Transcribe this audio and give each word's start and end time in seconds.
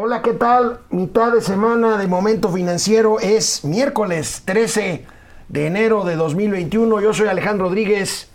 Hola, 0.00 0.22
¿qué 0.22 0.32
tal? 0.32 0.78
Mitad 0.90 1.32
de 1.32 1.40
semana 1.40 1.98
de 1.98 2.06
Momento 2.06 2.50
Financiero 2.50 3.18
es 3.18 3.64
miércoles 3.64 4.42
13 4.44 5.04
de 5.48 5.66
enero 5.66 6.04
de 6.04 6.14
2021. 6.14 7.00
Yo 7.00 7.12
soy 7.12 7.26
Alejandro 7.26 7.66
Rodríguez 7.66 8.28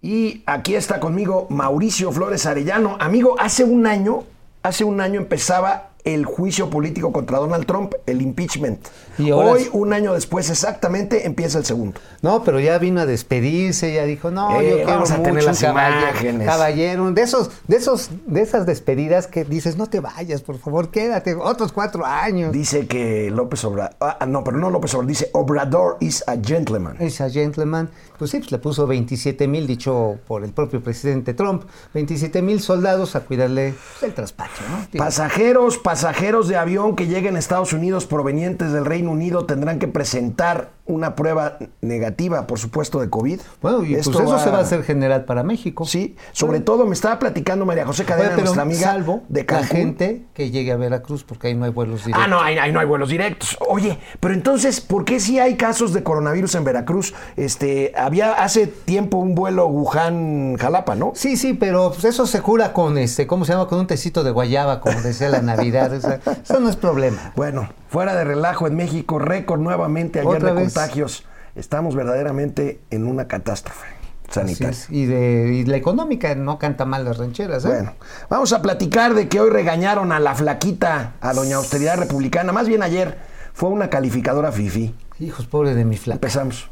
y 0.00 0.42
aquí 0.46 0.74
está 0.74 0.98
conmigo 0.98 1.46
Mauricio 1.50 2.10
Flores 2.10 2.46
Arellano. 2.46 2.96
Amigo, 3.00 3.36
hace 3.38 3.64
un 3.64 3.86
año, 3.86 4.24
hace 4.62 4.84
un 4.84 5.02
año 5.02 5.20
empezaba 5.20 5.90
el 6.04 6.24
juicio 6.24 6.68
político 6.68 7.12
contra 7.12 7.38
Donald 7.38 7.64
Trump, 7.66 7.94
el 8.06 8.22
impeachment. 8.22 8.86
Y 9.18 9.30
Hoy, 9.30 9.62
es- 9.62 9.70
un 9.72 9.92
año 9.92 10.14
después 10.14 10.50
exactamente, 10.50 11.26
empieza 11.26 11.58
el 11.58 11.64
segundo. 11.64 12.00
No, 12.22 12.42
pero 12.42 12.58
ya 12.58 12.76
vino 12.78 13.00
a 13.00 13.06
despedirse, 13.06 13.94
ya 13.94 14.04
dijo, 14.04 14.30
no, 14.30 14.60
Eh, 14.60 14.68
yo 14.70 14.74
quiero 14.76 14.90
vamos 14.90 15.10
a 15.12 15.16
mucho, 15.18 15.28
tener 15.30 15.44
las 15.44 15.60
caballero, 15.60 16.00
imágenes. 16.10 16.46
caballero, 16.48 17.10
de 17.12 17.22
esos, 17.22 17.50
de 17.68 17.76
esos, 17.76 18.10
de 18.26 18.40
esas 18.42 18.66
despedidas 18.66 19.26
que 19.28 19.44
dices, 19.44 19.76
no 19.76 19.86
te 19.88 20.00
vayas, 20.00 20.42
por 20.42 20.58
favor, 20.58 20.90
quédate 20.90 21.34
otros 21.34 21.72
cuatro 21.72 22.04
años. 22.04 22.52
Dice 22.52 22.86
que 22.86 23.30
López 23.30 23.64
Obrador, 23.64 23.94
ah, 24.00 24.26
no, 24.26 24.42
pero 24.42 24.58
no 24.58 24.70
López 24.70 24.92
Obrador, 24.94 25.08
dice 25.08 25.30
Obrador 25.34 25.98
is 26.00 26.24
a 26.26 26.36
gentleman. 26.36 26.96
Esa 26.98 27.30
gentleman, 27.30 27.90
pues 28.18 28.30
sí, 28.32 28.38
pues 28.38 28.50
le 28.50 28.58
puso 28.58 28.86
27 28.86 29.46
mil, 29.46 29.66
dicho 29.66 30.18
por 30.26 30.42
el 30.44 30.50
propio 30.52 30.82
presidente 30.82 31.34
Trump, 31.34 31.62
27 31.94 32.42
mil 32.42 32.60
soldados 32.60 33.14
a 33.14 33.20
cuidarle 33.20 33.74
pues, 34.00 34.02
el 34.10 34.14
traspacho, 34.14 34.62
¿no? 34.70 34.86
Digo, 34.90 35.04
Pasajeros, 35.04 35.78
pasajeros 35.92 36.48
de 36.48 36.56
avión 36.56 36.96
que 36.96 37.06
lleguen 37.06 37.36
a 37.36 37.38
Estados 37.38 37.74
Unidos 37.74 38.06
provenientes 38.06 38.72
del 38.72 38.86
Reino 38.86 39.10
Unido 39.10 39.44
tendrán 39.44 39.78
que 39.78 39.88
presentar 39.88 40.70
una 40.84 41.14
prueba 41.14 41.58
negativa, 41.80 42.46
por 42.46 42.58
supuesto, 42.58 42.98
de 43.00 43.08
COVID. 43.08 43.40
Bueno, 43.60 43.84
y 43.84 43.94
Esto 43.94 44.10
pues 44.12 44.24
eso 44.24 44.38
se 44.38 44.50
va 44.50 44.58
a 44.58 44.62
hacer 44.62 44.82
general 44.82 45.24
para 45.26 45.42
México. 45.44 45.84
Sí, 45.84 46.16
sobre 46.32 46.60
todo 46.60 46.86
me 46.86 46.94
estaba 46.94 47.18
platicando 47.18 47.64
María 47.64 47.86
José 47.86 48.04
Cadena, 48.04 48.30
pero 48.30 48.42
nuestra 48.42 48.62
amiga 48.62 48.80
salvo 48.80 49.22
de 49.28 49.40
la 49.40 49.46
Cancún. 49.46 49.68
gente 49.68 50.22
que 50.34 50.50
llegue 50.50 50.72
a 50.72 50.76
Veracruz, 50.76 51.22
porque 51.24 51.48
ahí 51.48 51.54
no 51.54 51.66
hay 51.66 51.70
vuelos 51.70 52.04
directos. 52.04 52.24
Ah, 52.24 52.28
no, 52.28 52.40
ahí, 52.40 52.58
ahí 52.58 52.72
no 52.72 52.80
hay 52.80 52.86
vuelos 52.86 53.10
directos. 53.10 53.56
Oye, 53.68 53.98
pero 54.18 54.34
entonces, 54.34 54.80
¿por 54.80 55.04
qué 55.04 55.20
si 55.20 55.38
hay 55.38 55.56
casos 55.56 55.92
de 55.92 56.02
coronavirus 56.02 56.56
en 56.56 56.64
Veracruz? 56.64 57.14
Este, 57.36 57.92
había 57.96 58.32
hace 58.32 58.66
tiempo 58.66 59.18
un 59.18 59.34
vuelo 59.36 59.68
Wuhan-Jalapa, 59.68 60.96
¿no? 60.96 61.12
Sí, 61.14 61.36
sí, 61.36 61.54
pero 61.54 61.92
pues 61.92 62.04
eso 62.06 62.26
se 62.26 62.40
cura 62.40 62.72
con 62.72 62.98
este, 62.98 63.26
¿cómo 63.28 63.44
se 63.44 63.52
llama? 63.52 63.68
Con 63.68 63.78
un 63.78 63.86
tecito 63.86 64.24
de 64.24 64.32
guayaba, 64.32 64.80
como 64.80 65.00
decía 65.00 65.28
la 65.28 65.42
Navidad. 65.42 65.81
Eso 65.86 66.60
no 66.60 66.68
es 66.68 66.76
problema. 66.76 67.32
Bueno, 67.36 67.68
fuera 67.88 68.14
de 68.14 68.24
relajo 68.24 68.66
en 68.66 68.76
México, 68.76 69.18
récord 69.18 69.60
nuevamente 69.60 70.20
ayer 70.20 70.42
de 70.42 70.52
vez. 70.52 70.64
contagios. 70.64 71.24
Estamos 71.54 71.94
verdaderamente 71.94 72.80
en 72.90 73.06
una 73.06 73.28
catástrofe 73.28 73.86
sanitaria. 74.30 74.78
Y, 74.88 75.04
de, 75.04 75.52
y 75.52 75.64
la 75.66 75.76
económica 75.76 76.34
no 76.34 76.58
canta 76.58 76.86
mal 76.86 77.04
las 77.04 77.18
rancheras, 77.18 77.64
¿eh? 77.66 77.68
Bueno, 77.68 77.94
vamos 78.30 78.52
a 78.54 78.62
platicar 78.62 79.14
de 79.14 79.28
que 79.28 79.40
hoy 79.40 79.50
regañaron 79.50 80.12
a 80.12 80.20
la 80.20 80.34
flaquita, 80.34 81.12
a 81.20 81.34
doña 81.34 81.56
austeridad 81.56 81.98
republicana. 81.98 82.52
Más 82.52 82.66
bien 82.66 82.82
ayer 82.82 83.18
fue 83.52 83.68
una 83.68 83.90
calificadora 83.90 84.50
fifi. 84.50 84.94
Hijos, 85.20 85.46
pobre 85.46 85.74
de 85.74 85.84
mi 85.84 85.98
flaca. 85.98 86.16
Empezamos. 86.16 86.71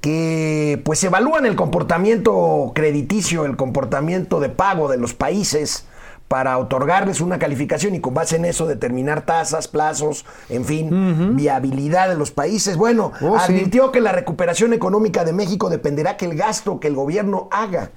que 0.00 0.80
pues 0.84 1.02
evalúan 1.04 1.46
el 1.46 1.56
comportamiento 1.56 2.72
crediticio, 2.74 3.44
el 3.44 3.56
comportamiento 3.56 4.40
de 4.40 4.48
pago 4.48 4.88
de 4.88 4.96
los 4.96 5.14
países 5.14 5.86
para 6.28 6.58
otorgarles 6.58 7.20
una 7.20 7.38
calificación 7.38 7.94
y 7.94 8.00
con 8.00 8.14
base 8.14 8.36
en 8.36 8.44
eso 8.44 8.66
determinar 8.66 9.26
tasas, 9.26 9.66
plazos, 9.66 10.24
en 10.48 10.64
fin, 10.64 11.34
viabilidad 11.36 12.08
de 12.08 12.16
los 12.16 12.30
países. 12.30 12.76
Bueno, 12.76 13.12
Oh, 13.20 13.36
sí. 13.38 13.52
advirtió 13.52 13.90
que 13.90 14.00
la 14.00 14.12
recuperación 14.12 14.72
económica 14.72 15.24
de 15.24 15.32
México 15.32 15.68
dependerá 15.70 16.16
que 16.16 16.26
el 16.26 16.36
gasto 16.36 16.78
que 16.78 16.86
el 16.88 16.94
gobierno 16.94 17.48
haga 17.50 17.90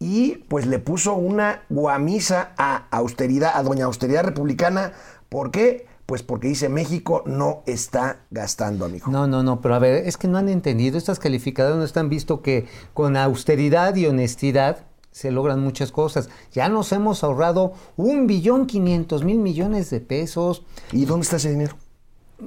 y 0.00 0.44
pues 0.48 0.66
le 0.66 0.78
puso 0.78 1.14
una 1.14 1.62
guamisa 1.68 2.50
a 2.58 2.84
austeridad, 2.90 3.52
a 3.54 3.62
doña 3.62 3.84
austeridad 3.86 4.24
republicana. 4.24 4.92
¿Por 5.28 5.50
qué? 5.50 5.86
Pues 6.08 6.22
porque 6.22 6.48
dice 6.48 6.70
México 6.70 7.22
no 7.26 7.62
está 7.66 8.20
gastando, 8.30 8.86
amigo. 8.86 9.10
No, 9.10 9.26
no, 9.26 9.42
no, 9.42 9.60
pero 9.60 9.74
a 9.74 9.78
ver, 9.78 10.06
es 10.08 10.16
que 10.16 10.26
no 10.26 10.38
han 10.38 10.48
entendido, 10.48 10.96
estas 10.96 11.18
calificadoras 11.18 11.76
no 11.76 11.84
están 11.84 12.08
visto 12.08 12.40
que 12.40 12.66
con 12.94 13.14
austeridad 13.14 13.94
y 13.94 14.06
honestidad 14.06 14.86
se 15.10 15.30
logran 15.30 15.60
muchas 15.60 15.92
cosas. 15.92 16.30
Ya 16.50 16.70
nos 16.70 16.92
hemos 16.92 17.22
ahorrado 17.24 17.74
un 17.98 18.26
billón 18.26 18.64
quinientos 18.64 19.22
mil 19.22 19.36
millones 19.38 19.90
de 19.90 20.00
pesos. 20.00 20.62
¿Y 20.92 21.04
dónde 21.04 21.24
está 21.24 21.36
ese 21.36 21.50
dinero? 21.50 21.76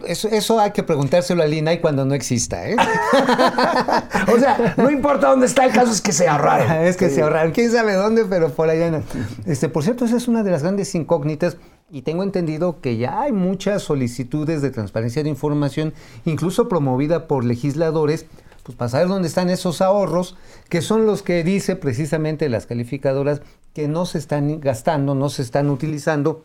Eso, 0.07 0.27
eso 0.29 0.59
hay 0.59 0.71
que 0.71 0.81
preguntárselo 0.81 1.43
al 1.43 1.53
INAI 1.53 1.81
cuando 1.81 2.03
no 2.03 2.15
exista, 2.15 2.67
¿eh? 2.67 2.75
O 4.33 4.39
sea, 4.39 4.73
no 4.77 4.89
importa 4.89 5.27
dónde 5.29 5.45
está, 5.45 5.65
el 5.65 5.71
caso 5.73 5.91
es 5.91 6.01
que 6.01 6.13
se 6.13 6.27
ahorraron. 6.27 6.71
es 6.87 6.97
que 6.97 7.09
Sí. 7.09 7.15
se 7.15 7.21
ahorraron, 7.21 7.51
quién 7.51 7.71
sabe 7.71 7.93
dónde, 7.93 8.25
pero 8.25 8.49
por 8.49 8.69
allá 8.69 8.89
no. 8.89 9.03
Este, 9.45 9.69
por 9.69 9.83
cierto, 9.83 10.05
esa 10.05 10.17
es 10.17 10.27
una 10.27 10.41
de 10.43 10.49
las 10.49 10.63
grandes 10.63 10.95
incógnitas 10.95 11.57
y 11.91 12.03
tengo 12.03 12.23
entendido 12.23 12.79
que 12.79 12.97
ya 12.97 13.21
hay 13.21 13.31
muchas 13.31 13.83
solicitudes 13.83 14.61
de 14.61 14.71
transparencia 14.71 15.23
de 15.23 15.29
información, 15.29 15.93
incluso 16.25 16.69
promovida 16.69 17.27
por 17.27 17.43
legisladores, 17.43 18.25
pues 18.63 18.77
para 18.77 18.89
saber 18.89 19.07
dónde 19.07 19.27
están 19.27 19.49
esos 19.49 19.81
ahorros, 19.81 20.37
que 20.69 20.81
son 20.81 21.05
los 21.05 21.21
que 21.21 21.43
dice 21.43 21.75
precisamente 21.75 22.47
las 22.47 22.65
calificadoras 22.65 23.41
que 23.73 23.87
no 23.87 24.05
se 24.05 24.19
están 24.19 24.61
gastando, 24.61 25.15
no 25.15 25.29
se 25.29 25.41
están 25.41 25.69
utilizando 25.69 26.43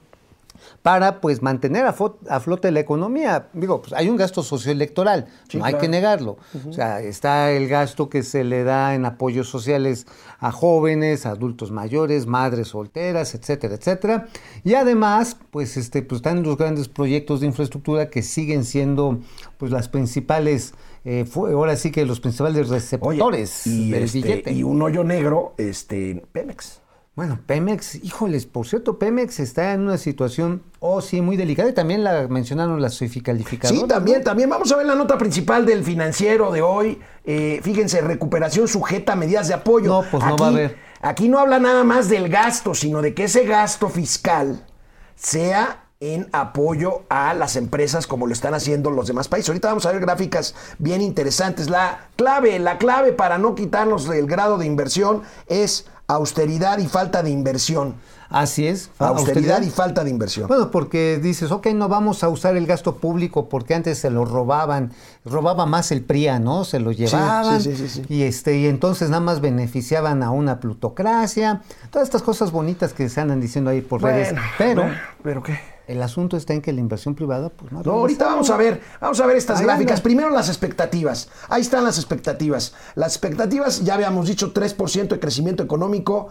para 0.87 1.21
pues 1.21 1.43
mantener 1.43 1.85
a, 1.85 1.97
a 2.31 2.39
flote 2.39 2.71
la 2.71 2.79
economía. 2.79 3.49
Digo, 3.55 3.83
pues 3.83 3.93
hay 3.93 4.09
un 4.09 4.17
gasto 4.17 4.45
socioelectoral, 4.45 5.27
Sí, 5.49 5.59
no 5.59 5.65
hay 5.65 5.73
claro. 5.73 5.83
que 5.83 5.89
negarlo. 5.89 6.37
O 6.69 6.73
sea, 6.73 7.01
está 7.01 7.51
el 7.51 7.67
gasto 7.67 8.09
que 8.09 8.23
se 8.23 8.45
le 8.45 8.63
da 8.63 8.95
en 8.95 9.05
apoyos 9.05 9.49
sociales 9.49 10.07
a 10.39 10.53
jóvenes, 10.53 11.27
a 11.27 11.31
adultos 11.31 11.73
mayores, 11.73 12.29
madres 12.29 12.69
solteras, 12.69 13.35
etcétera, 13.35 13.75
etcétera. 13.75 14.29
Y 14.63 14.75
además, 14.75 15.37
pues 15.51 15.77
este 15.77 16.03
pues 16.03 16.19
están 16.21 16.45
los 16.45 16.57
grandes 16.57 16.87
proyectos 16.89 17.41
de 17.41 17.47
infraestructura 17.49 18.09
que 18.09 18.23
siguen 18.23 18.65
siendo 18.65 19.19
pues 19.59 19.73
las 19.73 19.89
principales 19.89 20.73
eh, 21.05 21.25
fue- 21.29 21.53
ahora 21.53 21.75
sí 21.75 21.91
que 21.91 22.07
los 22.07 22.21
principales 22.21 22.69
Oye, 22.69 22.75
receptores 22.77 23.67
y, 23.67 23.91
del 23.91 24.05
este, 24.05 24.19
billete. 24.21 24.53
y 24.53 24.63
un 24.63 24.81
hoyo 24.83 25.03
negro, 25.03 25.55
este, 25.59 26.23
Pemex. 26.31 26.81
Bueno, 27.17 27.39
Pemex, 27.47 27.95
híjoles, 27.95 28.45
por 28.45 28.67
cierto, 28.67 28.99
Pemex 28.99 29.41
está 29.41 29.73
en 29.73 29.81
una 29.81 29.97
situación, 29.97 30.63
oh 30.81 31.01
sí, 31.01 31.23
muy 31.23 31.39
delicada 31.39 31.71
y 31.71 31.73
también 31.73 32.05
la 32.05 32.29
mencionaron 32.29 32.83
las 32.83 32.99
calificadoras. 33.25 33.81
Sí, 33.81 33.89
también, 33.89 34.23
también. 34.23 34.51
Vamos 34.51 34.71
a 34.71 34.77
ver 34.77 34.85
la 34.85 34.95
nota 34.95 35.17
principal 35.17 35.65
del 35.65 35.83
financiero 35.83 36.53
de 36.53 36.61
hoy. 36.61 37.01
Eh, 37.25 37.61
fíjense, 37.63 38.03
recuperación 38.03 38.69
sujeta 38.69 39.15
a 39.15 39.17
medidas 39.17 39.49
de 39.49 39.55
apoyo. 39.55 39.89
No, 39.89 40.05
pues 40.11 40.23
no 40.23 40.37
va 40.37 40.47
a 40.47 40.51
haber. 40.51 40.77
Aquí 41.01 41.31
no 41.31 41.39
habla 41.39 41.59
nada 41.59 41.85
más 41.85 42.11
del 42.11 42.29
gasto, 42.29 42.75
sino 42.75 43.01
de 43.01 43.15
que 43.15 43.25
ese 43.25 43.47
gasto 43.47 43.89
fiscal 43.89 44.67
sea 45.15 45.85
en 46.01 46.29
apoyo 46.33 47.05
a 47.09 47.33
las 47.33 47.57
empresas 47.57 48.07
como 48.07 48.27
lo 48.27 48.35
están 48.35 48.53
haciendo 48.53 48.91
los 48.91 49.07
demás 49.07 49.29
países. 49.29 49.49
Ahorita 49.49 49.69
vamos 49.69 49.87
a 49.87 49.93
ver 49.93 50.03
gráficas 50.03 50.55
bien 50.79 51.01
interesantes. 51.01 51.71
La 51.71 52.09
clave, 52.17 52.59
la 52.59 52.77
clave 52.77 53.13
para 53.13 53.39
no 53.39 53.55
quitarnos 53.55 54.07
el 54.11 54.27
grado 54.27 54.59
de 54.59 54.67
inversión 54.67 55.23
es 55.47 55.87
austeridad 56.07 56.79
y 56.79 56.87
falta 56.87 57.23
de 57.23 57.31
inversión. 57.31 57.95
Así 58.29 58.67
es. 58.67 58.91
Austeridad, 58.99 59.63
y 59.63 59.71
falta 59.71 60.03
de 60.03 60.11
inversión. 60.11 60.49
Bueno, 60.49 60.71
porque 60.71 61.19
dices, 61.23 61.53
ok, 61.53 61.69
no 61.69 61.89
vamos 61.89 62.25
a 62.25 62.29
usar 62.29 62.57
el 62.57 62.67
gasto 62.67 62.97
público 62.97 63.49
porque 63.49 63.75
antes 63.75 63.99
se 63.99 64.11
lo 64.11 64.25
robaban, 64.25 64.93
robaba 65.25 65.65
más 65.65 65.93
el 65.93 66.03
PRIA, 66.03 66.41
¿no? 66.41 66.65
Se 66.65 66.81
lo 66.81 66.91
llevaban 66.91 67.61
sí, 67.61 67.77
sí, 67.77 67.89
sí, 67.89 68.03
sí. 68.03 68.15
y 68.15 68.23
este 68.23 68.59
y 68.59 68.67
entonces 68.67 69.11
nada 69.11 69.21
más 69.21 69.41
beneficiaban 69.41 70.25
a 70.25 70.31
una 70.31 70.59
plutocracia, 70.59 71.63
todas 71.91 72.09
estas 72.09 72.23
cosas 72.23 72.51
bonitas 72.51 72.93
que 72.93 73.09
se 73.09 73.21
andan 73.21 73.41
diciendo 73.41 73.71
ahí 73.71 73.81
por 73.81 74.03
redes, 74.03 74.35
pero 74.59 74.83
bueno, 74.83 74.97
¿pero 75.23 75.43
qué? 75.43 75.76
El 75.87 76.03
asunto 76.03 76.37
está 76.37 76.53
en 76.53 76.63
que 76.63 76.73
la 76.73 76.81
inversión 76.81 77.15
privada 77.15 77.49
pues 77.49 77.71
no 77.73 77.83
No, 77.83 77.93
ahorita 77.93 78.25
vamos 78.27 78.51
a 78.51 78.57
ver, 78.57 78.81
vamos 79.01 79.21
a 79.21 79.27
ver 79.27 79.37
estas 79.37 79.61
Ahí 79.61 79.65
gráficas. 79.67 79.93
anda. 79.99 80.03
Primero 80.03 80.31
las 80.31 80.49
expectativas. 80.49 81.29
Ahí 81.49 81.63
están 81.63 81.85
las 81.85 81.97
expectativas. 81.99 82.75
Las 82.95 83.13
expectativas, 83.15 83.85
ya 83.85 83.95
habíamos 83.95 84.27
dicho, 84.27 84.53
3% 84.53 85.09
de 85.09 85.21
crecimiento 85.21 85.63
económico. 85.63 86.29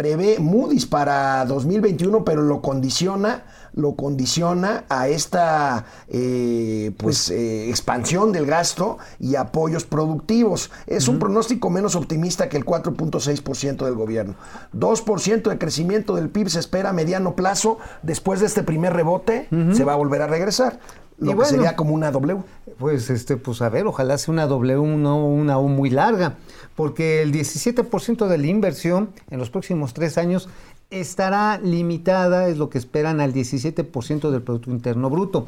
Prevé 0.00 0.38
Moody's 0.38 0.86
para 0.86 1.44
2021, 1.44 2.24
pero 2.24 2.40
lo 2.40 2.62
condiciona, 2.62 3.44
lo 3.74 3.96
condiciona 3.96 4.84
a 4.88 5.08
esta 5.08 5.84
eh, 6.08 6.92
pues, 6.96 7.28
eh, 7.28 7.68
expansión 7.68 8.32
del 8.32 8.46
gasto 8.46 8.96
y 9.18 9.34
apoyos 9.34 9.84
productivos. 9.84 10.70
Es 10.86 11.06
un 11.06 11.18
pronóstico 11.18 11.68
menos 11.68 11.96
optimista 11.96 12.48
que 12.48 12.56
el 12.56 12.64
4.6% 12.64 13.84
del 13.84 13.94
gobierno. 13.94 14.36
2% 14.74 15.50
de 15.50 15.58
crecimiento 15.58 16.16
del 16.16 16.30
PIB 16.30 16.48
se 16.48 16.60
espera 16.60 16.88
a 16.88 16.92
mediano 16.94 17.36
plazo. 17.36 17.76
Después 18.02 18.40
de 18.40 18.46
este 18.46 18.62
primer 18.62 18.94
rebote, 18.94 19.48
se 19.74 19.84
va 19.84 19.92
a 19.92 19.96
volver 19.96 20.22
a 20.22 20.28
regresar. 20.28 20.80
Lo 21.20 21.26
Y 21.26 21.28
que 21.28 21.34
bueno. 21.34 21.50
sería 21.50 21.76
como 21.76 21.94
una 21.94 22.10
W. 22.10 22.42
Pues, 22.78 23.10
este, 23.10 23.36
pues 23.36 23.62
a 23.62 23.68
ver, 23.68 23.86
ojalá 23.86 24.18
sea 24.18 24.32
una 24.32 24.46
W, 24.46 24.96
no 24.96 25.26
una 25.26 25.58
U 25.58 25.68
muy 25.68 25.90
larga, 25.90 26.36
porque 26.74 27.22
el 27.22 27.32
17% 27.32 28.26
de 28.26 28.38
la 28.38 28.46
inversión 28.46 29.10
en 29.30 29.38
los 29.38 29.50
próximos 29.50 29.92
tres 29.92 30.18
años 30.18 30.48
estará 30.90 31.58
limitada, 31.62 32.48
es 32.48 32.58
lo 32.58 32.70
que 32.70 32.78
esperan, 32.78 33.20
al 33.20 33.32
17% 33.32 34.30
del 34.30 34.42
Producto 34.42 34.70
Interno 34.70 35.10
Bruto. 35.10 35.46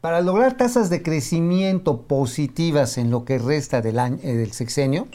Para 0.00 0.20
lograr 0.20 0.56
tasas 0.56 0.90
de 0.90 1.02
crecimiento 1.02 2.02
positivas 2.02 2.98
en 2.98 3.10
lo 3.10 3.24
que 3.24 3.38
resta 3.38 3.80
del, 3.80 3.98
año, 3.98 4.18
eh, 4.22 4.34
del 4.34 4.52
sexenio, 4.52 5.08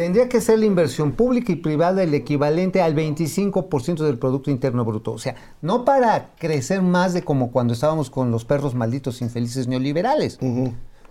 tendría 0.00 0.30
que 0.30 0.40
ser 0.40 0.58
la 0.58 0.64
inversión 0.64 1.12
pública 1.12 1.52
y 1.52 1.56
privada 1.56 2.02
el 2.02 2.14
equivalente 2.14 2.80
al 2.80 2.94
25% 2.96 3.98
del 4.02 4.18
Producto 4.18 4.50
Interno 4.50 4.82
Bruto. 4.82 5.12
O 5.12 5.18
sea, 5.18 5.34
no 5.60 5.84
para 5.84 6.30
crecer 6.38 6.80
más 6.80 7.12
de 7.12 7.22
como 7.22 7.52
cuando 7.52 7.74
estábamos 7.74 8.08
con 8.08 8.30
los 8.30 8.46
perros 8.46 8.74
malditos 8.74 9.20
infelices 9.20 9.68
neoliberales, 9.68 10.38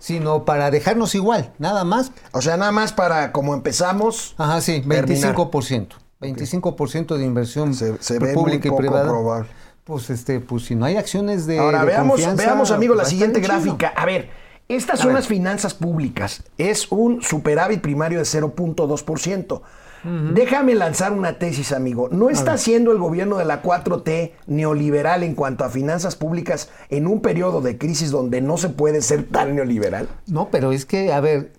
sino 0.00 0.44
para 0.44 0.72
dejarnos 0.72 1.14
igual, 1.14 1.52
nada 1.60 1.84
más. 1.84 2.10
O 2.32 2.42
sea, 2.42 2.56
nada 2.56 2.72
más 2.72 2.92
para 2.92 3.30
como 3.30 3.54
empezamos. 3.54 4.34
Ajá, 4.36 4.60
sí, 4.60 4.80
Terminar. 4.80 5.36
25%. 5.36 5.86
25% 6.20 7.16
de 7.16 7.24
inversión 7.24 7.74
Se- 7.74 7.96
se 8.02 8.18
ve 8.18 8.34
pública 8.34 8.70
muy 8.70 8.76
y 8.76 8.80
privada. 8.80 9.08
probable. 9.08 9.46
Pues 9.84 10.10
este, 10.10 10.40
pues 10.40 10.64
si 10.64 10.74
no 10.74 10.84
hay 10.86 10.96
acciones 10.96 11.46
de 11.46 11.60
Ahora 11.60 11.80
de 11.82 11.86
veamos, 11.86 12.14
confianza, 12.14 12.44
veamos 12.44 12.72
amigo, 12.72 12.94
la 12.96 13.02
pues, 13.02 13.10
siguiente 13.10 13.38
gráfica. 13.38 13.92
A 13.96 14.04
ver, 14.04 14.30
estas 14.74 15.00
A 15.00 15.02
son 15.02 15.08
ver. 15.08 15.16
las 15.16 15.28
finanzas 15.28 15.74
públicas. 15.74 16.44
Es 16.58 16.90
un 16.90 17.22
superávit 17.22 17.80
primario 17.80 18.18
de 18.18 18.24
0.2%. 18.24 19.60
Déjame 20.02 20.74
lanzar 20.74 21.12
una 21.12 21.38
tesis, 21.38 21.72
amigo. 21.72 22.08
¿No 22.10 22.30
está 22.30 22.56
siendo 22.56 22.90
el 22.92 22.98
gobierno 22.98 23.36
de 23.36 23.44
la 23.44 23.62
4T 23.62 24.32
neoliberal 24.46 25.22
en 25.22 25.34
cuanto 25.34 25.64
a 25.64 25.68
finanzas 25.68 26.16
públicas 26.16 26.70
en 26.88 27.06
un 27.06 27.20
periodo 27.20 27.60
de 27.60 27.76
crisis 27.76 28.10
donde 28.10 28.40
no 28.40 28.56
se 28.56 28.70
puede 28.70 29.02
ser 29.02 29.24
tan 29.24 29.54
neoliberal? 29.54 30.08
No, 30.26 30.48
pero 30.50 30.72
es 30.72 30.86
que, 30.86 31.12
a 31.12 31.20
ver, 31.20 31.52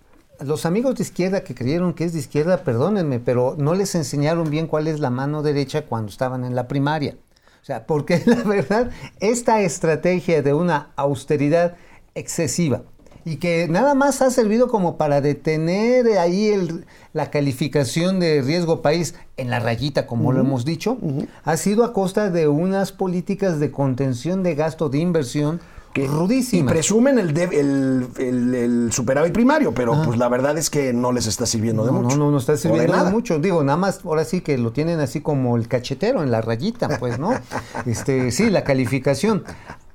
los 0.44 0.66
amigos 0.66 0.96
de 0.96 1.04
izquierda 1.04 1.44
que 1.44 1.54
creyeron 1.54 1.94
que 1.94 2.06
es 2.06 2.14
de 2.14 2.20
izquierda, 2.20 2.64
perdónenme, 2.64 3.20
pero 3.20 3.56
no 3.60 3.76
les 3.76 3.94
enseñaron 3.94 4.50
bien 4.50 4.66
cuál 4.66 4.88
es 4.88 5.00
la 5.00 5.12
mano 5.12 5.44
derecha 5.44 5.86
cuando 5.86 6.10
estaban 6.10 6.44
en 6.44 6.56
la 6.56 6.68
primaria. 6.68 7.18
O 7.62 7.66
sea, 7.66 7.86
porque 7.86 8.24
la 8.26 8.44
verdad, 8.44 8.90
esta 9.20 9.62
estrategia 9.62 10.42
de 10.42 10.54
una 10.56 10.92
austeridad 10.96 11.76
excesiva 12.16 12.82
y 13.26 13.38
que 13.38 13.68
nada 13.70 13.94
más 13.94 14.22
ha 14.22 14.30
servido 14.32 14.68
como 14.68 14.98
para 14.98 15.22
detener 15.22 16.18
ahí 16.18 16.48
el- 16.50 16.86
la 17.14 17.30
calificación 17.30 18.20
de 18.20 18.42
riesgo 18.42 18.82
país 18.82 19.16
en 19.38 19.50
la 19.50 19.60
rayita, 19.60 20.08
como 20.08 20.32
lo 20.32 20.40
hemos 20.42 20.66
dicho, 20.66 20.98
ha 21.44 21.58
sido 21.58 21.84
a 21.84 21.94
costa 21.94 22.30
de 22.30 22.48
unas 22.48 22.92
políticas 22.92 23.60
de 23.60 23.72
contención 23.72 24.44
de 24.44 24.56
gasto 24.56 24.90
de 24.90 25.00
inversión 25.00 25.60
Que- 25.94 26.04
Y 26.04 26.08
rudísimas. 26.08 26.72
presumen 26.72 27.20
el, 27.20 27.34
de- 27.34 27.44
el, 27.60 28.08
el- 28.18 28.56
el 28.56 28.92
superávit 28.94 29.34
primario, 29.34 29.74
pero 29.74 30.02
pues 30.06 30.18
la 30.18 30.30
verdad 30.30 30.58
es 30.58 30.70
que 30.70 30.94
no 30.94 31.12
les 31.12 31.28
está 31.28 31.46
sirviendo 31.46 31.84
de 31.86 31.92
No, 31.92 32.02
mucho. 32.02 32.16
no, 32.16 32.26
no, 32.28 32.32
no 32.32 32.38
está 32.38 32.54
de 32.54 32.60
sirviendo 32.60 33.04
de 33.04 33.12
mucho. 33.12 33.40
Digo, 33.40 33.62
nada 33.62 33.76
más, 33.78 34.00
ahora 34.06 34.24
sí 34.24 34.40
que 34.40 34.58
lo 34.58 34.72
tienen 34.72 35.02
así 35.02 35.20
como 35.20 35.58
el 35.58 35.68
cachetero 35.68 36.24
en 36.24 36.32
la 36.32 36.40
rayita, 36.40 36.98
pues, 36.98 37.20
¿no? 37.20 37.32
Este, 37.86 38.32
sí, 38.32 38.50
la 38.50 38.64
calificación. 38.64 39.44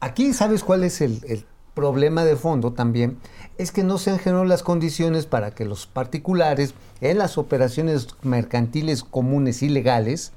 Aquí, 0.00 0.34
¿sabes 0.34 0.62
cuál 0.62 0.84
es 0.84 1.00
el, 1.00 1.18
el 1.28 1.46
problema 1.76 2.24
de 2.24 2.34
fondo 2.34 2.72
también? 2.72 3.18
Es 3.58 3.70
que 3.70 3.84
no 3.84 3.98
se 3.98 4.10
han 4.10 4.18
generado 4.18 4.44
las 4.44 4.64
condiciones 4.64 5.26
para 5.26 5.52
que 5.52 5.64
los 5.64 5.86
particulares, 5.86 6.74
en 7.00 7.18
las 7.18 7.38
operaciones 7.38 8.08
mercantiles 8.22 9.04
comunes 9.04 9.62
y 9.62 9.68
legales, 9.68 10.32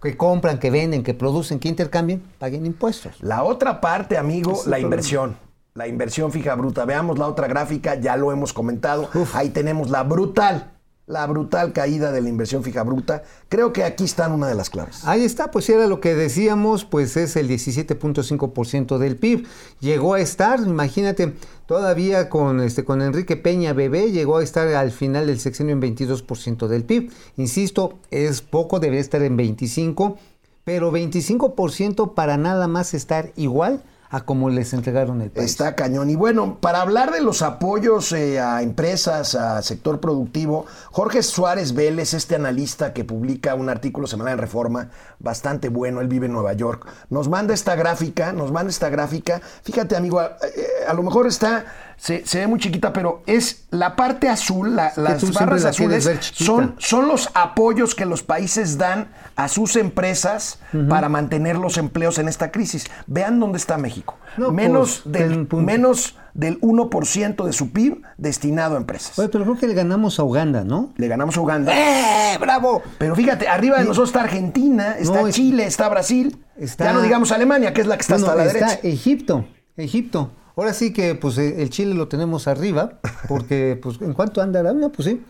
que 0.00 0.16
compran, 0.16 0.58
que 0.58 0.70
venden, 0.70 1.02
que 1.02 1.14
producen, 1.14 1.58
que 1.58 1.68
intercambien, 1.68 2.22
paguen 2.38 2.66
impuestos. 2.66 3.16
La 3.22 3.42
otra 3.42 3.80
parte, 3.80 4.18
amigo, 4.18 4.52
es 4.52 4.66
la 4.66 4.78
inversión. 4.78 5.36
La 5.72 5.88
inversión 5.88 6.30
fija 6.30 6.54
bruta. 6.54 6.84
Veamos 6.84 7.18
la 7.18 7.26
otra 7.26 7.48
gráfica, 7.48 7.96
ya 7.96 8.16
lo 8.16 8.30
hemos 8.30 8.52
comentado. 8.52 9.08
Ahí 9.32 9.48
tenemos 9.48 9.90
la 9.90 10.02
brutal, 10.04 10.73
la 11.06 11.26
brutal 11.26 11.72
caída 11.72 12.12
de 12.12 12.22
la 12.22 12.28
inversión 12.28 12.62
fija 12.62 12.82
bruta. 12.82 13.22
Creo 13.48 13.72
que 13.72 13.84
aquí 13.84 14.04
están 14.04 14.32
una 14.32 14.46
de 14.48 14.54
las 14.54 14.70
claves. 14.70 15.04
Ahí 15.04 15.22
está, 15.24 15.50
pues 15.50 15.68
era 15.68 15.86
lo 15.86 16.00
que 16.00 16.14
decíamos, 16.14 16.84
pues 16.84 17.16
es 17.16 17.36
el 17.36 17.48
17.5% 17.48 18.98
del 18.98 19.16
PIB. 19.16 19.46
Llegó 19.80 20.14
a 20.14 20.20
estar, 20.20 20.60
imagínate, 20.60 21.34
todavía 21.66 22.30
con 22.30 22.60
este 22.60 22.84
con 22.84 23.02
Enrique 23.02 23.36
Peña 23.36 23.74
Bebé, 23.74 24.12
llegó 24.12 24.38
a 24.38 24.42
estar 24.42 24.66
al 24.68 24.92
final 24.92 25.26
del 25.26 25.40
sexenio 25.40 25.74
en 25.74 25.82
22% 25.82 26.68
del 26.68 26.84
PIB. 26.84 27.10
Insisto, 27.36 27.98
es 28.10 28.40
poco, 28.40 28.80
debe 28.80 28.98
estar 28.98 29.22
en 29.22 29.36
25, 29.36 30.16
pero 30.64 30.90
25% 30.90 32.14
para 32.14 32.38
nada 32.38 32.66
más 32.66 32.94
estar 32.94 33.32
igual 33.36 33.82
a 34.10 34.24
como 34.24 34.50
les 34.50 34.72
entregaron 34.72 35.20
el 35.22 35.30
país. 35.30 35.50
Está 35.50 35.74
cañón. 35.74 36.10
Y 36.10 36.16
bueno, 36.16 36.58
para 36.60 36.80
hablar 36.80 37.12
de 37.12 37.20
los 37.20 37.42
apoyos 37.42 38.12
eh, 38.12 38.40
a 38.40 38.62
empresas, 38.62 39.34
a 39.34 39.60
sector 39.62 40.00
productivo, 40.00 40.66
Jorge 40.90 41.22
Suárez 41.22 41.74
Vélez, 41.74 42.14
este 42.14 42.34
analista 42.34 42.92
que 42.92 43.04
publica 43.04 43.54
un 43.54 43.68
artículo 43.68 44.06
semanal 44.06 44.34
en 44.34 44.38
Reforma, 44.38 44.90
bastante 45.18 45.68
bueno, 45.68 46.00
él 46.00 46.08
vive 46.08 46.26
en 46.26 46.32
Nueva 46.32 46.52
York, 46.52 46.86
nos 47.10 47.28
manda 47.28 47.54
esta 47.54 47.74
gráfica, 47.74 48.32
nos 48.32 48.52
manda 48.52 48.70
esta 48.70 48.88
gráfica. 48.88 49.40
Fíjate, 49.62 49.96
amigo, 49.96 50.20
a, 50.20 50.36
eh, 50.42 50.86
a 50.86 50.94
lo 50.94 51.02
mejor 51.02 51.26
está, 51.26 51.64
se, 51.96 52.26
se 52.26 52.40
ve 52.40 52.46
muy 52.46 52.58
chiquita, 52.58 52.92
pero 52.92 53.22
es 53.26 53.66
la 53.70 53.96
parte 53.96 54.28
azul, 54.28 54.76
la- 54.76 54.92
las 54.96 55.32
barras 55.32 55.62
la 55.64 55.70
azules 55.70 56.08
son, 56.32 56.74
son 56.78 57.08
los 57.08 57.30
apoyos 57.34 57.94
que 57.94 58.04
los 58.04 58.22
países 58.22 58.78
dan 58.78 59.08
a 59.36 59.48
sus 59.48 59.76
empresas 59.76 60.58
para 60.88 61.08
mantener 61.08 61.56
los 61.56 61.76
empleos 61.78 62.18
en 62.18 62.28
esta 62.28 62.50
crisis. 62.50 62.86
Vean 63.06 63.40
dónde 63.40 63.58
está 63.58 63.78
México. 63.78 64.16
No, 64.36 64.50
menos, 64.50 65.02
pues, 65.04 65.12
del, 65.12 65.48
menos 65.52 66.16
del 66.34 66.60
1% 66.60 67.44
de 67.44 67.52
su 67.52 67.70
PIB 67.72 68.02
destinado 68.18 68.74
a 68.74 68.78
empresas. 68.78 69.16
Oye, 69.18 69.28
pero 69.28 69.44
creo 69.44 69.56
que 69.56 69.66
le 69.68 69.74
ganamos 69.74 70.18
a 70.18 70.24
Uganda, 70.24 70.64
¿no? 70.64 70.92
Le 70.96 71.06
ganamos 71.08 71.36
a 71.36 71.40
Uganda. 71.40 71.72
¡Eh! 71.72 72.36
¡Bravo! 72.40 72.82
Pero 72.98 73.14
fíjate, 73.14 73.46
arriba 73.48 73.78
de 73.78 73.84
nosotros 73.84 74.08
está 74.10 74.22
Argentina, 74.22 74.96
está 74.98 75.20
No, 75.22 75.26
es- 75.28 75.34
Chile, 75.36 75.66
está 75.66 75.88
Brasil. 75.88 76.36
Está- 76.56 76.84
Ya 76.86 76.92
no 76.92 77.02
digamos 77.02 77.30
Alemania, 77.32 77.72
que 77.72 77.80
es 77.80 77.86
la 77.86 77.96
que 77.96 78.02
está 78.02 78.14
Bueno, 78.14 78.26
hasta 78.28 78.44
la 78.44 78.50
está 78.50 78.66
derecha. 78.66 78.88
Egipto, 78.88 79.44
Egipto. 79.76 80.32
Ahora 80.56 80.72
sí 80.72 80.92
que 80.92 81.14
pues 81.14 81.36
eh, 81.38 81.62
el 81.62 81.70
Chile 81.70 81.94
lo 81.94 82.08
tenemos 82.08 82.46
arriba, 82.46 83.00
porque 83.28 83.78
pues 83.82 84.00
en 84.00 84.12
cuanto 84.12 84.40
andará, 84.40 84.72
no, 84.72 84.90
pues 84.90 85.08
sí, 85.08 85.22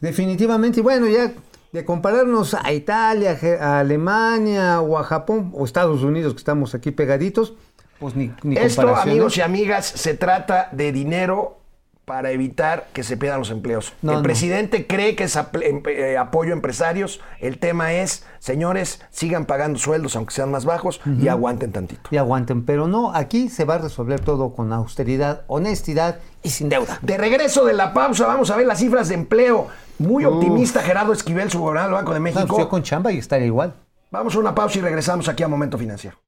definitivamente. 0.00 0.80
Y 0.80 0.82
bueno, 0.82 1.06
ya 1.06 1.32
de 1.72 1.84
compararnos 1.84 2.54
a 2.54 2.72
Italia, 2.72 3.38
a 3.60 3.80
Alemania 3.80 4.80
o 4.80 4.98
a 4.98 5.04
Japón 5.04 5.52
o 5.54 5.64
Estados 5.64 6.02
Unidos 6.02 6.34
que 6.34 6.38
estamos 6.38 6.74
aquí 6.74 6.90
pegaditos, 6.90 7.54
pues 7.98 8.14
ni, 8.16 8.32
ni 8.42 8.56
Esto, 8.56 8.82
comparación, 8.82 9.10
amigos 9.10 9.36
¿eh? 9.36 9.40
y 9.40 9.42
amigas, 9.42 9.86
se 9.86 10.14
trata 10.14 10.68
de 10.72 10.92
dinero 10.92 11.61
para 12.04 12.32
evitar 12.32 12.88
que 12.92 13.04
se 13.04 13.16
pierdan 13.16 13.38
los 13.38 13.50
empleos. 13.50 13.92
No, 14.02 14.12
el 14.12 14.16
no. 14.18 14.22
presidente 14.24 14.86
cree 14.86 15.14
que 15.14 15.24
es 15.24 15.36
em- 15.36 15.82
eh, 15.86 16.18
apoyo 16.18 16.50
a 16.50 16.54
empresarios. 16.54 17.20
El 17.38 17.58
tema 17.58 17.92
es, 17.92 18.24
señores, 18.40 19.02
sigan 19.10 19.46
pagando 19.46 19.78
sueldos 19.78 20.16
aunque 20.16 20.34
sean 20.34 20.50
más 20.50 20.64
bajos 20.64 21.00
y 21.20 21.28
aguanten 21.28 21.70
tantito. 21.72 22.08
Y 22.10 22.16
aguanten, 22.16 22.64
pero 22.64 22.88
no, 22.88 23.14
aquí 23.14 23.48
se 23.48 23.64
va 23.64 23.76
a 23.76 23.78
resolver 23.78 24.20
todo 24.20 24.52
con 24.52 24.72
austeridad, 24.72 25.42
honestidad 25.46 26.18
y 26.42 26.50
sin 26.50 26.68
deuda. 26.68 26.98
De 27.02 27.16
regreso 27.16 27.64
de 27.64 27.72
la 27.72 27.94
pausa, 27.94 28.26
vamos 28.26 28.50
a 28.50 28.56
ver 28.56 28.66
las 28.66 28.80
cifras 28.80 29.08
de 29.08 29.14
empleo. 29.14 29.68
Muy 29.98 30.26
Uf. 30.26 30.34
optimista 30.34 30.82
Gerardo 30.82 31.12
Esquivel, 31.12 31.50
su 31.50 31.60
gobernador 31.60 31.90
del 31.90 31.94
Banco 31.98 32.12
de 32.14 32.18
No, 32.18 32.24
México. 32.24 32.46
pues 32.48 32.58
yo 32.58 32.68
con 32.68 32.82
chamba 32.82 33.12
y 33.12 33.18
estaría 33.18 33.46
igual. 33.46 33.74
Vamos 34.10 34.34
a 34.34 34.40
una 34.40 34.54
pausa 34.54 34.78
y 34.78 34.82
regresamos 34.82 35.28
aquí 35.28 35.42
a 35.44 35.48
Momento 35.48 35.78
Financiero. 35.78 36.18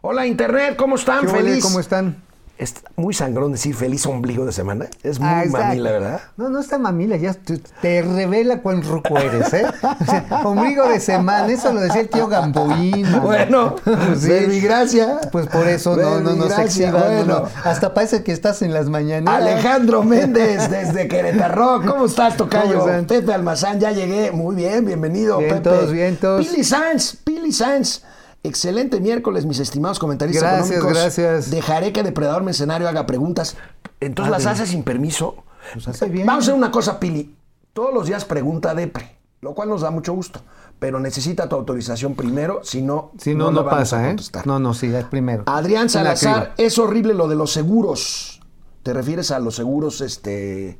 Hola 0.00 0.26
Internet, 0.26 0.76
¿cómo 0.76 0.96
están? 0.96 1.26
Feliz. 1.28 1.62
¿Cómo 1.64 1.80
están? 1.80 2.22
Es 2.56 2.74
muy 2.94 3.12
sangrón 3.14 3.50
decir 3.50 3.74
feliz 3.74 4.06
ombligo 4.06 4.46
de 4.46 4.52
semana. 4.52 4.86
Es 5.02 5.18
muy 5.18 5.28
Ah, 5.28 5.42
mamila, 5.50 5.90
¿verdad? 5.90 6.20
No, 6.36 6.48
no 6.50 6.60
está 6.60 6.78
mamila, 6.78 7.16
ya 7.16 7.34
te, 7.34 7.58
te 7.82 8.00
revela 8.02 8.60
cuán 8.62 8.80
ruco 8.84 9.18
eres, 9.18 9.52
¿eh? 9.54 9.66
O 9.82 10.04
sea, 10.04 10.24
ombligo 10.44 10.88
de 10.88 11.00
semana, 11.00 11.52
eso 11.52 11.72
lo 11.72 11.80
decía 11.80 12.02
el 12.02 12.08
tío 12.08 12.28
Gamboín. 12.28 13.06
Bueno, 13.22 13.74
Sí. 14.16 14.28
verbigracia. 14.28 15.20
Pues 15.32 15.48
por 15.48 15.66
eso 15.66 15.96
no, 15.96 16.20
no, 16.20 16.34
no 16.36 16.44
se 16.44 16.48
Verbigracia, 16.50 16.88
exhiba, 16.90 17.00
no, 17.00 17.06
bueno. 17.16 17.40
no. 17.40 17.48
Hasta 17.68 17.92
parece 17.92 18.22
que 18.22 18.30
estás 18.30 18.62
en 18.62 18.72
las 18.72 18.88
mañanas. 18.88 19.34
Alejandro 19.34 20.04
Méndez 20.04 20.70
desde 20.70 21.08
Querétaro. 21.08 21.82
¿Cómo 21.84 22.04
estás, 22.06 22.36
Tocayo? 22.36 22.78
¿Cómo 22.78 22.88
están? 22.88 23.06
Pepe 23.06 23.34
Almazán, 23.34 23.80
ya 23.80 23.90
llegué. 23.90 24.30
Muy 24.30 24.54
bien, 24.54 24.84
bienvenido, 24.84 25.38
Bien, 25.38 25.50
Pepe. 25.54 25.62
todos, 25.62 25.90
bien, 25.90 26.16
todos. 26.16 26.46
Pili 26.46 26.62
Sanz, 26.62 27.16
Pili 27.24 27.50
Sanz. 27.50 28.02
Excelente 28.44 29.00
miércoles, 29.00 29.46
mis 29.46 29.58
estimados 29.58 29.98
comentaristas 29.98 30.42
Gracias, 30.42 30.76
económicos. 30.76 31.02
gracias. 31.02 31.50
Dejaré 31.50 31.92
que 31.94 32.02
Depredador 32.02 32.42
Mercenario 32.42 32.86
haga 32.88 33.06
preguntas. 33.06 33.56
Entonces 34.00 34.30
las 34.30 34.44
hace 34.44 34.66
sin 34.66 34.82
permiso. 34.82 35.36
Pues 35.72 35.88
hace 35.88 36.06
bien. 36.06 36.26
Vamos 36.26 36.44
a 36.44 36.50
hacer 36.50 36.54
una 36.54 36.70
cosa, 36.70 37.00
Pili. 37.00 37.34
Todos 37.72 37.94
los 37.94 38.06
días 38.06 38.26
pregunta 38.26 38.74
Depre, 38.74 39.16
lo 39.40 39.54
cual 39.54 39.70
nos 39.70 39.80
da 39.80 39.90
mucho 39.90 40.12
gusto. 40.12 40.40
Pero 40.78 41.00
necesita 41.00 41.48
tu 41.48 41.56
autorización 41.56 42.14
primero, 42.14 42.60
si 42.62 42.82
no, 42.82 43.12
Si 43.16 43.34
no, 43.34 43.50
no, 43.50 43.60
a 43.60 43.70
pasa, 43.70 44.10
¿eh? 44.10 44.16
No, 44.44 44.58
no, 44.58 44.74
sí, 44.74 44.94
es 44.94 45.04
primero. 45.06 45.44
Adrián 45.46 45.88
Salazar, 45.88 46.52
es 46.58 46.78
horrible 46.78 47.14
lo 47.14 47.28
de 47.28 47.36
los 47.36 47.50
seguros. 47.50 48.42
¿Te 48.82 48.92
refieres 48.92 49.30
a 49.30 49.38
los 49.38 49.56
seguros 49.56 50.02
este, 50.02 50.78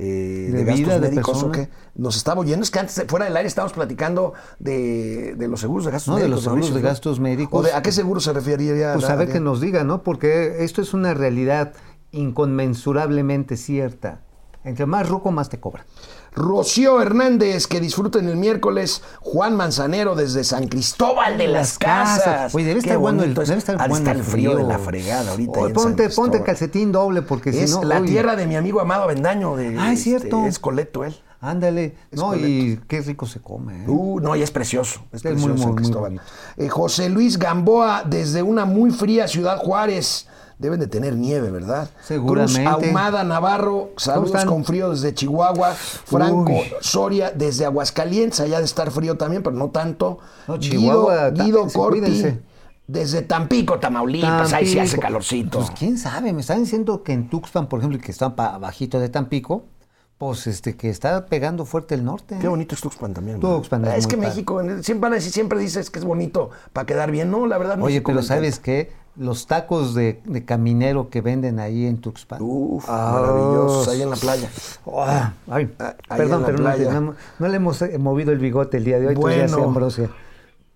eh, 0.00 0.48
De 0.52 0.58
de, 0.58 0.64
gastos 0.64 0.78
vida, 0.86 1.00
de 1.00 1.08
médicos 1.10 1.42
o 1.42 1.50
qué. 1.50 1.68
Nos 1.96 2.16
estaba 2.16 2.40
oyendo, 2.40 2.62
es 2.62 2.70
que 2.70 2.78
antes, 2.78 3.04
fuera 3.08 3.24
del 3.24 3.36
aire, 3.36 3.48
estábamos 3.48 3.72
platicando 3.72 4.32
de, 4.60 5.34
de 5.36 5.48
los 5.48 5.60
seguros 5.60 5.84
de 5.86 5.90
gastos 5.90 6.14
No, 6.14 6.20
de 6.20 6.28
los 6.28 6.44
seguros 6.44 6.72
de 6.72 6.80
gastos 6.80 7.18
médicos. 7.18 7.58
¿O 7.60 7.62
de- 7.64 7.72
¿A 7.72 7.82
qué 7.82 7.90
seguro 7.90 8.20
se 8.20 8.32
referiría? 8.32 8.92
Pues 8.94 9.10
a 9.10 9.16
ver 9.16 9.30
que 9.32 9.40
nos 9.40 9.60
diga, 9.60 9.82
¿no? 9.82 10.04
Porque 10.04 10.62
esto 10.64 10.80
es 10.82 10.94
una 10.94 11.14
realidad 11.14 11.72
inconmensurablemente 12.12 13.56
cierta. 13.56 14.20
Entre 14.64 14.86
más 14.86 15.08
ruco, 15.08 15.30
más 15.32 15.48
te 15.48 15.58
cobra. 15.60 15.84
Rocío 16.38 17.02
Hernández, 17.02 17.66
que 17.66 17.80
disfruten 17.80 18.28
el 18.28 18.36
miércoles. 18.36 19.02
Juan 19.20 19.56
Manzanero 19.56 20.14
desde 20.14 20.44
San 20.44 20.68
Cristóbal 20.68 21.36
de 21.36 21.48
las, 21.48 21.54
Las 21.72 21.78
casas. 21.78 22.22
Casas. 22.24 22.54
Oye, 22.54 22.64
debe 22.64 22.80
estar 22.80 22.96
bueno 22.98 23.24
el- 23.24 23.34
debe 23.34 23.56
estar 23.58 23.88
bueno 23.88 24.10
el 24.10 24.22
frío, 24.22 24.52
frío. 24.52 24.56
de 24.56 24.62
la 24.64 24.78
fregada 24.78 25.30
ahorita. 25.32 25.58
Oye, 25.60 25.74
ponte, 25.74 26.08
ponte 26.10 26.42
calcetín 26.42 26.92
doble 26.92 27.22
porque 27.22 27.52
si 27.52 27.58
Es 27.58 27.72
no... 27.72 27.82
la 27.82 28.00
tierra 28.02 28.36
de 28.36 28.46
mi 28.46 28.56
amigo 28.56 28.80
Amado 28.80 29.02
Avendaño. 29.02 29.56
De, 29.56 29.76
Ah, 29.78 29.92
es 29.92 30.02
cierto. 30.02 30.46
Es 30.46 30.58
Coleto 30.58 31.04
él. 31.04 31.14
Ándale. 31.40 31.94
Es 32.10 32.18
no, 32.18 32.34
y 32.34 32.80
qué 32.88 33.00
rico 33.00 33.24
se 33.26 33.40
come. 33.40 33.84
¿eh? 33.84 33.88
Uh, 33.88 34.18
no, 34.20 34.34
y 34.34 34.42
es 34.42 34.50
precioso. 34.50 35.00
Es 35.12 35.16
Es 35.18 35.22
precioso 35.22 35.54
muy, 35.54 35.66
muy, 35.66 35.74
Cristóbal. 35.76 36.20
Eh, 36.56 36.68
José 36.68 37.08
Luis 37.08 37.38
Gamboa, 37.38 38.02
desde 38.04 38.42
una 38.42 38.64
muy 38.64 38.90
fría 38.90 39.28
Ciudad 39.28 39.56
Juárez. 39.58 40.26
Deben 40.58 40.80
de 40.80 40.88
tener 40.88 41.14
nieve, 41.16 41.50
¿verdad? 41.52 41.88
Seguramente. 42.02 42.64
Cruz 42.64 42.84
Ahumada 42.84 43.22
Navarro, 43.22 43.90
saludos 43.96 44.44
con 44.44 44.64
frío 44.64 44.90
desde 44.90 45.14
Chihuahua. 45.14 45.70
Franco 45.72 46.52
Uy. 46.52 46.72
Soria, 46.80 47.30
desde 47.30 47.64
Aguascalientes, 47.64 48.40
allá 48.40 48.58
de 48.58 48.64
estar 48.64 48.90
frío 48.90 49.16
también, 49.16 49.44
pero 49.44 49.54
no 49.54 49.70
tanto. 49.70 50.18
No, 50.48 50.58
Chihuahua, 50.58 51.30
Guido, 51.30 51.68
Corti, 51.72 52.00
cuídense. 52.00 52.40
desde 52.88 53.22
Tampico, 53.22 53.78
Tamaulipas, 53.78 54.52
ahí 54.52 54.66
sí 54.66 54.80
hace 54.80 54.98
calorcito. 54.98 55.58
Pues 55.58 55.70
quién 55.78 55.96
sabe, 55.96 56.32
me 56.32 56.40
están 56.40 56.60
diciendo 56.64 57.04
que 57.04 57.12
en 57.12 57.30
Tuxpan, 57.30 57.68
por 57.68 57.78
ejemplo, 57.78 58.00
que 58.00 58.10
está 58.10 58.28
bajito 58.30 58.98
de 58.98 59.08
Tampico, 59.10 59.62
pues 60.18 60.48
este 60.48 60.76
que 60.76 60.90
está 60.90 61.26
pegando 61.26 61.64
fuerte 61.64 61.94
el 61.94 62.04
norte. 62.04 62.34
¿eh? 62.34 62.38
Qué 62.40 62.48
bonito 62.48 62.74
es 62.74 62.80
Tuxpan 62.80 63.14
también. 63.14 63.38
¿no? 63.38 63.58
Tuxpan 63.58 63.84
es 63.84 63.94
es 63.94 64.06
muy 64.06 64.10
que 64.10 64.16
padre. 64.16 64.28
México, 64.30 64.60
siempre 64.82 65.02
van 65.02 65.12
a 65.12 65.14
decir, 65.14 65.30
siempre 65.30 65.58
dices 65.60 65.90
que 65.90 66.00
es 66.00 66.04
bonito 66.04 66.50
para 66.72 66.84
quedar 66.86 67.12
bien. 67.12 67.30
No, 67.30 67.46
la 67.46 67.56
verdad 67.58 67.76
Oye, 67.76 68.00
México 68.00 68.10
pero. 68.10 68.22
¿sabes 68.24 68.58
qué? 68.58 68.90
Los 69.16 69.46
tacos 69.48 69.94
de, 69.94 70.20
de 70.26 70.44
caminero 70.44 71.08
que 71.10 71.20
venden 71.20 71.58
ahí 71.58 71.86
en 71.86 72.00
Tuxpan. 72.00 72.38
Uf, 72.40 72.84
Ah, 72.88 73.10
maravillosos, 73.14 73.88
ahí 73.88 74.02
en 74.02 74.10
la 74.10 74.16
playa. 74.16 74.48
Ah, 74.86 75.32
ay, 75.50 75.74
Ah, 75.80 75.94
perdón, 76.16 76.42
pero 76.46 76.58
no, 76.58 77.00
no- 77.00 77.14
no 77.38 77.48
le 77.48 77.56
hemos 77.56 77.82
eh, 77.82 77.98
movido 77.98 78.30
el 78.30 78.38
bigote 78.38 78.76
el 78.76 78.84
día 78.84 79.00
de 79.00 79.08
hoy, 79.08 79.14
Bueno. 79.16 79.56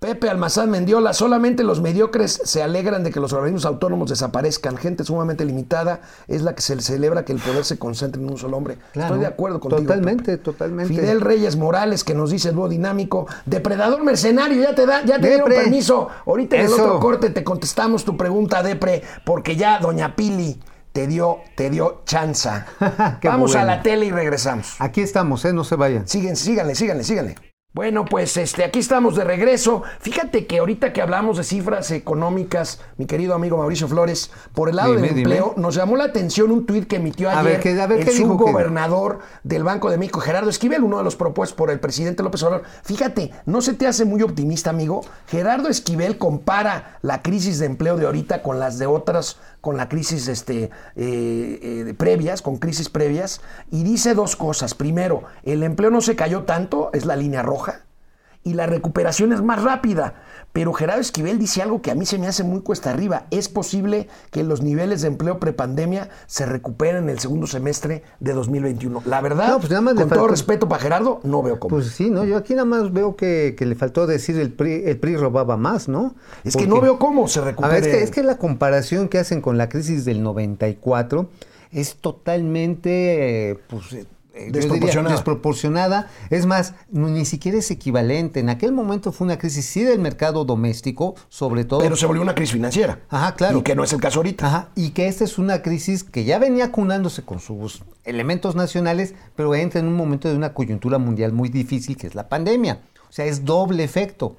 Pepe 0.02 0.28
Almazán 0.28 0.68
Mendiola, 0.68 1.12
solamente 1.12 1.62
los 1.62 1.80
mediocres 1.80 2.40
se 2.44 2.60
alegran 2.60 3.04
de 3.04 3.12
que 3.12 3.20
los 3.20 3.32
organismos 3.32 3.64
autónomos 3.64 4.10
desaparezcan. 4.10 4.76
Gente 4.76 5.04
sumamente 5.04 5.44
limitada 5.44 6.00
es 6.26 6.42
la 6.42 6.56
que 6.56 6.60
se 6.60 6.80
celebra 6.80 7.24
que 7.24 7.32
el 7.32 7.38
poder 7.38 7.64
se 7.64 7.78
concentre 7.78 8.20
en 8.20 8.28
un 8.28 8.36
solo 8.36 8.56
hombre. 8.56 8.78
Claro, 8.92 9.14
Estoy 9.14 9.20
de 9.20 9.26
acuerdo 9.32 9.60
contigo. 9.60 9.82
totalmente, 9.82 10.32
Pepe. 10.32 10.42
totalmente. 10.42 10.92
Fidel 10.92 11.20
Reyes 11.20 11.54
Morales, 11.54 12.02
que 12.02 12.14
nos 12.14 12.32
dice 12.32 12.48
el 12.48 12.56
dúo 12.56 12.68
dinámico. 12.68 13.28
Depredador 13.46 14.02
mercenario, 14.02 14.60
ya 14.60 14.74
te, 14.74 14.86
da, 14.86 15.04
ya 15.04 15.20
te 15.20 15.28
dieron 15.28 15.48
permiso. 15.48 16.08
Ahorita 16.26 16.56
en 16.56 16.66
el 16.66 16.72
otro 16.72 16.98
corte 16.98 17.30
te 17.30 17.44
contestamos 17.44 18.04
tu 18.04 18.16
pregunta, 18.16 18.60
Depre, 18.64 19.04
porque 19.24 19.54
ya 19.54 19.78
Doña 19.78 20.16
Pili 20.16 20.60
te 20.90 21.06
dio, 21.06 21.38
te 21.54 21.70
dio 21.70 22.02
chanza. 22.06 22.66
Vamos 23.22 23.54
a 23.54 23.64
la 23.64 23.82
tele 23.82 24.06
y 24.06 24.10
regresamos. 24.10 24.74
Aquí 24.80 25.00
estamos, 25.00 25.44
¿eh? 25.44 25.52
No 25.52 25.62
se 25.62 25.76
vayan. 25.76 26.08
Siguen, 26.08 26.34
síganle, 26.34 26.74
síganle, 26.74 27.04
síganle. 27.04 27.51
Bueno, 27.74 28.04
pues 28.04 28.36
este, 28.36 28.64
aquí 28.64 28.80
estamos 28.80 29.16
de 29.16 29.24
regreso. 29.24 29.82
Fíjate 30.00 30.46
que 30.46 30.58
ahorita 30.58 30.92
que 30.92 31.00
hablamos 31.00 31.38
de 31.38 31.44
cifras 31.44 31.90
económicas, 31.90 32.80
mi 32.98 33.06
querido 33.06 33.32
amigo 33.34 33.56
Mauricio 33.56 33.88
Flores, 33.88 34.30
por 34.52 34.68
el 34.68 34.76
lado 34.76 34.90
Dime, 34.94 35.06
del 35.06 35.16
dime. 35.16 35.22
empleo, 35.36 35.54
nos 35.56 35.74
llamó 35.74 35.96
la 35.96 36.04
atención 36.04 36.50
un 36.52 36.66
tuit 36.66 36.86
que 36.86 36.96
emitió 36.96 37.30
A 37.30 37.40
ayer 37.40 37.52
ver, 37.52 37.60
¿qué- 37.60 37.80
a 37.80 37.86
ver, 37.86 38.00
el 38.00 38.04
que- 38.04 38.12
subgobernador 38.12 39.20
del 39.42 39.64
Banco 39.64 39.88
de 39.90 39.96
México, 39.96 40.20
Gerardo 40.20 40.50
Esquivel, 40.50 40.82
uno 40.84 40.98
de 40.98 41.04
los 41.04 41.16
propuestos 41.16 41.56
por 41.56 41.70
el 41.70 41.80
presidente 41.80 42.22
López 42.22 42.42
Obrador. 42.42 42.66
Fíjate, 42.82 43.30
¿no 43.46 43.62
se 43.62 43.72
te 43.72 43.86
hace 43.86 44.04
muy 44.04 44.20
optimista, 44.20 44.68
amigo? 44.68 45.00
Gerardo 45.28 45.70
Esquivel 45.70 46.18
compara 46.18 46.98
la 47.00 47.22
crisis 47.22 47.58
de 47.58 47.64
empleo 47.64 47.96
de 47.96 48.04
ahorita 48.04 48.42
con 48.42 48.60
las 48.60 48.78
de 48.78 48.84
otras, 48.86 49.38
con 49.62 49.78
la 49.78 49.88
crisis 49.88 50.28
este, 50.28 50.64
eh, 50.64 50.70
eh, 50.96 51.94
previas, 51.96 52.42
con 52.42 52.58
crisis 52.58 52.90
previas, 52.90 53.40
y 53.70 53.84
dice 53.84 54.12
dos 54.12 54.36
cosas. 54.36 54.74
Primero, 54.74 55.22
el 55.44 55.62
empleo 55.62 55.90
no 55.90 56.02
se 56.02 56.16
cayó 56.16 56.42
tanto, 56.42 56.90
es 56.92 57.06
la 57.06 57.16
línea 57.16 57.42
roja 57.42 57.86
y 58.44 58.54
la 58.54 58.66
recuperación 58.66 59.32
es 59.32 59.42
más 59.42 59.62
rápida. 59.62 60.14
Pero 60.52 60.74
Gerardo 60.74 61.00
Esquivel 61.00 61.38
dice 61.38 61.62
algo 61.62 61.80
que 61.80 61.90
a 61.90 61.94
mí 61.94 62.04
se 62.04 62.18
me 62.18 62.26
hace 62.26 62.44
muy 62.44 62.60
cuesta 62.60 62.90
arriba. 62.90 63.26
Es 63.30 63.48
posible 63.48 64.08
que 64.30 64.42
los 64.42 64.60
niveles 64.60 65.00
de 65.00 65.08
empleo 65.08 65.38
prepandemia 65.40 66.10
se 66.26 66.44
recuperen 66.44 67.04
en 67.04 67.08
el 67.10 67.18
segundo 67.20 67.46
semestre 67.46 68.02
de 68.20 68.32
2021. 68.34 69.02
La 69.06 69.22
verdad, 69.22 69.48
No, 69.48 69.58
pues 69.58 69.70
nada 69.70 69.80
más 69.80 69.94
le 69.94 70.02
con 70.02 70.10
todo 70.10 70.28
respeto 70.28 70.68
para 70.68 70.82
Gerardo, 70.82 71.20
no 71.22 71.42
veo 71.42 71.58
cómo. 71.58 71.76
Pues 71.76 71.86
sí, 71.92 72.10
¿no? 72.10 72.24
Yo 72.24 72.36
aquí 72.36 72.52
nada 72.54 72.66
más 72.66 72.92
veo 72.92 73.16
que, 73.16 73.54
que 73.56 73.64
le 73.64 73.74
faltó 73.76 74.06
decir 74.06 74.38
el 74.38 74.52
PRI, 74.52 74.82
el 74.84 74.98
PRI 74.98 75.16
robaba 75.16 75.56
más, 75.56 75.88
¿no? 75.88 76.14
es 76.44 76.54
que 76.54 76.66
no 76.66 76.80
veo 76.82 76.98
cómo 76.98 77.28
se 77.28 77.40
A 77.40 77.44
recupere. 77.44 77.72
ver, 77.80 77.84
es 77.84 77.96
que, 77.96 78.02
es 78.02 78.10
que 78.10 78.22
la 78.22 78.36
comparación 78.36 79.08
que 79.08 79.18
hacen 79.18 79.40
con 79.40 79.56
la 79.56 79.70
crisis 79.70 80.04
del 80.04 80.22
94 80.22 81.30
es 81.70 81.96
totalmente 81.96 83.50
eh, 83.52 83.58
pues, 83.68 84.06
eh, 84.34 84.46
diría, 84.46 84.52
Desproporcionada. 84.60 85.14
desproporcionada. 85.14 86.10
Es 86.30 86.46
más, 86.46 86.74
no- 86.90 87.08
ni 87.08 87.24
siquiera 87.24 87.58
es 87.58 87.70
equivalente. 87.70 88.40
En 88.40 88.48
aquel 88.48 88.72
momento 88.72 89.12
fue 89.12 89.26
una 89.26 89.38
crisis 89.38 89.66
sí 89.66 89.82
del 89.82 89.98
mercado 89.98 90.44
doméstico, 90.44 91.14
sobre 91.28 91.64
todo. 91.64 91.80
Pero 91.80 91.96
se 91.96 92.06
volvió 92.06 92.22
una 92.22 92.34
crisis 92.34 92.52
financiera. 92.54 93.00
Ajá, 93.08 93.34
claro. 93.34 93.58
Y 93.58 93.62
que 93.62 93.74
no 93.74 93.84
es 93.84 93.92
el 93.92 94.00
caso 94.00 94.20
ahorita. 94.20 94.46
Ajá, 94.46 94.68
y 94.74 94.90
que 94.90 95.08
esta 95.08 95.24
es 95.24 95.38
una 95.38 95.62
crisis 95.62 96.04
que 96.04 96.24
ya 96.24 96.38
venía 96.38 96.66
acunándose 96.66 97.22
con 97.22 97.40
sus 97.40 97.82
elementos 98.04 98.54
nacionales, 98.56 99.14
pero 99.36 99.54
entra 99.54 99.80
en 99.80 99.86
un 99.86 99.94
momento 99.94 100.28
de 100.28 100.36
una 100.36 100.54
coyuntura 100.54 100.98
mundial 100.98 101.32
muy 101.32 101.48
difícil, 101.48 101.96
que 101.96 102.06
es 102.06 102.14
la 102.14 102.28
pandemia. 102.28 102.80
O 103.08 103.12
sea, 103.12 103.26
es 103.26 103.44
doble 103.44 103.84
efecto. 103.84 104.36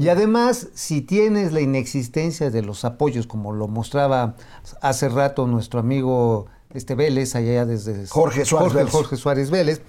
Y 0.00 0.08
además, 0.08 0.68
si 0.72 1.02
tienes 1.02 1.52
la 1.52 1.60
inexistencia 1.60 2.50
de 2.50 2.62
los 2.62 2.86
apoyos, 2.86 3.26
como 3.26 3.52
lo 3.52 3.68
mostraba 3.68 4.34
hace 4.80 5.10
rato 5.10 5.46
nuestro 5.46 5.78
amigo 5.80 6.46
este 6.76 6.94
Vélez, 6.94 7.34
allá 7.34 7.64
desde 7.66 8.06
Jorge 8.06 8.44
Suárez 8.44 8.68
Jorge, 8.68 8.78
Vélez. 8.78 8.92
Jorge 8.92 9.16
Suárez 9.16 9.50
Vélez, 9.50 9.80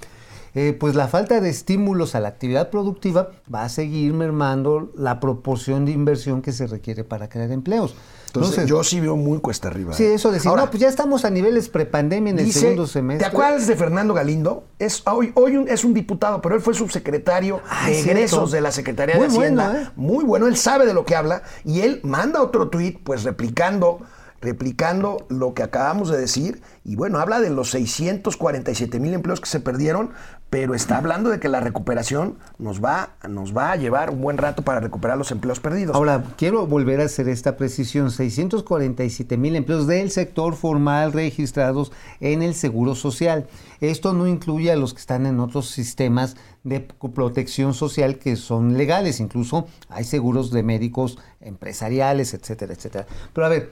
eh, 0.56 0.76
pues 0.80 0.96
la 0.96 1.08
falta 1.08 1.40
de 1.42 1.50
estímulos 1.50 2.16
a 2.16 2.20
la 2.20 2.30
actividad 2.30 2.70
productiva 2.70 3.30
va 3.54 3.64
a 3.64 3.70
seguir 3.70 4.14
mermando 4.14 4.92
la 4.98 5.20
proporción 5.20 5.86
de 5.86 5.92
inversión 5.92 6.42
que 6.42 6.52
se 6.52 6.66
requiere 6.68 7.04
para 7.04 7.30
crear 7.30 7.52
empleos. 7.52 7.96
Entonces, 8.28 8.68
yo 8.68 8.84
sí 8.84 9.00
veo 9.00 9.16
muy 9.16 9.40
cuesta 9.40 9.68
arriba. 9.68 9.94
Sí, 9.94 10.04
¿eh? 10.04 10.14
eso 10.16 10.32
decir, 10.32 10.50
Ahora, 10.50 10.66
no, 10.66 10.70
pues 10.70 10.82
ya 10.82 10.90
estamos 10.90 11.26
a 11.26 11.30
niveles 11.30 11.70
prepandemia 11.70 12.32
en 12.32 12.40
el 12.40 12.52
segundo 12.52 12.86
semestre. 12.86 13.26
¿Te 13.28 13.32
acuerdas 13.32 13.66
de 13.68 13.76
Fernando 13.76 14.14
Galindo? 14.14 14.64
Es, 14.80 15.02
hoy 15.08 15.32
hoy 15.36 15.56
un- 15.58 15.68
es 15.68 15.84
un 15.84 15.94
diputado, 15.94 16.42
pero 16.42 16.54
él 16.56 16.62
fue 16.62 16.74
subsecretario 16.74 17.62
Ah, 17.70 17.88
de 17.88 18.00
es 18.00 18.06
egresos 18.06 18.52
de 18.52 18.62
la 18.62 18.72
Secretaría 18.72 19.16
Muy 19.16 19.28
de 19.28 19.34
Hacienda. 19.38 19.70
bueno, 19.70 19.86
¿eh? 19.88 19.92
Muy 19.96 20.24
bueno, 20.26 20.48
él 20.48 20.56
sabe 20.58 20.86
de 20.86 20.94
lo 20.94 21.04
que 21.06 21.16
habla 21.16 21.42
y 21.66 21.82
él 21.82 22.00
manda 22.04 22.42
otro 22.42 22.70
tuit, 22.70 23.00
pues 23.04 23.24
replicando, 23.24 24.00
replicando 24.42 25.26
lo 25.30 25.54
que 25.54 25.64
acabamos 25.64 26.10
de 26.10 26.18
decir. 26.18 26.62
Y 26.84 26.96
bueno, 26.96 27.20
habla 27.20 27.40
de 27.40 27.50
los 27.50 27.72
647 27.72 29.00
mil 29.00 29.14
empleos 29.14 29.42
que 29.42 29.50
se 29.50 29.60
perdieron, 29.60 30.12
pero 30.50 30.74
está 30.74 30.98
hablando 30.98 31.30
de 31.30 31.40
que 31.40 31.50
la 31.50 31.60
recuperación 31.60 32.38
nos 32.58 32.84
va, 32.84 33.16
nos 33.28 33.56
va 33.56 33.72
a 33.72 33.76
llevar 33.76 34.12
un 34.12 34.22
buen 34.22 34.38
rato 34.38 34.62
para 34.62 34.80
recuperar 34.80 35.18
los 35.18 35.32
empleos 35.32 35.60
perdidos. 35.60 35.96
Ahora, 35.96 36.24
quiero 36.38 36.66
volver 36.68 37.02
a 37.02 37.06
hacer 37.06 37.28
esta 37.28 37.58
precisión. 37.58 38.12
647 38.12 39.38
mil 39.38 39.56
empleos 39.56 39.88
del 39.88 40.12
sector 40.12 40.56
formal 40.56 41.12
registrados 41.14 41.92
en 42.20 42.42
el 42.42 42.54
Seguro 42.54 42.96
Social. 42.96 43.48
Esto 43.82 44.14
no 44.14 44.28
incluye 44.28 44.72
a 44.72 44.76
los 44.76 44.94
que 44.94 45.00
están 45.00 45.26
en 45.26 45.40
otros 45.40 45.70
sistemas 45.70 46.38
de 46.64 46.80
protección 46.80 47.74
social 47.74 48.18
que 48.18 48.36
son 48.36 48.78
legales. 48.78 49.20
Incluso 49.20 49.68
hay 49.90 50.04
seguros 50.04 50.52
de 50.52 50.64
médicos 50.64 51.18
empresariales, 51.42 52.34
etcétera, 52.34 52.74
etcétera. 52.74 53.06
Pero 53.34 53.46
a 53.46 53.50
ver, 53.50 53.72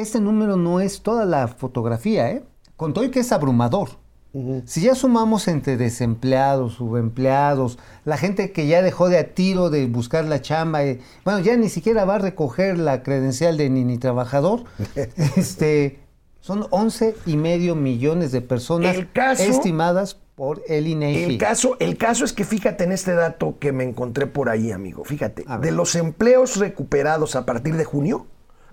este 0.00 0.20
número 0.20 0.56
no 0.56 0.80
es 0.80 1.02
toda 1.02 1.24
la 1.24 1.48
fotografía, 1.48 2.30
¿eh? 2.30 2.44
Con 2.76 2.92
todo 2.94 3.04
y 3.04 3.10
que 3.10 3.20
es 3.20 3.32
abrumador. 3.32 3.90
Si 4.66 4.82
ya 4.82 4.94
sumamos 4.94 5.48
entre 5.48 5.76
desempleados, 5.76 6.74
subempleados, 6.74 7.78
la 8.04 8.16
gente 8.18 8.52
que 8.52 8.66
ya 8.68 8.82
dejó 8.82 9.08
de 9.08 9.18
a 9.18 9.34
tiro 9.34 9.68
de 9.70 9.86
buscar 9.86 10.26
la 10.26 10.40
chamba, 10.42 10.84
eh, 10.84 11.00
bueno, 11.24 11.40
ya 11.40 11.56
ni 11.56 11.68
siquiera 11.68 12.04
va 12.04 12.16
a 12.16 12.18
recoger 12.18 12.78
la 12.78 13.02
credencial 13.02 13.56
de 13.56 13.68
ni, 13.70 13.84
ni 13.84 13.98
trabajador, 13.98 14.64
este, 15.36 15.98
son 16.40 16.66
11 16.70 17.16
y 17.26 17.36
medio 17.36 17.74
millones 17.74 18.30
de 18.30 18.40
personas 18.40 18.96
caso- 19.12 19.42
estimadas 19.42 20.18
por 20.36 20.62
el 20.68 20.86
INEGI. 20.86 21.24
El 21.24 21.38
caso, 21.38 21.76
el 21.80 21.96
caso 21.96 22.24
es 22.24 22.32
que 22.32 22.44
fíjate 22.44 22.84
en 22.84 22.92
este 22.92 23.14
dato 23.14 23.56
que 23.58 23.72
me 23.72 23.82
encontré 23.82 24.26
por 24.28 24.50
ahí, 24.50 24.70
amigo. 24.70 25.02
Fíjate, 25.04 25.44
de 25.60 25.72
los 25.72 25.96
empleos 25.96 26.58
recuperados 26.58 27.34
a 27.34 27.44
partir 27.44 27.76
de 27.76 27.84
junio, 27.84 28.26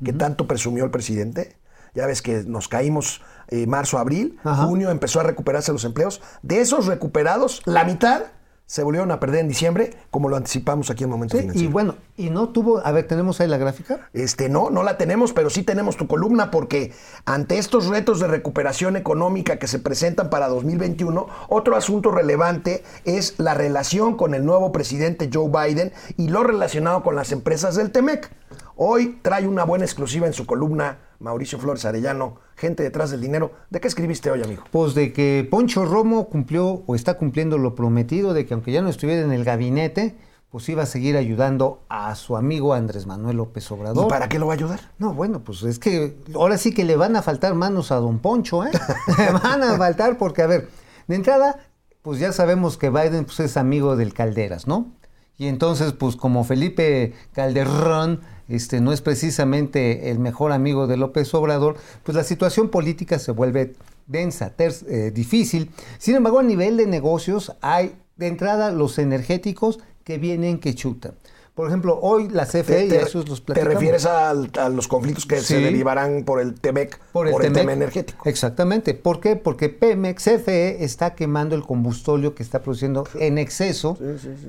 que 0.04 0.14
tanto 0.14 0.48
presumió 0.48 0.84
el 0.84 0.92
presidente, 0.92 1.58
ya 1.94 2.06
ves 2.06 2.22
que 2.22 2.44
nos 2.44 2.68
caímos 2.68 3.22
eh, 3.48 3.68
marzo, 3.68 3.98
abril, 3.98 4.38
Ajá. 4.44 4.66
junio 4.66 4.90
empezó 4.90 5.20
a 5.20 5.24
recuperarse 5.24 5.72
los 5.72 5.86
empleos. 5.86 6.22
De 6.42 6.60
esos 6.60 6.88
recuperados, 6.88 7.62
la 7.66 7.84
mitad 7.86 8.24
se 8.68 8.82
volvieron 8.82 9.12
a 9.12 9.20
perder 9.20 9.42
en 9.42 9.48
diciembre, 9.48 9.94
como 10.10 10.28
lo 10.28 10.36
anticipamos 10.38 10.90
aquí 10.90 11.04
en 11.04 11.12
Momento 11.12 11.34
Sí, 11.38 11.38
y 11.38 11.42
Financiero. 11.44 11.72
bueno, 11.72 11.96
y 12.18 12.32
no 12.32 12.50
tuvo, 12.50 12.84
a 12.84 12.92
ver, 12.92 13.08
tenemos 13.08 13.40
ahí 13.40 13.48
la 13.48 13.58
gráfica. 13.60 14.10
Este, 14.12 14.50
no, 14.50 14.72
no 14.72 14.82
la 14.82 14.98
tenemos, 14.98 15.34
pero 15.34 15.52
sí 15.52 15.62
tenemos 15.62 15.98
tu 15.98 16.08
columna 16.08 16.50
porque 16.50 16.92
ante 17.26 17.60
estos 17.60 17.86
retos 17.86 18.20
de 18.20 18.26
recuperación 18.28 18.96
económica 18.98 19.60
que 19.60 19.68
se 19.68 19.78
presentan 19.78 20.32
para 20.32 20.48
2021, 20.48 21.28
otro 21.48 21.76
asunto 21.78 22.10
relevante 22.10 22.84
es 23.04 23.36
la 23.38 23.54
relación 23.54 24.18
con 24.18 24.34
el 24.34 24.44
nuevo 24.44 24.72
presidente 24.72 25.30
Joe 25.32 25.50
Biden 25.50 25.94
y 26.18 26.30
lo 26.30 26.44
relacionado 26.44 27.04
con 27.04 27.16
las 27.16 27.32
empresas 27.32 27.76
del 27.76 27.92
TEMEC. 27.92 28.32
Hoy 28.78 29.20
trae 29.22 29.48
una 29.48 29.64
buena 29.64 29.86
exclusiva 29.86 30.28
en 30.28 30.34
su 30.34 30.46
columna 30.46 30.98
Mauricio 31.20 31.58
Flores 31.58 31.86
Arellano, 31.86 32.40
gente 32.58 32.84
detrás 32.84 33.10
del 33.10 33.22
dinero. 33.22 33.54
¿De 33.70 33.80
qué 33.80 33.88
escribiste 33.88 34.30
hoy, 34.30 34.44
amigo? 34.44 34.66
Pues 34.70 34.94
de 34.94 35.14
que 35.14 35.48
Poncho 35.50 35.86
Romo 35.86 36.28
cumplió 36.28 36.84
o 36.86 36.94
está 36.94 37.14
cumpliendo 37.14 37.58
lo 37.58 37.74
prometido 37.74 38.34
de 38.34 38.46
que 38.46 38.54
aunque 38.54 38.74
ya 38.74 38.82
no 38.82 38.90
estuviera 38.90 39.22
en 39.22 39.32
el 39.32 39.46
gabinete, 39.46 40.18
pues 40.50 40.68
iba 40.68 40.84
a 40.84 40.88
seguir 40.88 41.16
ayudando 41.16 41.84
a 41.88 42.14
su 42.16 42.36
amigo 42.36 42.74
Andrés 42.74 43.06
Manuel 43.06 43.38
López 43.38 43.72
Obrador. 43.72 44.08
¿Y 44.08 44.10
para 44.10 44.28
qué 44.28 44.40
lo 44.40 44.48
va 44.48 44.54
a 44.54 44.58
ayudar? 44.58 44.82
No, 45.00 45.14
bueno, 45.14 45.40
pues 45.40 45.64
es 45.64 45.80
que 45.80 46.18
ahora 46.36 46.58
sí 46.58 46.74
que 46.74 46.84
le 46.84 46.98
van 46.98 47.16
a 47.16 47.22
faltar 47.22 47.56
manos 47.56 47.94
a 47.94 47.96
don 47.96 48.20
Poncho, 48.20 48.66
¿eh? 48.66 48.72
le 49.18 49.32
van 49.32 49.64
a 49.64 49.78
faltar 49.78 50.18
porque, 50.18 50.42
a 50.42 50.48
ver, 50.48 50.68
de 51.08 51.16
entrada, 51.16 51.60
pues 52.02 52.20
ya 52.20 52.34
sabemos 52.34 52.78
que 52.78 52.90
Biden 52.90 53.24
pues, 53.24 53.40
es 53.40 53.56
amigo 53.56 53.96
del 53.96 54.14
Calderas, 54.14 54.68
¿no? 54.68 54.92
Y 55.38 55.48
entonces, 55.48 55.94
pues 55.94 56.16
como 56.16 56.44
Felipe 56.44 57.14
Calderón 57.34 58.22
este, 58.48 58.82
no 58.82 58.92
es 58.94 59.02
precisamente 59.02 60.12
el 60.12 60.20
mejor 60.20 60.52
amigo 60.52 60.88
de 60.88 60.98
López 60.98 61.34
Obrador, 61.34 61.76
pues 62.04 62.16
la 62.16 62.24
situación 62.24 62.70
política 62.70 63.20
se 63.20 63.32
vuelve 63.32 63.74
densa, 64.08 64.52
ter- 64.52 64.74
eh, 64.88 65.12
difícil. 65.14 65.72
Sin 65.98 66.16
embargo, 66.16 66.40
a 66.40 66.44
nivel 66.44 66.78
de 66.78 66.86
negocios 66.88 67.54
hay 67.62 67.96
de 68.18 68.28
entrada 68.28 68.72
los 68.72 68.98
energéticos 69.00 69.80
que 70.04 70.18
vienen 70.18 70.60
que 70.60 70.76
chutan. 70.76 71.14
Por 71.56 71.68
ejemplo, 71.70 71.98
hoy 72.02 72.28
la 72.28 72.46
CFE, 72.46 72.88
y 72.88 72.92
a 72.92 73.02
esos 73.04 73.30
los 73.30 73.40
te 73.40 73.46
platicamos. 73.46 73.74
refieres 73.76 74.06
al- 74.06 74.52
a, 74.60 74.68
los 74.68 74.90
conflictos 74.90 75.26
que 75.26 75.40
se 75.40 75.60
derivarán 75.62 76.24
por 76.26 76.42
el 76.42 76.54
TEMEC, 76.60 77.00
por 77.14 77.28
el, 77.30 77.34
Temec. 77.36 77.54
tema 77.54 77.72
energético? 77.74 78.28
Exactamente. 78.28 78.94
¿Por 78.94 79.22
qué? 79.22 79.38
Porque 79.38 79.70
Pemex, 79.70 80.22
CFE, 80.26 80.84
está 80.84 81.16
quemando 81.16 81.56
el 81.56 81.64
combustóleo 81.64 82.36
que 82.36 82.44
está 82.44 82.62
produciendo 82.62 83.08
en 83.18 83.38
exceso 83.38 83.98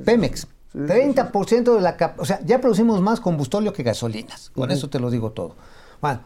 Pemex. 0.04 0.48
30% 0.76 1.74
de 1.74 1.80
la 1.80 1.96
cap- 1.96 2.18
O 2.20 2.24
sea, 2.24 2.40
ya 2.44 2.60
producimos 2.60 3.00
más 3.00 3.20
combustóleo 3.20 3.72
que 3.72 3.82
gasolinas. 3.82 4.50
Con 4.54 4.70
eso 4.70 4.90
te 4.90 5.00
lo 5.00 5.10
digo 5.10 5.32
todo. 5.32 5.56
Bueno, 6.00 6.20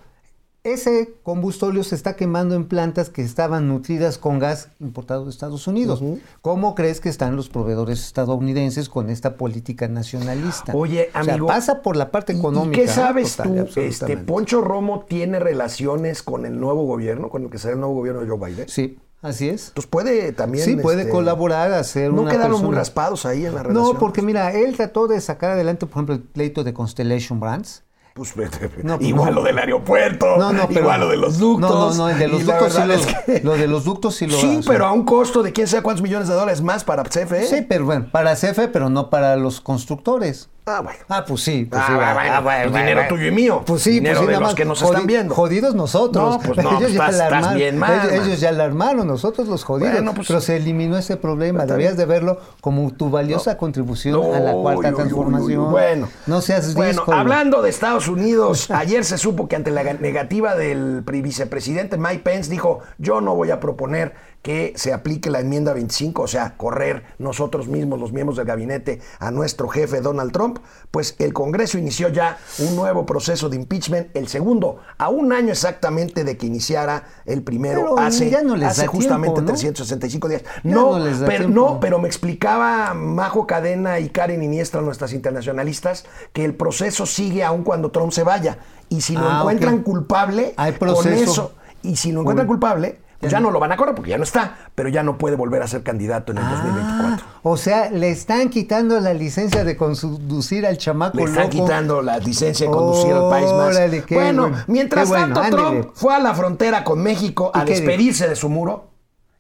ese 0.63 1.15
combustóleo 1.23 1.83
se 1.85 1.95
está 1.95 2.17
quemando 2.17 2.55
en 2.55 2.67
plantas 2.67 3.09
que 3.09 3.23
estaban 3.23 3.67
nutridas 3.67 4.19
con 4.19 4.39
gas 4.39 4.69
importado 4.79 5.25
de 5.25 5.31
Estados 5.31 5.67
Unidos. 5.67 6.03
¿Cómo 6.43 6.75
crees 6.75 7.01
que 7.01 7.09
están 7.09 7.35
los 7.35 7.49
proveedores 7.49 8.01
estadounidenses 8.05 8.91
con 8.91 9.09
esta 9.09 9.37
política 9.39 9.89
nacionalista? 9.89 10.75
Oye, 10.75 11.09
O 11.19 11.25
sea, 11.25 11.33
amigo. 11.35 11.47
pasa 11.47 11.81
por 11.81 11.97
la 11.97 12.11
parte 12.11 12.35
¿y- 12.35 12.39
económica. 12.39 12.77
¿Y 12.83 12.85
qué 12.85 12.89
sabes 12.93 13.37
total 13.37 13.69
tú? 13.73 13.81
Este. 13.81 14.17
¿Poncho 14.19 14.61
Romo 14.61 15.07
tiene 15.09 15.39
relaciones 15.39 16.23
con 16.23 16.45
el 16.45 16.61
nuevo 16.61 16.85
gobierno, 16.85 17.31
con 17.31 17.45
el 17.45 17.49
que 17.51 17.57
será 17.57 17.73
el 17.75 17.81
nuevo 17.81 17.95
gobierno 17.95 18.21
de 18.21 18.29
Joe 18.29 18.51
Biden? 18.51 18.69
Sí, 18.69 18.99
así 19.23 19.49
es. 19.49 19.69
Entonces 19.69 19.91
puede 19.91 20.33
también. 20.33 20.65
Sí, 20.65 20.77
puede 20.77 21.01
este, 21.03 21.13
colaborar, 21.13 21.73
hacer 21.73 22.13
No 22.13 22.23
una 22.23 22.31
quedaron 22.31 22.63
muy 22.65 22.75
raspados 22.75 23.27
ahí 23.27 23.47
en 23.47 23.55
la 23.55 23.63
relación. 23.63 23.93
No, 23.95 23.99
porque 23.99 24.23
mira, 24.23 24.53
él 24.53 24.77
trató 24.77 25.07
de 25.09 25.21
sacar 25.21 25.51
adelante, 25.53 25.87
por 25.87 25.97
ejemplo, 25.99 26.15
el 26.15 26.23
pleito 26.23 26.65
de 26.65 26.73
Constellation 26.75 27.41
Brands. 27.41 27.85
Pues, 28.13 28.35
No, 28.83 28.99
igual 29.01 29.31
no. 29.37 29.41
lo 29.41 29.47
del 29.47 29.57
aeropuerto, 29.59 30.37
No, 30.37 30.53
no, 30.53 30.67
pero- 30.67 30.81
igual 30.81 31.01
lo 31.01 31.09
de 31.09 31.17
los 31.17 31.39
ductos. 31.39 31.71
No, 31.71 31.91
no, 31.91 31.95
no, 31.95 32.09
el 32.11 32.19
de 32.19 32.29
los 32.29 32.45
ductos 32.45 32.73
sí 32.73 32.79
verdad 32.81 32.87
lo, 32.89 32.95
es 32.95 33.07
que- 33.07 33.41
lo 33.45 33.57
de 33.57 33.67
los 33.69 33.85
ductos 33.85 34.15
sí 34.17 34.27
lo 34.27 34.37
Sí, 34.37 34.57
hace. 34.59 34.69
pero 34.69 34.85
a 34.87 34.93
un 34.93 35.05
costo 35.05 35.43
de 35.45 35.53
quién 35.53 35.69
sabe 35.69 35.85
cuántos 35.85 36.03
millones 36.03 36.27
de 36.29 36.35
dólares 36.35 36.61
más 36.61 36.83
para 36.83 37.05
CFE. 37.05 37.47
Sí, 37.47 37.65
pero 37.69 37.85
bueno, 37.85 38.09
para 38.11 38.35
CFE, 38.35 38.67
pero 38.69 38.91
no 38.91 39.11
para 39.11 39.37
los 39.37 39.61
constructores. 39.61 40.49
Ah, 40.67 40.81
bueno. 40.83 40.99
Ah, 41.09 41.25
pues 41.27 41.43
sí. 41.43 41.67
Pues 41.69 41.83
Ah, 41.83 41.87
sí, 41.87 41.93
bueno, 41.95 42.09
ah, 42.11 42.41
bueno, 42.41 42.71
pues 42.71 42.75
dinero 42.85 43.03
tuyo 43.09 43.27
y 43.27 43.31
mío. 43.31 43.63
Pues 43.67 43.83
sí, 43.83 43.91
Dinero 43.93 44.21
pues 44.21 44.21
sí, 44.21 44.27
de 44.27 44.33
nada 44.33 44.41
los 44.41 44.49
más 44.51 44.55
que 44.55 44.65
nos 44.65 44.83
jodi- 44.83 44.87
están 44.91 45.07
viendo. 45.07 45.35
Jodidos 45.35 45.75
nosotros. 45.75 46.37
No, 46.37 46.41
pues 46.41 46.59
no, 46.65 46.79
ellos, 46.79 46.93
ya 46.93 47.07
estás- 47.07 47.17
la 47.17 47.25
estás 47.39 47.55
bien 47.55 47.79
mal, 47.79 48.11
ellos, 48.11 48.27
ellos 48.27 48.41
ya 48.41 48.53
la 48.53 48.65
armaron, 48.65 49.07
nosotros 49.09 49.49
los 49.49 49.65
jodidos. 49.65 49.93
Bueno, 49.95 50.15
pues- 50.15 50.29
pero 50.29 50.41
se 50.41 50.57
eliminó 50.57 50.97
ese 50.99 51.17
problema. 51.17 51.67
Debías 51.67 51.97
de 51.97 52.05
verlo 52.05 52.39
como 52.61 52.91
tu 52.93 53.11
valiosa 53.11 53.57
contribución 53.57 54.35
a 54.35 54.39
la 54.41 54.53
cuarta 54.53 54.93
transformación. 54.93 55.71
Bueno, 55.71 56.09
no 56.27 56.41
seas 56.41 56.75
bueno, 56.75 56.93
disco. 56.93 57.13
hablando 57.13 57.63
de 57.63 57.71
Estados 57.71 58.07
Unidos, 58.07 58.71
ayer 58.71 59.05
se 59.05 59.19
supo 59.19 59.49
que 59.49 59.57
ante 59.57 59.71
la 59.71 59.83
negativa 59.83 60.55
del 60.55 61.03
vicepresidente 61.03 61.97
Mike 61.97 62.23
Pence 62.23 62.51
dijo, 62.51 62.81
yo 62.99 63.21
no 63.21 63.35
voy 63.35 63.51
a 63.51 63.59
proponer 63.61 64.15
que 64.43 64.73
se 64.77 64.93
aplique 64.95 65.29
la 65.29 65.41
enmienda 65.41 65.75
25, 65.75 66.23
o 66.23 66.27
sea, 66.27 66.57
correr 66.57 67.03
nosotros 67.19 67.69
mismos, 67.69 68.01
los 68.01 68.13
miembros 68.13 68.37
del 68.39 68.47
gabinete, 68.47 69.01
a 69.19 69.31
nuestro 69.31 69.69
jefe 69.69 70.01
Donald 70.01 70.33
Trump, 70.33 70.59
pues 70.91 71.15
el 71.19 71.35
Congreso 71.35 71.77
inició 71.77 72.09
ya 72.09 72.39
un 72.59 72.75
nuevo 72.75 73.05
proceso 73.05 73.49
de 73.51 73.57
impeachment, 73.57 74.17
el 74.17 74.29
segundo, 74.29 74.79
a 74.97 75.11
un 75.11 75.33
año 75.35 75.51
exactamente 75.53 76.25
de 76.25 76.39
que 76.39 76.47
iniciara 76.47 77.05
el 77.27 77.43
primero, 77.43 77.81
Pero 77.83 77.99
hace, 77.99 78.31
ya 78.31 78.43
no 78.43 78.57
les 78.57 78.69
hace 78.71 78.87
justamente 78.87 79.35
tiempo, 79.35 79.53
¿no? 79.53 79.59
365 79.59 80.29
días. 80.29 80.43
No, 80.63 80.93
pero, 81.27 81.27
tiempo. 81.45 81.49
no, 81.55 81.81
pero 81.81 81.99
me 81.99 82.09
explicaba 82.09 82.95
Majo 82.95 83.47
Cadena 83.47 84.01
y 84.01 84.09
Karen 84.09 84.43
Iniestra, 84.43 84.81
nuestras 84.81 85.13
internacionalistas, 85.13 86.05
que 86.33 86.45
el 86.47 86.55
proceso 86.55 87.05
sigue 87.05 87.45
aun 87.45 87.63
cuando 87.63 87.91
Trump 87.91 88.13
se 88.13 88.23
vaya. 88.23 88.59
Y 88.89 89.03
si 89.03 89.15
lo 89.15 89.29
Ah, 89.29 89.39
encuentran 89.41 89.83
culpable, 89.83 90.55
Hay 90.57 90.73
con 90.73 91.07
eso, 91.09 91.53
y 91.83 91.97
si 91.97 92.11
lo 92.11 92.21
encuentran 92.21 92.47
Uy. 92.47 92.49
culpable, 92.49 92.99
pues 93.21 93.31
ya 93.31 93.39
no 93.39 93.51
lo 93.51 93.61
van 93.61 93.71
a 93.71 93.77
correr 93.77 93.95
porque 93.95 94.11
ya 94.11 94.17
no 94.19 94.25
está, 94.25 94.57
pero 94.75 94.89
ya 94.89 95.03
no 95.03 95.19
puede 95.19 95.37
volver 95.37 95.63
a 95.63 95.67
ser 95.69 95.83
candidato 95.83 96.33
en 96.33 96.39
el 96.39 96.45
2024. 96.49 97.27
Ah, 97.29 97.39
o 97.43 97.57
sea, 97.57 97.91
le 97.91 98.11
están 98.11 98.49
quitando 98.49 98.99
la 98.99 99.13
licencia 99.13 99.63
de 99.63 99.77
conducir 99.77 100.67
al 100.67 100.79
chamaco 100.79 101.17
Le 101.19 101.25
están 101.25 101.45
loco. 101.45 101.51
quitando 101.65 102.01
la 102.03 102.19
licencia 102.19 102.67
de 102.67 102.73
conducir 102.73 103.13
al 103.13 103.29
país 103.29 103.53
más. 103.53 103.77
Órale, 103.77 104.05
bueno, 104.11 104.43
bueno. 104.49 104.65
mientras 104.67 105.09
bueno, 105.09 105.35
tanto. 105.39 105.57
Trump 105.57 105.91
fue 105.95 106.15
a 106.15 106.19
la 106.19 106.35
frontera 106.35 106.83
con 106.83 107.03
México 107.03 107.51
a 107.53 107.65
despedirse 107.65 108.27
de 108.27 108.37
su 108.37 108.49
muro 108.49 108.89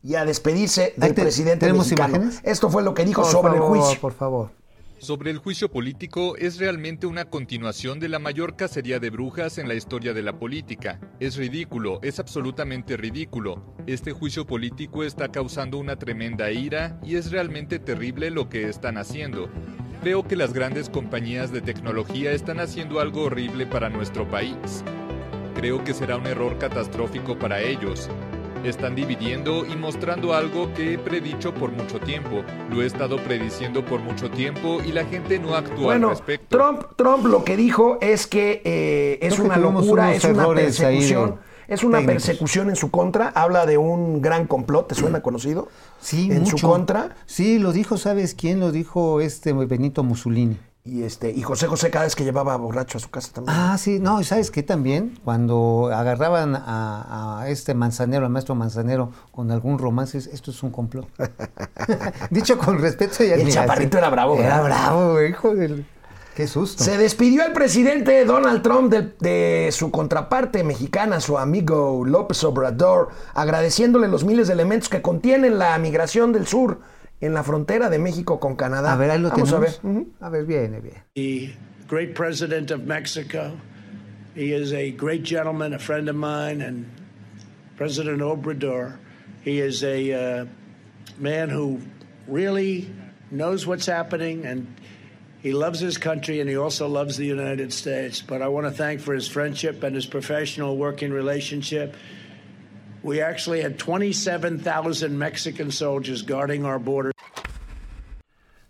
y 0.02 0.14
a 0.14 0.24
despedirse 0.24 0.92
del 0.96 1.14
te- 1.14 1.22
presidente 1.22 1.60
¿tenemos 1.66 1.86
mexicano. 1.86 2.16
imágenes? 2.16 2.40
Esto 2.44 2.68
fue 2.70 2.82
lo 2.82 2.92
que 2.94 3.04
dijo 3.04 3.22
Por 3.22 3.30
sobre 3.30 3.54
favor, 3.58 3.76
el 3.76 3.82
juicio. 3.82 4.00
Por 4.00 4.12
favor. 4.12 4.50
Sobre 5.00 5.30
el 5.30 5.38
juicio 5.38 5.70
político 5.70 6.36
es 6.36 6.58
realmente 6.58 7.06
una 7.06 7.24
continuación 7.24 8.00
de 8.00 8.10
la 8.10 8.18
mayor 8.18 8.54
cacería 8.54 8.98
de 8.98 9.08
brujas 9.08 9.56
en 9.56 9.66
la 9.66 9.72
historia 9.72 10.12
de 10.12 10.20
la 10.20 10.38
política. 10.38 11.00
Es 11.20 11.36
ridículo, 11.36 12.00
es 12.02 12.20
absolutamente 12.20 12.98
ridículo. 12.98 13.74
Este 13.86 14.12
juicio 14.12 14.46
político 14.46 15.02
está 15.02 15.32
causando 15.32 15.78
una 15.78 15.96
tremenda 15.96 16.50
ira 16.50 17.00
y 17.02 17.16
es 17.16 17.30
realmente 17.30 17.78
terrible 17.78 18.30
lo 18.30 18.50
que 18.50 18.68
están 18.68 18.98
haciendo. 18.98 19.48
Veo 20.04 20.28
que 20.28 20.36
las 20.36 20.52
grandes 20.52 20.90
compañías 20.90 21.50
de 21.50 21.62
tecnología 21.62 22.32
están 22.32 22.60
haciendo 22.60 23.00
algo 23.00 23.22
horrible 23.22 23.64
para 23.66 23.88
nuestro 23.88 24.28
país. 24.28 24.84
Creo 25.54 25.82
que 25.82 25.94
será 25.94 26.18
un 26.18 26.26
error 26.26 26.58
catastrófico 26.58 27.38
para 27.38 27.62
ellos. 27.62 28.10
Están 28.64 28.94
dividiendo 28.94 29.64
y 29.64 29.75
mostrando 29.75 30.35
algo 30.35 30.73
que 30.75 30.94
he 30.94 30.99
predicho 30.99 31.55
por 31.55 31.70
mucho 31.73 31.99
tiempo. 31.99 32.42
Lo 32.70 32.83
he 32.83 32.87
estado 32.87 33.16
prediciendo 33.16 33.85
por 33.85 34.01
mucho 34.01 34.31
tiempo 34.31 34.81
y 34.85 34.92
la 34.92 35.05
gente 35.07 35.38
no 35.38 35.55
actúa 35.55 35.85
Bueno, 35.85 36.09
al 36.11 36.16
respecto. 36.16 36.59
Trump, 36.59 36.83
Trump 36.96 37.25
lo 37.27 37.42
que 37.42 37.57
dijo 37.57 37.96
es 38.03 38.27
que 38.27 38.61
eh, 38.64 39.18
es 39.23 39.35
Creo 39.35 39.46
una 39.46 39.57
locura, 39.57 40.14
es 40.14 40.25
una 40.25 40.46
de 40.49 40.55
persecución. 40.55 41.37
Es 41.68 41.85
una 41.85 41.99
técnicos. 41.99 42.25
persecución 42.27 42.68
en 42.68 42.77
su 42.77 42.90
contra. 42.90 43.29
Habla 43.29 43.64
de 43.64 43.79
un 43.79 44.20
gran 44.20 44.46
complot, 44.46 44.88
¿te 44.88 44.94
suena 44.94 45.23
conocido? 45.23 45.68
Sí, 46.01 46.29
En 46.31 46.40
mucho. 46.40 46.59
su 46.59 46.66
contra. 46.66 47.14
Sí, 47.27 47.59
lo 47.61 47.73
dijo, 47.73 47.96
¿sabes 47.96 48.35
quién? 48.35 48.61
Lo 48.61 48.73
dijo 48.73 49.20
este 49.20 49.53
Benito 49.53 50.03
Mussolini. 50.03 50.59
Y 50.82 51.02
este, 51.02 51.30
y 51.30 51.42
José 51.42 51.66
José 51.66 51.90
cada 51.90 52.06
vez 52.06 52.16
que 52.16 52.24
llevaba 52.24 52.56
borracho 52.56 52.96
a 52.96 53.00
su 53.02 53.10
casa 53.10 53.30
también. 53.34 53.54
Ah, 53.56 53.76
sí, 53.76 53.98
no, 54.00 54.18
¿y 54.20 54.24
¿sabes 54.24 54.50
qué 54.50 54.62
también? 54.62 55.18
Cuando 55.24 55.90
agarraban 55.92 56.56
a, 56.56 57.40
a 57.42 57.48
este 57.50 57.74
manzanero, 57.74 58.24
al 58.24 58.32
maestro 58.32 58.54
manzanero, 58.54 59.10
con 59.30 59.50
algún 59.50 59.78
romance, 59.78 60.16
es- 60.16 60.26
esto 60.28 60.50
es 60.50 60.62
un 60.62 60.70
complot. 60.70 61.06
Dicho 62.30 62.56
con 62.56 62.78
respeto 62.78 63.22
y 63.22 63.28
el 63.28 63.50
chaparrito 63.52 63.98
era 63.98 64.08
bravo, 64.08 64.36
Era 64.36 64.62
¿verdad? 64.62 64.86
bravo, 64.86 65.22
hijo 65.22 65.54
del... 65.54 65.86
Qué 66.34 66.46
susto. 66.46 66.82
Se 66.84 66.96
despidió 66.96 67.44
el 67.44 67.52
presidente 67.52 68.24
Donald 68.24 68.62
Trump 68.62 68.90
de, 68.90 69.12
de 69.20 69.70
su 69.72 69.90
contraparte 69.90 70.62
mexicana, 70.64 71.20
su 71.20 71.36
amigo 71.36 72.04
López 72.06 72.42
Obrador, 72.44 73.08
agradeciéndole 73.34 74.08
los 74.08 74.24
miles 74.24 74.46
de 74.46 74.54
elementos 74.54 74.88
que 74.88 75.02
contienen 75.02 75.58
la 75.58 75.76
migración 75.78 76.32
del 76.32 76.46
sur 76.46 76.80
en 77.20 77.35
la 77.35 77.42
frontera 77.42 77.90
de 77.90 77.98
México 77.98 78.38
con 78.40 78.56
Canadá. 78.56 78.94
A 78.94 78.96
ver, 78.96 79.11
ahí 79.11 79.18
lo 79.18 79.30
Vamos 79.30 79.50
tenemos. 79.50 79.80
a 79.83 79.87
ver. 79.87 79.92
Ujú. 79.92 80.12
A 80.20 80.30
ver, 80.30 80.44
viene, 80.46 80.80
bien. 80.80 81.02
the 81.14 81.50
great 81.87 82.14
president 82.14 82.70
of 82.70 82.85
Mexico. 82.85 83.52
He 84.35 84.52
is 84.52 84.72
a 84.72 84.90
great 84.92 85.22
gentleman, 85.24 85.74
a 85.74 85.78
friend 85.78 86.09
of 86.09 86.16
mine, 86.16 86.61
and 86.62 86.87
President 87.76 88.20
Obrador. 88.20 88.96
He 89.42 89.61
is 89.61 89.83
a 89.83 90.12
uh, 90.12 90.46
man 91.18 91.48
who 91.48 91.80
really 92.28 92.90
knows 93.30 93.66
what's 93.66 93.87
happening 93.87 94.44
and 94.44 94.66
he 95.42 95.52
loves 95.52 95.80
his 95.80 95.96
country 95.96 96.40
and 96.40 96.50
he 96.50 96.56
also 96.56 96.87
loves 96.87 97.16
the 97.16 97.24
United 97.24 97.72
States. 97.72 98.20
But 98.20 98.42
I 98.42 98.48
want 98.48 98.66
to 98.66 98.70
thank 98.70 99.00
for 99.00 99.14
his 99.14 99.26
friendship 99.26 99.83
and 99.83 99.94
his 99.94 100.06
professional 100.06 100.76
working 100.76 101.11
relationship. 101.11 101.96
We 103.02 103.22
actually 103.22 103.62
had 103.62 103.78
27,000 103.78 105.16
Mexican 105.16 105.70
soldiers 105.70 106.22
guarding 106.22 106.64
our 106.64 106.78
border. 106.78 107.12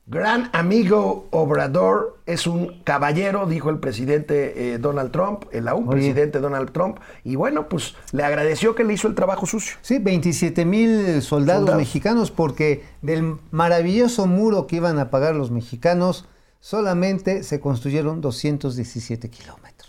Gran 0.07 0.51
amigo 0.55 1.29
Obrador 1.31 2.19
es 2.27 2.49
un 2.49 2.83
caballero, 2.83 3.47
dijo 3.47 3.71
el 3.71 3.79
presidente 3.79 4.75
eh, 4.75 4.79
Donald 4.79 5.13
Trump, 5.13 5.45
el 5.53 5.69
aún 5.69 5.87
Oye. 5.89 5.99
presidente 5.99 6.41
Donald 6.41 6.73
Trump, 6.73 6.99
y 7.23 7.37
bueno, 7.37 7.69
pues 7.69 7.95
le 8.11 8.25
agradeció 8.25 8.75
que 8.75 8.83
le 8.83 8.95
hizo 8.95 9.07
el 9.07 9.15
trabajo 9.15 9.47
sucio. 9.47 9.77
Sí, 9.83 9.99
27 10.01 10.65
mil 10.65 11.23
soldados, 11.23 11.61
Soldados. 11.61 11.77
mexicanos, 11.77 12.33
porque 12.33 12.83
del 13.03 13.37
maravilloso 13.53 14.27
muro 14.27 14.67
que 14.67 14.77
iban 14.77 14.99
a 14.99 15.11
pagar 15.11 15.37
los 15.37 15.53
mexicanos, 15.53 16.25
solamente 16.59 17.45
se 17.45 17.61
construyeron 17.61 18.21
217 18.21 19.31
kilómetros. 19.31 19.80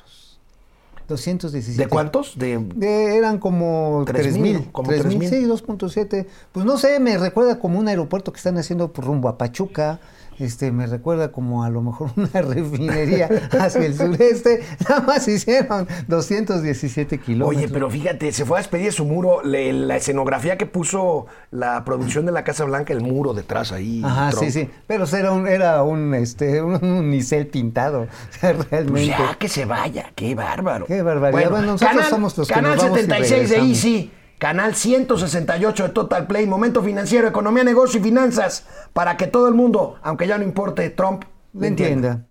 217. 1.11 1.83
¿De 1.83 1.87
cuántos? 1.87 2.37
De 2.37 2.57
De- 2.75 3.15
eran 3.17 3.37
como 3.37 4.03
Tres 4.07 4.23
3 4.23 4.37
mil, 4.37 4.55
mil. 4.57 4.71
como 4.71 4.89
3 4.89 5.01
tres 5.01 5.09
mil, 5.15 5.19
mil. 5.19 5.29
sí, 5.29 5.45
2.7. 5.45 6.25
Pues 6.51 6.65
no 6.65 6.77
sé, 6.79 6.99
me 6.99 7.17
recuerda 7.17 7.59
como 7.59 7.77
un 7.79 7.87
aeropuerto 7.87 8.33
que 8.33 8.37
están 8.37 8.57
haciendo 8.57 8.91
rumbo 8.95 9.29
a 9.29 9.37
Pachuca. 9.37 9.99
Este, 10.43 10.71
me 10.71 10.87
recuerda 10.87 11.31
como 11.31 11.63
a 11.63 11.69
lo 11.69 11.81
mejor 11.81 12.11
una 12.17 12.41
refinería 12.41 13.29
hacia 13.59 13.85
el 13.85 13.95
sureste. 13.95 14.61
Nada 14.89 15.01
más 15.01 15.27
hicieron 15.27 15.87
217 16.07 17.17
kilómetros. 17.19 17.63
Oye, 17.63 17.71
pero 17.73 17.89
fíjate, 17.89 18.31
se 18.31 18.45
fue 18.45 18.57
a 18.57 18.61
despedir 18.61 18.87
de 18.87 18.91
su 18.91 19.05
muro, 19.05 19.43
le- 19.43 19.73
la 19.73 19.95
escenografía 19.97 20.57
que 20.57 20.65
puso 20.65 21.27
la 21.51 21.83
producción 21.85 22.25
de 22.25 22.31
la 22.31 22.43
Casa 22.43 22.63
Blanca, 22.65 22.93
el 22.93 23.01
muro 23.01 23.33
detrás 23.33 23.71
ahí. 23.71 24.01
Ajá, 24.03 24.31
Trump. 24.31 24.43
sí, 24.45 24.51
sí. 24.51 24.69
Pero 24.87 25.05
era 25.05 25.31
un, 25.31 25.47
era 25.47 25.83
un, 25.83 26.13
este, 26.13 26.61
un 26.63 26.83
unicel 26.83 27.47
pintado. 27.47 28.01
O 28.01 28.07
sea, 28.39 28.53
Pues 28.53 28.69
realmente. 28.69 29.07
ya 29.07 29.35
que 29.37 29.47
se 29.49 29.65
vaya, 29.65 30.11
qué 30.15 30.35
bárbaro. 30.35 30.85
Qué 30.85 31.01
barbaridad. 31.01 31.49
Bueno, 31.51 31.65
nosotros 31.65 32.07
somos 32.07 32.37
los 32.37 32.47
que 32.47 32.53
Canal 32.53 32.75
nos 32.75 32.83
vamos 32.83 32.97
y 32.99 33.01
76 33.01 33.29
de 33.31 33.37
regresamos. 33.57 33.69
Easy, 33.77 34.11
canal 34.41 34.73
168 34.73 35.83
de 35.83 35.89
Total 35.89 36.25
Play, 36.25 36.47
momento 36.47 36.81
financiero, 36.81 37.27
economía, 37.27 37.63
negocio 37.63 37.99
y 37.99 38.03
finanzas, 38.03 38.65
para 38.91 39.15
que 39.15 39.27
todo 39.27 39.47
el 39.47 39.53
mundo, 39.53 39.97
aunque 40.01 40.25
ya 40.25 40.39
no 40.39 40.43
importe 40.43 40.89
Trump, 40.89 41.25
Lo 41.53 41.67
entienda. 41.67 42.25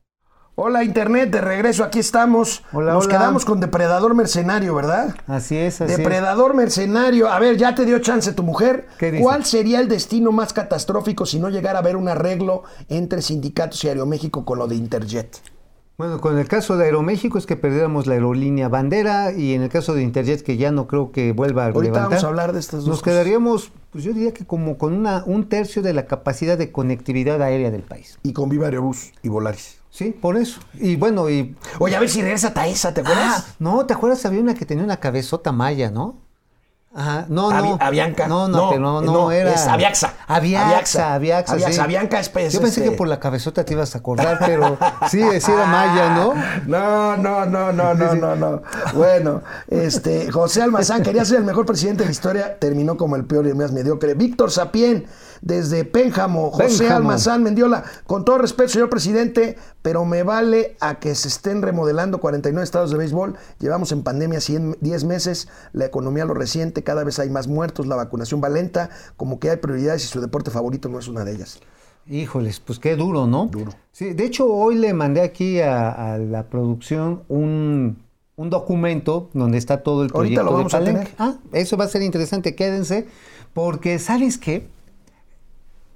Hola 0.57 0.83
Internet, 0.83 1.31
de 1.31 1.41
regreso, 1.41 1.85
aquí 1.85 2.01
estamos. 2.01 2.65
Hola, 2.73 2.95
Nos 2.95 3.07
hola. 3.07 3.17
quedamos 3.17 3.45
con 3.45 3.61
Depredador 3.61 4.15
Mercenario, 4.15 4.75
¿verdad? 4.75 5.15
Así 5.29 5.57
es, 5.57 5.81
así 5.81 5.93
es. 5.93 5.99
Depredador 5.99 6.55
Mercenario. 6.55 7.29
A 7.31 7.39
ver, 7.39 7.57
ya 7.57 7.77
te 7.77 7.85
dio 7.85 8.01
chance 8.01 8.33
tu 8.33 8.43
mujer. 8.43 8.89
¿Qué 8.99 9.13
dice? 9.13 9.23
¿Cuál 9.23 9.45
sería 9.45 9.79
el 9.79 9.89
destino 9.89 10.33
más 10.33 10.53
catastrófico 10.53 11.27
si 11.27 11.39
no 11.39 11.49
llegara 11.49 11.79
a 11.79 11.83
haber 11.83 11.95
un 11.95 12.09
arreglo 12.09 12.65
entre 12.89 13.23
sindicatos 13.23 13.85
y 13.85 13.89
Aeroméxico 13.89 14.45
con 14.45 14.59
lo 14.59 14.67
de 14.67 14.75
Interjet? 14.75 15.41
Bueno, 16.01 16.19
con 16.19 16.39
el 16.39 16.49
caso 16.49 16.79
de 16.79 16.87
Aeroméxico 16.87 17.37
es 17.37 17.45
que 17.45 17.57
perdiéramos 17.57 18.07
la 18.07 18.15
aerolínea 18.15 18.71
bandera 18.71 19.33
y 19.33 19.53
en 19.53 19.61
el 19.61 19.69
caso 19.69 19.93
de 19.93 20.03
Interjet 20.03 20.41
que 20.43 20.57
ya 20.57 20.71
no 20.71 20.87
creo 20.87 21.13
que 21.13 21.33
vuelva 21.33 21.65
a 21.65 21.67
Ahorita 21.67 21.83
levantar. 21.83 22.09
vamos 22.09 22.25
a 22.25 22.27
hablar 22.29 22.55
de 22.55 22.59
estas 22.61 22.81
dos 22.81 22.89
Nos 22.89 23.01
cosas. 23.01 23.13
quedaríamos, 23.13 23.71
pues 23.91 24.03
yo 24.03 24.15
diría 24.15 24.33
que 24.33 24.47
como 24.47 24.79
con 24.79 24.95
una, 24.95 25.23
un 25.27 25.51
tercio 25.51 25.83
de 25.83 25.93
la 25.93 26.07
capacidad 26.07 26.57
de 26.57 26.73
conectividad 26.73 27.43
aérea 27.43 27.71
del 27.71 27.83
país. 27.83 28.19
Y 28.23 28.33
con 28.33 28.49
Viva 28.49 28.65
Aerobús 28.65 29.13
y 29.23 29.29
Volaris. 29.29 29.77
Sí, 29.91 30.17
por 30.19 30.39
eso. 30.39 30.61
Y 30.73 30.97
bueno, 30.97 31.29
y... 31.29 31.55
Oye, 31.79 31.97
a 31.97 32.01
ver 32.01 32.09
si 32.09 32.23
regresa 32.23 32.55
Taesa, 32.55 32.95
¿te 32.95 33.03
acuerdas? 33.03 33.45
Ah, 33.51 33.55
no, 33.59 33.85
¿te 33.85 33.93
acuerdas? 33.93 34.25
Había 34.25 34.41
una 34.41 34.55
que 34.55 34.65
tenía 34.65 34.85
una 34.85 35.01
cabezota 35.01 35.53
maya, 35.53 35.91
¿no? 35.91 36.17
Ajá, 36.93 37.27
no, 37.29 37.51
Avi- 37.53 37.69
no. 37.71 37.79
Avianca. 37.81 38.27
No, 38.27 38.49
no, 38.49 38.73
No, 38.73 38.79
no, 38.79 39.01
no, 39.01 39.13
no, 39.13 39.31
era. 39.31 39.53
es 39.55 39.65
Aviaxa. 39.67 40.13
Aviaxa, 40.27 41.15
Aviaxa. 41.15 41.53
Aviaxa. 41.55 41.73
Sí. 41.73 41.81
Avianca 41.81 42.19
es, 42.19 42.29
pues, 42.31 42.53
Yo 42.53 42.61
pensé 42.61 42.81
este- 42.81 42.91
que 42.91 42.97
por 42.97 43.07
la 43.07 43.21
cabezota 43.21 43.65
te 43.65 43.75
ibas 43.75 43.95
a 43.95 43.99
acordar, 43.99 44.39
pero 44.41 44.77
sí, 45.09 45.23
sí 45.41 45.53
era 45.53 45.67
maya, 45.67 46.15
¿no? 46.17 46.35
No, 46.67 47.17
no, 47.17 47.47
no, 47.47 47.73
no, 47.73 47.95
no, 47.95 48.15
no, 48.17 48.35
no. 48.35 48.63
Bueno, 48.95 49.43
este, 49.69 50.33
José 50.33 50.63
Almazán 50.63 51.05
quería 51.05 51.25
ser 51.25 51.39
el 51.39 51.45
mejor 51.45 51.65
presidente 51.65 52.03
de 52.03 52.07
la 52.07 52.13
historia, 52.13 52.59
terminó 52.59 52.97
como 52.97 53.15
el 53.15 53.25
peor 53.25 53.47
y 53.47 53.51
el 53.51 53.55
más 53.57 53.71
mediocre. 53.71 54.15
Víctor 54.15 54.51
Sapien, 54.51 55.07
desde 55.41 55.85
Pénjamo, 55.85 56.51
José 56.51 56.79
Pénjamo. 56.79 56.97
Almazán 56.97 57.43
Mendiola, 57.43 57.85
con 58.07 58.25
todo 58.25 58.39
respeto, 58.39 58.71
señor 58.71 58.91
presidente, 58.91 59.57
pero 59.83 60.05
me 60.05 60.23
vale 60.23 60.77
a 60.81 60.99
que 60.99 61.15
se 61.15 61.29
estén 61.29 61.63
remodelando 61.63 62.21
49 62.21 62.63
estados 62.63 62.91
de 62.91 62.99
béisbol. 62.99 63.37
Llevamos 63.59 63.93
en 63.93 64.03
pandemia 64.03 64.41
100 64.41 64.79
10 64.81 65.05
meses, 65.05 65.49
la 65.73 65.87
economía 65.87 66.25
lo 66.25 66.35
resiente, 66.35 66.83
cada 66.83 67.05
vez 67.05 67.19
hay 67.19 67.31
más 67.31 67.49
muertos, 67.49 67.87
la 67.87 67.97
vacunación 67.97 68.41
va 68.43 68.49
lenta, 68.49 68.91
como 69.17 69.39
que 69.39 69.51
hay 69.51 69.57
prioridades 69.57 70.05
y 70.05 70.09
su 70.09 70.21
deporte 70.21 70.51
favorito 70.51 70.89
no 70.89 70.99
es 70.99 71.09
una 71.09 71.25
de 71.25 71.33
ellas. 71.33 71.61
Híjoles, 72.07 72.61
pues 72.61 72.79
qué 72.79 72.97
duro, 72.97 73.27
¿no? 73.27 73.47
Duro. 73.47 73.73
Sí, 73.93 74.15
de 74.15 74.25
hecho, 74.25 74.47
hoy 74.47 74.75
le 74.75 74.93
mandé 74.95 75.21
aquí 75.21 75.61
a, 75.61 76.15
a 76.15 76.19
la 76.19 76.49
producción 76.49 77.23
un, 77.29 77.99
un 78.37 78.51
documento 78.51 79.29
donde 79.35 79.59
está 79.59 79.83
todo 79.83 80.03
el 80.03 80.11
Ahorita 80.13 80.43
proyecto 80.43 80.45
lo 80.45 80.53
vamos 80.53 80.73
de 80.73 80.79
a 80.79 80.85
tener. 80.85 81.09
Ah, 81.19 81.35
eso 81.53 81.77
va 81.77 81.85
a 81.85 81.89
ser 81.89 82.03
interesante, 82.03 82.55
quédense, 82.55 83.07
porque 83.53 83.99
¿sabes 83.99 84.39
qué? 84.39 84.67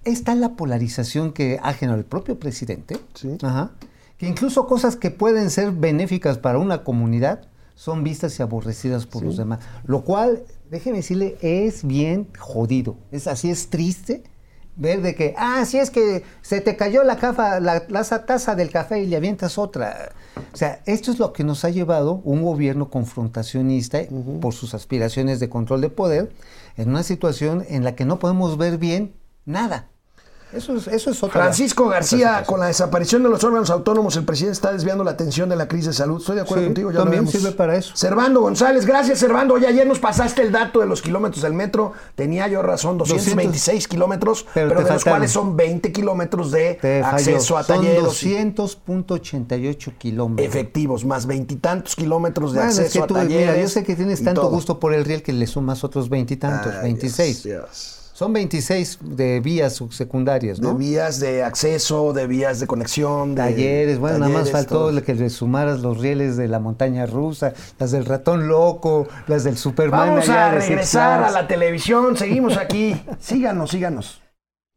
Está 0.05 0.35
la 0.35 0.51
polarización 0.57 1.33
que 1.33 1.59
ha 1.62 1.73
generado 1.73 1.99
el 1.99 2.07
propio 2.07 2.38
presidente, 2.38 2.99
Sí. 3.14 3.38
Ajá, 3.43 3.73
que 4.19 4.27
incluso 4.27 4.67
cosas 4.67 4.97
que 4.97 5.11
pueden 5.11 5.51
ser 5.51 5.73
benéficas 5.73 6.38
para 6.38 6.59
una 6.59 6.85
comunidad 6.85 7.49
son 7.75 8.05
vistas 8.05 8.38
y 8.38 8.43
aborrecidas 8.43 9.07
por 9.07 9.25
los 9.25 9.37
demás, 9.37 9.61
lo 9.85 10.05
cual, 10.05 10.45
déjeme 10.71 10.99
decirle, 10.99 11.37
es 11.40 11.85
bien 11.85 12.29
jodido, 12.38 12.97
es 13.11 13.27
así, 13.27 13.51
es 13.51 13.69
triste 13.69 14.23
ver 14.77 15.03
de 15.03 15.14
que, 15.14 15.35
ah, 15.37 15.64
si 15.64 15.79
es 15.79 15.90
que 15.90 16.23
se 16.43 16.61
te 16.61 16.77
cayó 16.77 17.05
la, 17.05 17.17
cafa, 17.17 17.61
la, 17.61 17.85
la 17.88 18.05
taza 18.05 18.55
del 18.55 18.71
café 18.71 19.01
y 19.03 19.07
le 19.07 19.17
avientas 19.17 19.59
otra. 19.59 20.12
O 20.53 20.57
sea, 20.57 20.81
esto 20.87 21.11
es 21.11 21.19
lo 21.19 21.33
que 21.33 21.45
nos 21.45 21.64
ha 21.64 21.71
llevado 21.71 22.21
un 22.25 22.43
gobierno 22.43 22.90
confrontacionista 22.90 24.01
por 24.40 24.55
sus 24.55 24.75
aspiraciones 24.75 25.40
de 25.40 25.49
control 25.49 25.81
de 25.81 25.90
poder 25.90 26.33
en 26.77 26.90
una 26.90 27.03
situación 27.03 27.64
en 27.69 27.85
la 27.85 27.95
que 27.95 28.05
no 28.05 28.19
podemos 28.19 28.57
ver 28.57 28.79
bien 28.79 29.14
nada. 29.45 29.88
Eso 30.55 30.77
es, 30.77 30.87
eso 30.88 31.11
es 31.11 31.23
otra 31.23 31.43
Francisco 31.43 31.88
García, 31.88 32.45
con 32.47 32.61
la 32.61 32.67
desaparición 32.67 33.23
de 33.23 33.29
los 33.29 33.43
órganos 33.45 33.71
autónomos, 33.71 34.17
el 34.17 34.25
presidente 34.25 34.53
está 34.55 34.73
desviando 34.73 35.03
la 35.05 35.11
atención 35.12 35.49
de 35.49 35.57
la 35.57 35.67
crisis 35.69 35.87
de 35.88 35.93
salud. 35.95 36.21
Estoy 36.21 36.37
de 36.37 36.43
acuerdo 36.43 36.62
Sí, 36.62 36.67
contigo, 36.69 36.90
ya 36.90 36.99
lo 36.99 37.05
también 37.05 37.21
habíamos- 37.25 37.33
sirve 37.43 37.53
para 37.57 37.77
eso. 37.77 37.95
Servando 37.97 38.40
González, 38.40 38.87
gracias 38.87 39.19
Servando. 39.19 39.55
Oye, 39.55 39.67
ayer 39.67 39.87
nos 39.87 39.99
pasaste 39.99 40.43
el 40.43 40.53
dato 40.53 40.81
de 40.81 40.87
los 40.87 41.03
kilómetros 41.03 41.43
del 41.43 41.53
metro. 41.55 41.93
Tenía 42.14 42.47
yo 42.49 42.62
razón, 42.62 42.99
226 42.99 43.88
kilómetros, 43.88 44.47
pero, 44.55 44.83
de 44.83 44.90
los 44.90 45.05
cuales 45.05 45.31
son 45.31 45.57
20 45.57 45.93
kilómetros 45.93 46.51
de 46.51 46.79
acceso 47.05 47.57
a 47.57 47.62
Son 47.64 47.77
talleres. 47.79 48.03
y 48.23 48.35
200.88 48.35 49.93
kilómetros. 49.99 50.47
Efectivos, 50.49 51.05
más 51.05 51.27
veintitantos 51.27 51.97
kilómetros 51.97 52.53
de 52.53 52.59
Bueno, 52.61 52.73
es 52.73 52.79
acceso 52.79 52.99
que 52.99 53.05
a 53.05 53.07
tú, 53.07 53.14
talleres. 53.14 53.47
mira, 53.51 53.61
yo 53.62 53.69
sé 53.69 53.85
que 53.85 53.97
tienes 53.97 54.23
tanto 54.23 54.43
todo. 54.43 54.51
gusto 54.51 54.79
por 54.79 54.95
el 54.95 55.05
riel 55.05 55.23
que 55.23 55.33
le 55.33 55.47
sumas 55.47 55.85
otros 55.85 56.09
veintitantos, 56.09 56.73
Ay, 56.77 56.83
26. 56.85 57.43
Dios, 57.43 57.61
Dios. 57.62 58.01
Son 58.14 58.33
26 58.33 58.98
de 59.03 59.40
vías 59.40 59.83
secundarias, 59.90 60.61
De 60.61 60.68
¿no? 60.68 60.77
vías 60.77 61.18
de 61.18 61.42
acceso, 61.42 62.12
de 62.12 62.29
vías 62.29 62.61
de 62.61 62.68
conexión. 62.68 63.35
de 63.35 63.42
Talleres, 63.42 63.98
bueno, 63.98 64.18
nada 64.18 64.33
más 64.33 64.53
faltó 64.53 64.88
todo. 64.90 65.03
que 65.03 65.14
le 65.14 65.29
sumaras 65.31 65.81
los 65.81 65.98
rieles 65.98 66.37
de 66.37 66.46
la 66.46 66.61
montaña 66.61 67.07
rusa, 67.07 67.55
las 67.77 67.90
del 67.90 68.05
ratón 68.05 68.46
loco, 68.46 69.09
las 69.27 69.42
del 69.42 69.57
Superman. 69.59 70.11
Vamos 70.11 70.29
allá 70.29 70.46
a 70.46 70.53
de 70.55 70.61
regresar 70.61 71.24
a 71.24 71.31
la 71.33 71.48
televisión, 71.48 72.16
seguimos 72.16 72.57
aquí. 72.57 72.94
síganos, 73.18 73.72
síganos. 73.72 74.24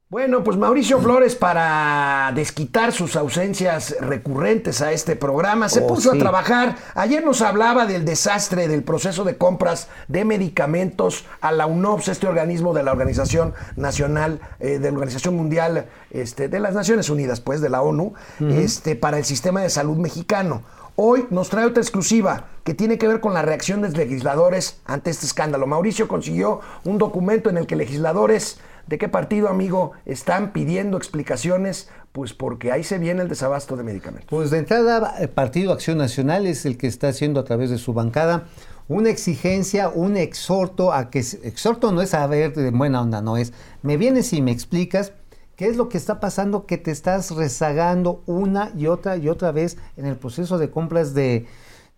Bueno, 0.09 0.41
pues 0.41 0.55
Mauricio 0.55 1.01
Flores, 1.01 1.35
para 1.35 2.31
desquitar 2.33 2.93
sus 2.93 3.17
ausencias 3.17 3.93
recurrentes 3.99 4.81
a 4.81 4.93
este 4.93 5.17
programa, 5.17 5.67
se 5.67 5.81
Oh, 5.81 5.87
puso 5.87 6.11
sí. 6.11 6.17
a 6.17 6.19
trabajar. 6.21 6.77
Ayer 6.95 7.25
nos 7.25 7.41
hablaba 7.41 7.85
del 7.85 8.05
desastre 8.05 8.69
del 8.69 8.83
proceso 8.83 9.25
de 9.25 9.35
compras 9.35 9.89
de 10.07 10.23
medicamentos 10.23 11.25
a 11.41 11.51
la 11.51 11.65
UNOPS, 11.65 12.07
este 12.07 12.25
organismo 12.25 12.73
de 12.73 12.83
la 12.83 12.93
Organización 12.93 13.53
Nacional, 13.75 14.39
eh, 14.61 14.79
de 14.79 14.91
la 14.91 14.93
Organización 14.97 15.35
Mundial 15.35 15.89
este, 16.11 16.47
de 16.47 16.59
las 16.61 16.73
Naciones 16.73 17.09
Unidas, 17.09 17.41
pues, 17.41 17.59
de 17.59 17.67
la 17.67 17.81
ONU, 17.81 18.13
este, 18.39 18.95
para 18.95 19.17
el 19.17 19.25
sistema 19.25 19.59
de 19.61 19.69
salud 19.69 19.97
mexicano. 19.97 20.63
Hoy 20.95 21.27
nos 21.31 21.49
trae 21.49 21.65
otra 21.65 21.83
exclusiva 21.83 22.45
que 22.63 22.73
tiene 22.73 22.97
que 22.97 23.09
ver 23.09 23.19
con 23.19 23.33
la 23.33 23.41
reacción 23.41 23.81
de 23.81 23.89
legisladores 23.89 24.79
ante 24.85 25.09
este 25.09 25.25
escándalo. 25.25 25.67
Mauricio 25.67 26.07
consiguió 26.07 26.61
un 26.85 26.97
documento 26.97 27.49
en 27.49 27.57
el 27.57 27.67
que 27.67 27.75
legisladores 27.75 28.57
de 28.87 28.97
qué 28.97 29.09
partido, 29.09 29.49
amigo, 29.49 29.91
están 30.05 30.53
pidiendo 30.53 30.97
explicaciones, 30.97 31.89
pues 32.11 32.33
porque 32.33 32.71
ahí 32.71 32.83
se 32.83 32.97
viene 32.97 33.21
el 33.21 33.29
desabasto 33.29 33.75
de 33.75 33.83
medicamentos. 33.83 34.29
Pues 34.29 34.49
de 34.49 34.59
entrada, 34.59 35.15
el 35.19 35.29
Partido 35.29 35.73
Acción 35.73 35.97
Nacional 35.97 36.47
es 36.47 36.65
el 36.65 36.77
que 36.77 36.87
está 36.87 37.09
haciendo 37.09 37.39
a 37.39 37.43
través 37.43 37.69
de 37.69 37.77
su 37.77 37.93
bancada 37.93 38.45
una 38.87 39.09
exigencia, 39.09 39.89
un 39.89 40.15
exhorto 40.15 40.93
a 40.93 41.09
que, 41.09 41.19
exhorto 41.19 41.91
no 41.91 42.01
es 42.01 42.13
a 42.13 42.25
ver 42.27 42.53
de 42.53 42.71
buena 42.71 43.01
onda, 43.01 43.21
no 43.21 43.37
es, 43.37 43.51
me 43.81 43.97
vienes 43.97 44.31
y 44.31 44.41
me 44.41 44.51
explicas 44.51 45.11
qué 45.57 45.67
es 45.67 45.75
lo 45.75 45.89
que 45.89 45.97
está 45.97 46.19
pasando, 46.19 46.65
que 46.65 46.77
te 46.77 46.91
estás 46.91 47.31
rezagando 47.31 48.21
una 48.25 48.71
y 48.77 48.87
otra 48.87 49.17
y 49.17 49.27
otra 49.27 49.51
vez 49.51 49.77
en 49.97 50.05
el 50.05 50.15
proceso 50.15 50.57
de 50.57 50.69
compras 50.69 51.13
de 51.13 51.47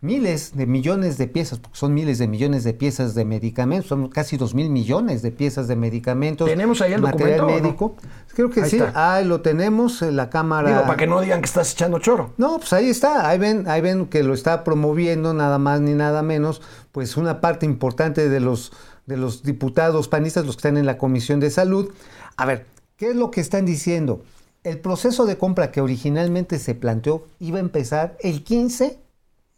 miles 0.01 0.55
de 0.55 0.65
millones 0.65 1.17
de 1.17 1.27
piezas, 1.27 1.59
porque 1.59 1.77
son 1.77 1.93
miles 1.93 2.19
de 2.19 2.27
millones 2.27 2.63
de 2.63 2.73
piezas 2.73 3.15
de 3.15 3.25
medicamentos, 3.25 3.87
son 3.89 4.07
casi 4.07 4.37
dos 4.37 4.55
mil 4.55 4.69
millones 4.69 5.21
de 5.21 5.31
piezas 5.31 5.67
de 5.67 5.75
medicamentos. 5.75 6.47
¿Tenemos 6.47 6.81
ahí 6.81 6.93
el 6.93 7.01
material 7.01 7.39
documento 7.39 7.45
o 7.45 7.59
no? 7.59 7.63
médico. 7.67 7.95
Creo 8.33 8.49
que 8.49 8.61
Ahí 8.61 8.69
sí, 8.69 8.77
está. 8.77 9.15
ahí 9.15 9.25
lo 9.25 9.41
tenemos, 9.41 10.01
en 10.01 10.15
la 10.15 10.29
cámara. 10.29 10.69
Digo, 10.69 10.81
para 10.83 10.95
que 10.95 11.07
no 11.07 11.19
digan 11.19 11.41
que 11.41 11.47
estás 11.47 11.73
echando 11.73 11.99
choro. 11.99 12.33
No, 12.37 12.59
pues 12.59 12.71
ahí 12.71 12.89
está, 12.89 13.27
ahí 13.27 13.37
ven, 13.37 13.67
ahí 13.67 13.81
ven 13.81 14.05
que 14.05 14.23
lo 14.23 14.33
está 14.33 14.63
promoviendo 14.63 15.33
nada 15.33 15.57
más 15.59 15.81
ni 15.81 15.93
nada 15.93 16.23
menos, 16.23 16.61
pues 16.91 17.17
una 17.17 17.41
parte 17.41 17.65
importante 17.65 18.29
de 18.29 18.39
los 18.39 18.71
de 19.05 19.17
los 19.17 19.41
diputados 19.43 20.07
panistas, 20.07 20.45
los 20.45 20.55
que 20.55 20.59
están 20.59 20.77
en 20.77 20.85
la 20.85 20.97
Comisión 20.99 21.39
de 21.39 21.49
Salud. 21.49 21.89
A 22.37 22.45
ver, 22.45 22.67
¿qué 22.95 23.09
es 23.09 23.15
lo 23.15 23.31
que 23.31 23.41
están 23.41 23.65
diciendo? 23.65 24.23
el 24.65 24.77
proceso 24.79 25.25
de 25.25 25.37
compra 25.37 25.71
que 25.71 25.79
originalmente 25.79 26.59
se 26.59 26.75
planteó 26.75 27.25
iba 27.39 27.57
a 27.57 27.61
empezar 27.61 28.17
el 28.19 28.43
15, 28.43 28.99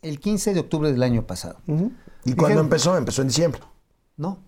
el 0.01 0.19
15 0.19 0.53
de 0.53 0.59
octubre 0.59 0.91
del 0.91 1.03
año 1.03 1.25
pasado. 1.25 1.57
¿Y 2.25 2.33
cuándo 2.33 2.61
empezó? 2.61 2.97
Empezó 2.97 3.21
en 3.21 3.27
diciembre. 3.29 3.61
No. 4.17 4.39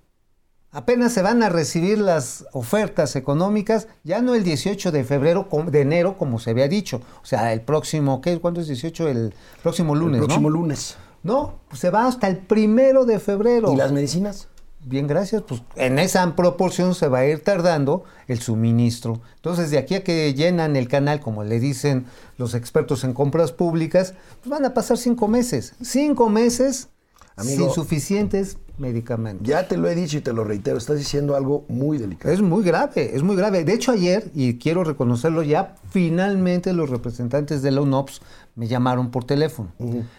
Apenas 0.71 1.13
se 1.13 1.21
van 1.21 1.43
a 1.43 1.49
recibir 1.49 1.99
las 1.99 2.45
ofertas 2.51 3.15
económicas, 3.15 3.87
ya 4.03 4.23
no 4.23 4.33
el 4.33 4.43
18 4.43 4.91
de 4.91 5.03
febrero, 5.03 5.47
de 5.67 5.81
enero, 5.81 6.17
como 6.17 6.39
se 6.39 6.49
había 6.49 6.67
dicho. 6.67 7.01
O 7.21 7.25
sea, 7.25 7.53
el 7.53 7.61
próximo, 7.61 8.21
¿qué? 8.21 8.39
¿Cuándo 8.39 8.59
es 8.59 8.67
18? 8.67 9.07
El 9.07 9.35
próximo 9.61 9.93
lunes, 9.93 10.19
el 10.19 10.25
próximo 10.25 10.49
¿no? 10.49 10.57
lunes. 10.57 10.97
No, 11.21 11.59
pues 11.69 11.79
se 11.79 11.91
va 11.91 12.07
hasta 12.07 12.27
el 12.27 12.37
primero 12.37 13.05
de 13.05 13.19
febrero. 13.19 13.71
¿Y 13.71 13.75
las 13.75 13.91
medicinas? 13.91 14.47
Bien, 14.85 15.07
gracias. 15.07 15.43
Pues 15.43 15.61
en 15.75 15.99
esa 15.99 16.35
proporción 16.35 16.95
se 16.95 17.07
va 17.07 17.19
a 17.19 17.25
ir 17.25 17.43
tardando 17.43 18.03
el 18.27 18.39
suministro. 18.39 19.21
Entonces, 19.35 19.71
de 19.71 19.77
aquí 19.77 19.95
a 19.95 20.03
que 20.03 20.33
llenan 20.33 20.75
el 20.75 20.87
canal, 20.87 21.19
como 21.19 21.43
le 21.43 21.59
dicen 21.59 22.05
los 22.37 22.53
expertos 22.53 23.03
en 23.03 23.13
compras 23.13 23.51
públicas, 23.51 24.13
pues 24.41 24.49
van 24.49 24.65
a 24.65 24.73
pasar 24.73 24.97
cinco 24.97 25.27
meses. 25.27 25.73
Cinco 25.81 26.29
meses 26.29 26.89
Amigo, 27.35 27.65
sin 27.65 27.73
suficientes 27.73 28.57
medicamentos. 28.77 29.47
Ya 29.47 29.67
te 29.67 29.77
lo 29.77 29.89
he 29.89 29.95
dicho 29.95 30.17
y 30.17 30.21
te 30.21 30.33
lo 30.33 30.43
reitero, 30.43 30.77
estás 30.77 30.97
diciendo 30.97 31.35
algo 31.35 31.65
muy 31.67 31.97
delicado. 31.97 32.33
Es 32.33 32.41
muy 32.41 32.63
grave, 32.63 33.15
es 33.15 33.23
muy 33.23 33.35
grave. 33.35 33.63
De 33.63 33.73
hecho, 33.73 33.91
ayer, 33.91 34.29
y 34.33 34.57
quiero 34.57 34.83
reconocerlo 34.83 35.43
ya, 35.43 35.75
finalmente 35.89 36.73
los 36.73 36.89
representantes 36.89 37.61
de 37.61 37.71
la 37.71 37.81
UNOPS 37.81 38.21
me 38.55 38.67
llamaron 38.67 39.11
por 39.11 39.23
teléfono. 39.23 39.71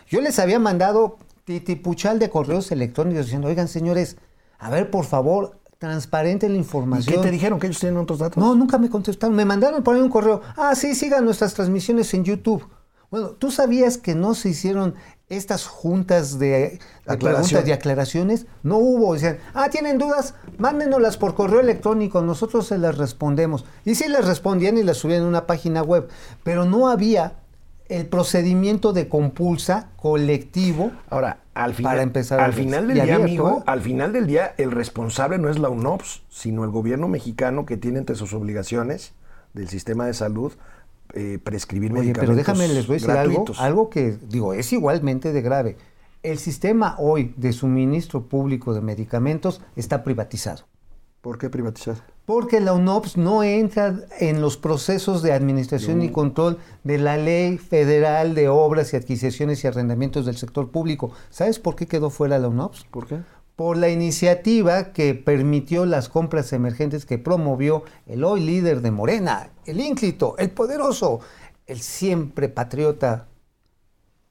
Yo 0.08 0.20
les 0.20 0.38
había 0.38 0.58
mandado 0.58 1.18
titipuchal 1.44 2.18
de 2.18 2.30
correos 2.30 2.72
electrónicos 2.72 3.26
diciendo, 3.26 3.48
oigan, 3.48 3.68
señores, 3.68 4.16
a 4.58 4.70
ver, 4.70 4.90
por 4.90 5.04
favor, 5.04 5.60
transparente 5.78 6.48
la 6.48 6.54
¿Y 6.54 6.58
información. 6.58 7.16
qué 7.16 7.20
te 7.22 7.30
dijeron? 7.30 7.58
¿Que 7.58 7.66
ellos 7.66 7.80
tienen 7.80 7.98
otros 7.98 8.18
datos? 8.18 8.42
No, 8.42 8.54
nunca 8.54 8.78
me 8.78 8.88
contestaron. 8.88 9.36
Me 9.36 9.44
mandaron 9.44 9.82
por 9.82 9.94
ahí 9.94 10.00
un 10.00 10.08
correo. 10.08 10.40
Ah, 10.56 10.74
sí, 10.74 10.94
sigan 10.94 11.24
nuestras 11.24 11.54
transmisiones 11.54 12.12
en 12.14 12.24
YouTube. 12.24 12.66
Bueno, 13.10 13.28
¿tú 13.30 13.50
sabías 13.50 13.98
que 13.98 14.14
no 14.14 14.34
se 14.34 14.48
hicieron 14.48 14.94
estas 15.28 15.66
juntas 15.66 16.38
de, 16.38 16.80
Aclaración. 17.06 17.18
preguntas 17.18 17.68
y 17.68 17.72
aclaraciones? 17.72 18.46
No 18.62 18.78
hubo. 18.78 19.14
Decían, 19.14 19.38
ah, 19.52 19.68
¿tienen 19.70 19.98
dudas? 19.98 20.34
Mándenoslas 20.58 21.16
por 21.16 21.34
correo 21.34 21.60
electrónico, 21.60 22.22
nosotros 22.22 22.66
se 22.66 22.78
las 22.78 22.98
respondemos. 22.98 23.64
Y 23.84 23.94
sí 23.94 24.08
les 24.08 24.24
respondían 24.24 24.78
y 24.78 24.82
las 24.82 24.96
subían 24.96 25.20
en 25.22 25.28
una 25.28 25.46
página 25.46 25.82
web, 25.82 26.08
pero 26.42 26.64
no 26.64 26.88
había 26.88 27.34
el 27.88 28.06
procedimiento 28.06 28.92
de 28.92 29.08
compulsa 29.08 29.90
colectivo. 29.96 30.92
Ahora, 31.10 31.40
al 31.54 31.74
final, 31.74 31.92
Para 31.92 32.02
empezar 32.02 32.40
al 32.40 32.52
final 32.52 32.88
del 32.88 33.02
día, 33.02 33.16
amigo, 33.16 33.58
¿eh? 33.60 33.62
al 33.66 33.80
final 33.80 34.12
del 34.12 34.26
día, 34.26 34.54
el 34.58 34.72
responsable 34.72 35.38
no 35.38 35.48
es 35.48 35.58
la 35.58 35.68
UNOPS, 35.68 36.22
sino 36.28 36.64
el 36.64 36.70
gobierno 36.70 37.08
mexicano 37.08 37.64
que 37.64 37.76
tiene 37.76 37.98
entre 37.98 38.16
sus 38.16 38.32
obligaciones 38.32 39.12
del 39.52 39.68
sistema 39.68 40.06
de 40.06 40.14
salud 40.14 40.52
eh, 41.12 41.38
prescribir 41.42 41.92
Oye, 41.92 42.00
medicamentos 42.00 42.44
pero 42.44 42.54
déjame 42.54 42.74
les 42.74 42.86
voy 42.88 42.94
a 42.94 42.98
decir 42.98 43.10
algo, 43.12 43.44
algo 43.58 43.90
que 43.90 44.16
digo 44.28 44.52
es 44.52 44.72
igualmente 44.72 45.32
de 45.32 45.42
grave. 45.42 45.76
El 46.24 46.38
sistema 46.38 46.96
hoy 46.98 47.34
de 47.36 47.52
suministro 47.52 48.26
público 48.26 48.74
de 48.74 48.80
medicamentos 48.80 49.60
está 49.76 50.02
privatizado. 50.02 50.64
¿Por 51.24 51.38
qué 51.38 51.48
privatizar? 51.48 51.96
Porque 52.26 52.60
la 52.60 52.74
UNOPS 52.74 53.16
no 53.16 53.42
entra 53.42 53.98
en 54.20 54.42
los 54.42 54.58
procesos 54.58 55.22
de 55.22 55.32
administración 55.32 56.02
y 56.02 56.10
control 56.10 56.58
de 56.82 56.98
la 56.98 57.16
Ley 57.16 57.56
Federal 57.56 58.34
de 58.34 58.50
Obras 58.50 58.92
y 58.92 58.96
Adquisiciones 58.96 59.64
y 59.64 59.66
Arrendamientos 59.66 60.26
del 60.26 60.36
Sector 60.36 60.70
Público. 60.70 61.12
¿Sabes 61.30 61.58
por 61.58 61.76
qué 61.76 61.86
quedó 61.86 62.10
fuera 62.10 62.38
la 62.38 62.48
UNOPS? 62.48 62.84
¿Por 62.90 63.06
qué? 63.06 63.20
Por 63.56 63.78
la 63.78 63.88
iniciativa 63.88 64.92
que 64.92 65.14
permitió 65.14 65.86
las 65.86 66.10
compras 66.10 66.52
emergentes 66.52 67.06
que 67.06 67.16
promovió 67.16 67.84
el 68.04 68.22
hoy 68.22 68.40
líder 68.40 68.82
de 68.82 68.90
Morena, 68.90 69.48
el 69.64 69.80
ínclito, 69.80 70.36
el 70.36 70.50
poderoso, 70.50 71.20
el 71.66 71.80
siempre 71.80 72.50
patriota, 72.50 73.28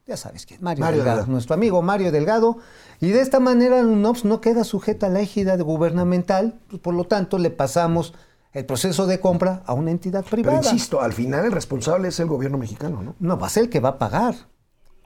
ya 0.06 0.18
sabes 0.18 0.46
quién, 0.46 0.60
Mario, 0.62 0.82
Mario 0.82 0.98
Delgado, 0.98 1.18
Delgado. 1.18 1.32
nuestro 1.32 1.54
amigo 1.56 1.82
Mario 1.82 2.12
Delgado. 2.12 2.58
Y 3.00 3.10
de 3.10 3.22
esta 3.22 3.40
manera 3.40 3.82
la 3.82 3.88
UNOPS 3.88 4.26
no 4.26 4.42
queda 4.42 4.64
sujeta 4.64 5.08
a 5.08 5.10
la 5.10 5.22
égida 5.22 5.56
gubernamental, 5.58 6.60
pues, 6.70 6.82
por 6.82 6.94
lo 6.94 7.06
tanto 7.06 7.38
le 7.38 7.50
pasamos 7.50 8.14
el 8.52 8.66
proceso 8.66 9.08
de 9.08 9.20
compra 9.20 9.64
a 9.66 9.74
una 9.74 9.92
entidad 9.92 10.22
Pero 10.30 10.44
privada. 10.44 10.58
insisto, 10.58 11.02
al 11.02 11.14
final 11.14 11.46
el 11.46 11.52
responsable 11.52 12.10
es 12.10 12.20
el 12.20 12.28
gobierno 12.28 12.58
mexicano, 12.58 13.02
¿no? 13.02 13.16
No, 13.20 13.38
va 13.40 13.48
a 13.48 13.50
ser 13.50 13.64
el 13.64 13.70
que 13.70 13.80
va 13.80 13.90
a 13.90 13.98
pagar. 13.98 14.36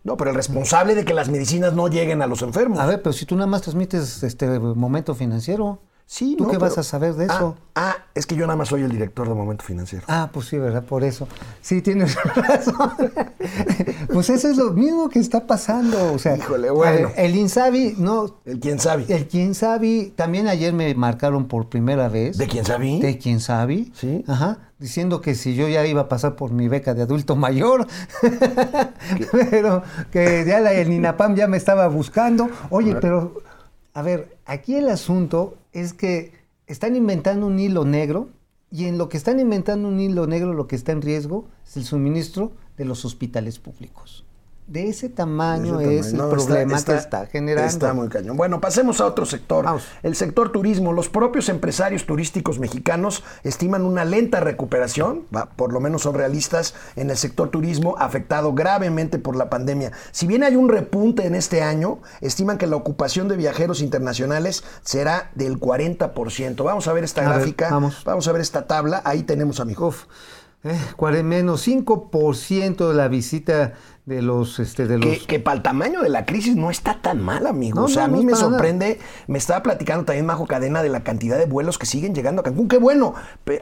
No, 0.04 0.18
pero 0.18 0.30
el 0.32 0.36
responsable 0.36 0.96
de 0.96 1.06
que 1.06 1.14
las 1.14 1.30
medicinas 1.30 1.74
no 1.74 1.88
lleguen 1.88 2.22
a 2.22 2.28
los 2.28 2.42
enfermos. 2.42 2.80
A 2.80 2.86
ver, 2.86 3.02
pero 3.02 3.14
si 3.14 3.26
tú 3.26 3.36
nada 3.36 3.48
más 3.48 3.62
transmites 3.62 4.24
este 4.24 4.48
momento 4.60 5.16
financiero, 5.16 5.82
sí, 6.08 6.36
¿tú 6.38 6.46
no, 6.46 6.50
qué 6.50 6.58
vas 6.58 6.78
a 6.80 6.84
saber 6.84 7.14
de 7.14 7.26
Ah, 7.30 7.36
eso? 7.36 7.56
Ah, 7.76 7.96
es 8.16 8.26
que 8.26 8.36
yo 8.36 8.48
nada 8.48 8.56
más 8.58 8.70
soy 8.70 8.82
el 8.82 8.90
director 8.92 9.28
de 9.28 9.36
Momento 9.36 9.64
Financiero. 9.64 10.04
Ah, 10.08 10.30
pues 10.34 10.48
sí, 10.48 10.58
¿verdad? 10.58 10.84
Por 10.84 11.04
eso. 11.04 11.28
Sí, 11.62 11.84
tienes 11.84 12.16
razón. 12.36 13.12
pues 14.12 14.30
eso 14.32 14.50
es 14.50 14.58
lo 14.58 14.72
mismo 14.72 15.10
que 15.10 15.20
está 15.20 15.46
pasando. 15.46 16.14
O 16.14 16.18
sea, 16.18 16.36
Híjole, 16.36 16.72
bueno. 16.72 17.10
ver, 17.10 17.14
el 17.18 17.36
Insabi, 17.36 17.94
no. 18.00 18.38
El 18.46 18.60
quién 18.60 18.80
sabe. 18.80 19.06
El 19.10 19.28
quién 19.28 19.54
sabe, 19.54 20.12
también 20.16 20.48
ayer 20.48 20.74
me 20.74 20.92
marcaron 20.96 21.48
por 21.48 21.70
primera 21.70 22.10
vez. 22.10 22.38
¿De 22.40 22.48
quién 22.48 22.66
sabe? 22.66 23.00
De 23.00 23.18
quién 23.20 23.40
sabe. 23.40 23.88
Sí. 23.94 24.24
Ajá. 24.28 24.58
Diciendo 24.80 25.22
que 25.22 25.36
si 25.36 25.56
yo 25.56 25.68
ya 25.68 25.86
iba 25.86 26.02
a 26.02 26.10
pasar 26.10 26.36
por 26.36 26.52
mi 26.52 26.68
beca 26.68 26.94
de 26.94 27.02
adulto 27.04 27.36
mayor, 27.36 27.86
pero 29.32 29.84
que 30.12 30.46
ya 30.48 30.60
la, 30.60 30.74
el 30.74 30.92
INAPAM 30.92 31.36
ya 31.36 31.48
me 31.48 31.58
estaba 31.58 31.88
buscando. 31.88 32.50
Oye, 32.70 32.96
pero, 32.96 33.42
a 33.94 34.02
ver, 34.02 34.38
aquí 34.46 34.76
el 34.76 34.90
asunto 34.90 35.56
es 35.82 35.94
que 35.94 36.34
están 36.66 36.96
inventando 36.96 37.48
un 37.48 37.60
hilo 37.60 37.86
negro 37.86 38.30
y 38.72 38.86
en 38.86 38.98
lo 38.98 39.10
que 39.10 39.18
están 39.18 39.40
inventando 39.40 39.88
un 39.88 40.00
hilo 40.00 40.28
negro 40.28 40.54
lo 40.54 40.68
que 40.68 40.76
está 40.76 40.92
en 40.92 41.02
riesgo 41.02 41.48
es 41.66 41.78
el 41.78 41.86
suministro 41.86 42.52
de 42.78 42.86
los 42.86 43.06
hospitales 43.06 43.60
públicos. 43.60 44.26
De 44.68 44.90
ese 44.90 45.08
tamaño 45.08 45.80
Ese 45.80 46.00
es 46.00 46.14
el 46.14 46.20
problema 46.20 46.84
que 46.84 46.94
está 46.96 47.26
generando. 47.26 47.70
Está 47.70 47.94
muy 47.94 48.10
cañón. 48.10 48.36
Bueno, 48.36 48.60
pasemos 48.60 49.00
a 49.00 49.06
otro 49.06 49.26
sector. 49.26 49.64
Vamos. 49.64 49.84
El 50.04 50.14
sector 50.14 50.52
turismo. 50.52 50.92
Los 50.92 51.08
propios 51.08 51.48
empresarios 51.48 52.06
turísticos 52.06 52.60
mexicanos 52.60 53.24
estiman 53.44 53.86
una 53.86 54.04
lenta 54.04 54.42
recuperación, 54.42 55.24
va, 55.34 55.46
por 55.46 55.72
lo 55.72 55.80
menos 55.80 56.02
son 56.02 56.16
realistas, 56.16 56.74
en 56.98 57.10
el 57.10 57.16
sector 57.16 57.50
turismo 57.50 57.96
afectado 57.98 58.54
gravemente 58.54 59.20
por 59.20 59.38
la 59.38 59.50
pandemia. 59.50 59.94
Si 60.12 60.28
bien 60.28 60.44
hay 60.44 60.58
un 60.58 60.68
repunte 60.68 61.26
en 61.26 61.36
este 61.36 61.62
año, 61.62 62.00
estiman 62.20 62.58
que 62.58 62.68
la 62.68 62.76
ocupación 62.76 63.30
de 63.30 63.38
viajeros 63.38 63.82
internacionales 63.82 64.66
será 64.84 65.32
del 65.36 65.62
40%. 65.62 66.62
Vamos 66.66 66.90
a 66.90 66.94
ver 66.94 67.06
esta 67.06 67.22
A 67.22 67.30
ver, 67.30 67.38
gráfica. 67.38 67.70
vamos. 67.70 68.04
Vamos 68.04 68.28
a 68.28 68.34
ver 68.34 68.42
esta 68.42 68.68
tabla. 68.68 69.02
Ahí 69.06 69.24
tenemos, 69.24 69.62
amigo. 69.62 69.88
Uf, 69.88 70.04
eh, 70.64 71.24
menos 71.24 71.68
5% 71.68 72.88
de 72.88 72.94
la 72.94 73.08
visita 73.08 73.74
de 74.06 74.22
los... 74.22 74.60
Este, 74.60 74.88
de 74.88 74.98
los 74.98 75.28
que 75.28 75.40
para 75.40 75.58
el 75.58 75.64
tamaño 75.64 76.02
de 76.02 76.10
la 76.10 76.26
crisis 76.26 76.56
no 76.56 76.72
está 76.72 77.02
tan 77.02 77.22
mal, 77.22 77.46
amigo. 77.46 77.80
No, 77.80 77.86
o 77.86 77.88
sea, 77.88 78.08
no, 78.08 78.16
a 78.16 78.18
mí 78.18 78.24
no 78.24 78.32
me 78.32 78.38
sorprende, 78.38 79.00
me 79.28 79.38
estaba 79.38 79.62
platicando 79.62 80.06
también 80.06 80.26
Majo 80.26 80.48
Cadena 80.48 80.82
de 80.82 80.90
la 80.90 81.04
cantidad 81.04 81.38
de 81.38 81.46
vuelos 81.46 81.78
que 81.78 81.86
siguen 81.86 82.16
llegando 82.16 82.42
a 82.42 82.44
Cancún. 82.44 82.68
Qué 82.68 82.78
bueno, 82.78 83.14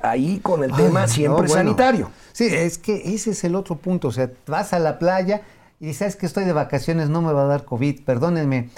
ahí 0.04 0.40
con 0.42 0.64
el 0.64 0.72
tema 0.72 1.08
siempre 1.08 1.48
bueno. 1.48 1.54
sanitario. 1.54 2.12
Sí, 2.32 2.46
es 2.46 2.78
que 2.78 3.14
ese 3.14 3.32
es 3.32 3.44
el 3.44 3.56
otro 3.56 3.76
punto. 3.76 4.10
O 4.10 4.12
sea, 4.12 4.32
vas 4.48 4.74
a 4.74 4.80
la 4.80 5.00
playa 5.00 5.42
y 5.80 5.94
sabes 5.94 6.16
que 6.16 6.26
estoy 6.26 6.46
de 6.46 6.54
vacaciones, 6.54 7.10
no 7.10 7.22
me 7.22 7.34
va 7.34 7.44
a 7.44 7.48
dar 7.48 7.66
COVID. 7.66 8.04
Perdónenme. 8.04 8.70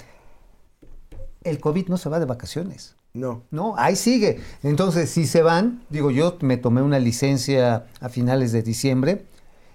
El 1.44 1.60
COVID 1.60 1.88
no 1.88 1.96
se 1.96 2.08
va 2.08 2.18
de 2.18 2.26
vacaciones. 2.26 2.97
No. 3.14 3.42
No, 3.50 3.74
ahí 3.76 3.96
sigue. 3.96 4.40
Entonces, 4.62 5.10
si 5.10 5.26
se 5.26 5.42
van, 5.42 5.82
digo, 5.90 6.10
yo 6.10 6.36
me 6.40 6.56
tomé 6.56 6.82
una 6.82 6.98
licencia 6.98 7.86
a 8.00 8.08
finales 8.08 8.52
de 8.52 8.62
diciembre 8.62 9.24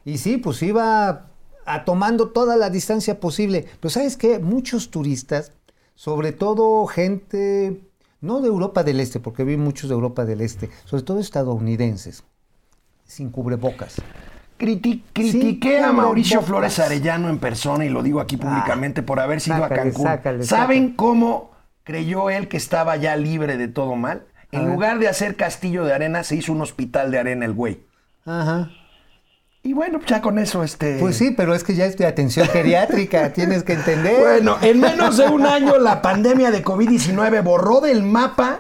y 0.06 0.18
sí, 0.18 0.38
pues 0.38 0.62
iba 0.64 1.28
a 1.66 1.86
tomando 1.86 2.30
toda 2.30 2.56
la 2.58 2.70
distancia 2.70 3.20
posible. 3.20 3.66
Pero 3.80 3.90
¿sabes 3.90 4.18
qué? 4.18 4.40
Muchos 4.40 4.92
turistas, 4.92 5.52
sobre 5.96 6.32
todo 6.32 6.86
gente, 6.88 7.82
no 8.22 8.40
de 8.42 8.48
Europa 8.50 8.84
del 8.84 9.00
Este, 9.00 9.20
porque 9.20 9.44
vi 9.44 9.58
muchos 9.58 9.90
de 9.90 9.96
Europa 9.96 10.26
del 10.26 10.42
Este, 10.42 10.70
sobre 10.86 11.04
todo 11.04 11.20
estadounidenses, 11.20 12.24
sin 13.06 13.30
cubrebocas. 13.30 13.96
Criti- 14.60 15.02
critiqué 15.12 15.80
a. 15.80 15.92
Mauricio 15.92 16.42
Flores 16.42 16.80
Arellano 16.80 17.28
en 17.30 17.40
persona 17.40 17.84
y 17.86 17.90
lo 17.90 18.04
digo 18.04 18.20
aquí 18.22 18.38
públicamente 18.38 19.02
por 19.04 19.20
haber 19.20 19.42
sido 19.42 19.58
sácale, 19.58 19.82
a 19.82 19.84
Cancún. 19.84 20.04
sácale, 20.06 20.44
¿Saben 20.44 20.78
sácale. 20.84 20.96
cómo 20.96 21.53
creyó 21.84 22.30
él 22.30 22.48
que 22.48 22.58
estaba 22.58 22.96
ya 22.98 23.16
libre 23.16 23.58
de 23.58 23.68
todo 23.68 23.96
mal? 23.96 24.26
En 24.52 24.68
lugar 24.68 25.00
de 25.00 25.08
hacer 25.08 25.36
castillo 25.36 25.84
de 25.84 25.94
arena, 25.94 26.24
se 26.24 26.36
hizo 26.36 26.52
un 26.52 26.62
hospital 26.62 27.10
de 27.10 27.18
arena 27.18 27.46
el 27.46 27.54
güey. 27.54 27.84
Ajá. 28.24 28.70
Y 29.64 29.74
bueno, 29.74 30.00
ya 30.06 30.22
con 30.22 30.38
eso, 30.38 30.64
este. 30.64 31.00
Pues 31.00 31.18
sí, 31.18 31.32
pero 31.32 31.56
es 31.56 31.64
que 31.64 31.74
ya 31.74 31.86
es 31.86 31.98
de 31.98 32.06
atención 32.06 32.48
geriátrica, 32.48 33.32
tienes 33.34 33.64
que 33.64 33.74
entender. 33.74 34.20
Bueno, 34.20 34.58
en 34.62 34.80
menos 34.80 35.18
de 35.18 35.26
un 35.26 35.46
año 35.46 35.80
la 35.80 36.02
pandemia 36.02 36.52
de 36.52 36.64
COVID-19 36.64 37.44
borró 37.44 37.80
del 37.80 38.04
mapa 38.04 38.60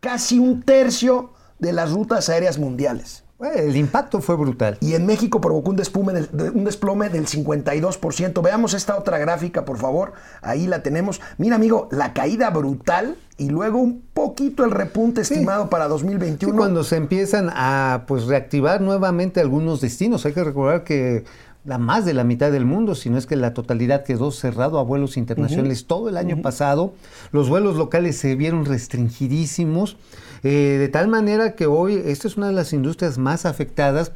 casi 0.00 0.38
un 0.38 0.62
tercio 0.62 1.32
de 1.60 1.72
las 1.72 1.92
rutas 1.92 2.28
aéreas 2.28 2.58
mundiales. 2.58 3.22
El 3.54 3.74
impacto 3.76 4.20
fue 4.20 4.36
brutal. 4.36 4.76
Y 4.80 4.94
en 4.94 5.06
México 5.06 5.40
provocó 5.40 5.70
un, 5.70 5.76
despume 5.76 6.12
del- 6.12 6.28
de- 6.32 6.50
un 6.50 6.64
desplome 6.64 7.08
del 7.08 7.26
52%. 7.26 8.42
Veamos 8.42 8.74
esta 8.74 8.96
otra 8.98 9.18
gráfica, 9.18 9.64
por 9.64 9.78
favor. 9.78 10.12
Ahí 10.42 10.66
la 10.66 10.82
tenemos. 10.82 11.20
Mira, 11.38 11.56
amigo, 11.56 11.88
la 11.90 12.12
caída 12.12 12.50
brutal 12.50 13.16
y 13.38 13.48
luego 13.48 13.78
un 13.78 14.02
poquito 14.12 14.64
el 14.64 14.70
repunte 14.70 15.22
estimado 15.22 15.70
para 15.70 15.84
Sí, 15.86 15.90
2021. 15.90 16.56
cuando 16.56 16.84
se 16.84 16.96
empiezan 16.96 17.48
a 17.50 18.04
pues 18.06 18.24
reactivar 18.26 18.80
nuevamente 18.82 19.40
algunos 19.40 19.80
destinos, 19.80 20.26
hay 20.26 20.32
que 20.34 20.44
recordar 20.44 20.84
que 20.84 21.24
la 21.64 21.78
más 21.78 22.04
de 22.04 22.14
la 22.14 22.24
mitad 22.24 22.50
del 22.50 22.64
mundo, 22.64 22.94
si 22.94 23.10
no 23.10 23.18
es 23.18 23.26
que 23.26 23.36
la 23.36 23.52
totalidad 23.52 24.04
quedó 24.04 24.30
cerrado 24.30 24.78
a 24.78 24.82
vuelos 24.82 25.16
internacionales 25.16 25.86
todo 25.86 26.08
el 26.08 26.16
año 26.16 26.40
pasado, 26.40 26.94
los 27.32 27.48
vuelos 27.48 27.76
locales 27.76 28.16
se 28.16 28.34
vieron 28.34 28.64
restringidísimos, 28.64 29.96
eh, 30.42 30.76
de 30.78 30.88
tal 30.88 31.08
manera 31.08 31.54
que 31.54 31.66
hoy 31.66 32.00
esta 32.06 32.28
es 32.28 32.36
una 32.36 32.46
de 32.46 32.54
las 32.54 32.72
industrias 32.72 33.18
más 33.18 33.44
afectadas 33.44 34.12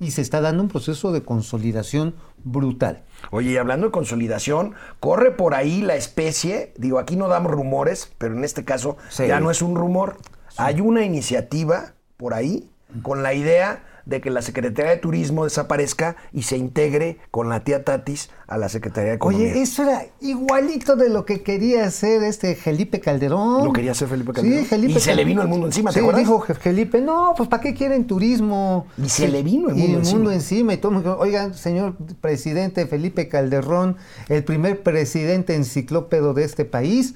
y 0.00 0.12
se 0.12 0.22
está 0.22 0.40
dando 0.40 0.62
un 0.62 0.68
proceso 0.68 1.12
de 1.12 1.22
consolidación 1.22 2.14
brutal. 2.44 3.02
Oye, 3.30 3.52
y 3.52 3.56
hablando 3.56 3.86
de 3.86 3.92
consolidación, 3.92 4.74
corre 5.00 5.32
por 5.32 5.54
ahí 5.54 5.82
la 5.82 5.96
especie, 5.96 6.72
digo, 6.78 6.98
aquí 6.98 7.16
no 7.16 7.28
damos 7.28 7.52
rumores, 7.52 8.12
pero 8.18 8.34
en 8.36 8.44
este 8.44 8.64
caso 8.64 8.96
Sí. 9.08 9.26
ya 9.26 9.40
no 9.40 9.50
es 9.50 9.60
un 9.62 9.74
rumor. 9.76 10.16
Hay 10.56 10.80
una 10.80 11.04
iniciativa 11.04 11.94
por 12.16 12.34
ahí 12.34 12.70
con 13.02 13.22
la 13.22 13.34
idea 13.34 13.84
de 14.08 14.22
que 14.22 14.30
la 14.30 14.40
Secretaría 14.40 14.90
de 14.92 14.96
Turismo 14.96 15.44
desaparezca 15.44 16.16
y 16.32 16.42
se 16.42 16.56
integre 16.56 17.18
con 17.30 17.50
la 17.50 17.62
tía 17.62 17.84
Tatis 17.84 18.30
a 18.46 18.56
la 18.56 18.70
Secretaría 18.70 19.10
de 19.10 19.16
Economía. 19.16 19.50
Oye, 19.52 19.60
eso 19.62 19.82
era 19.82 20.06
igualito 20.20 20.96
de 20.96 21.10
lo 21.10 21.26
que 21.26 21.42
quería 21.42 21.84
hacer 21.84 22.22
este 22.22 22.54
Felipe 22.54 23.00
Calderón. 23.00 23.66
Lo 23.66 23.72
quería 23.72 23.90
hacer 23.92 24.08
Felipe 24.08 24.32
Calderón. 24.32 24.60
Sí, 24.60 24.64
Felipe 24.64 24.94
Y 24.94 25.00
se 25.00 25.14
le 25.14 25.24
vino 25.26 25.42
el 25.42 25.48
mundo 25.48 25.66
encima, 25.66 25.90
¿te 25.90 25.94
Sí, 25.94 26.00
acuerdas? 26.00 26.20
dijo 26.22 26.40
Felipe, 26.40 27.02
no, 27.02 27.34
pues 27.36 27.50
¿para 27.50 27.62
qué 27.62 27.74
quieren 27.74 28.06
turismo? 28.06 28.86
Y 28.96 29.10
se 29.10 29.28
le 29.28 29.42
vino 29.42 29.68
el 29.68 29.76
Y 29.76 29.82
mundo 29.82 29.98
el 29.98 30.04
mundo 30.14 30.32
encima. 30.32 30.72
Y 30.72 30.78
todo 30.78 30.88
el 30.92 30.94
mundo 30.96 31.10
dijo, 31.10 31.22
oigan, 31.22 31.52
señor 31.52 31.94
presidente 32.22 32.86
Felipe 32.86 33.28
Calderón, 33.28 33.98
el 34.30 34.42
primer 34.42 34.82
presidente 34.82 35.54
enciclópedo 35.54 36.32
de 36.32 36.44
este 36.44 36.64
país, 36.64 37.14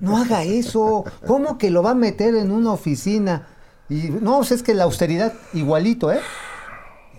no 0.00 0.16
haga 0.16 0.42
eso. 0.42 1.04
¿Cómo 1.26 1.58
que 1.58 1.70
lo 1.70 1.82
va 1.82 1.90
a 1.90 1.94
meter 1.94 2.34
en 2.34 2.50
una 2.50 2.72
oficina? 2.72 3.46
Y 3.88 4.10
no, 4.10 4.36
pues 4.38 4.52
es 4.52 4.62
que 4.62 4.74
la 4.74 4.84
austeridad, 4.84 5.32
igualito, 5.54 6.12
¿eh? 6.12 6.20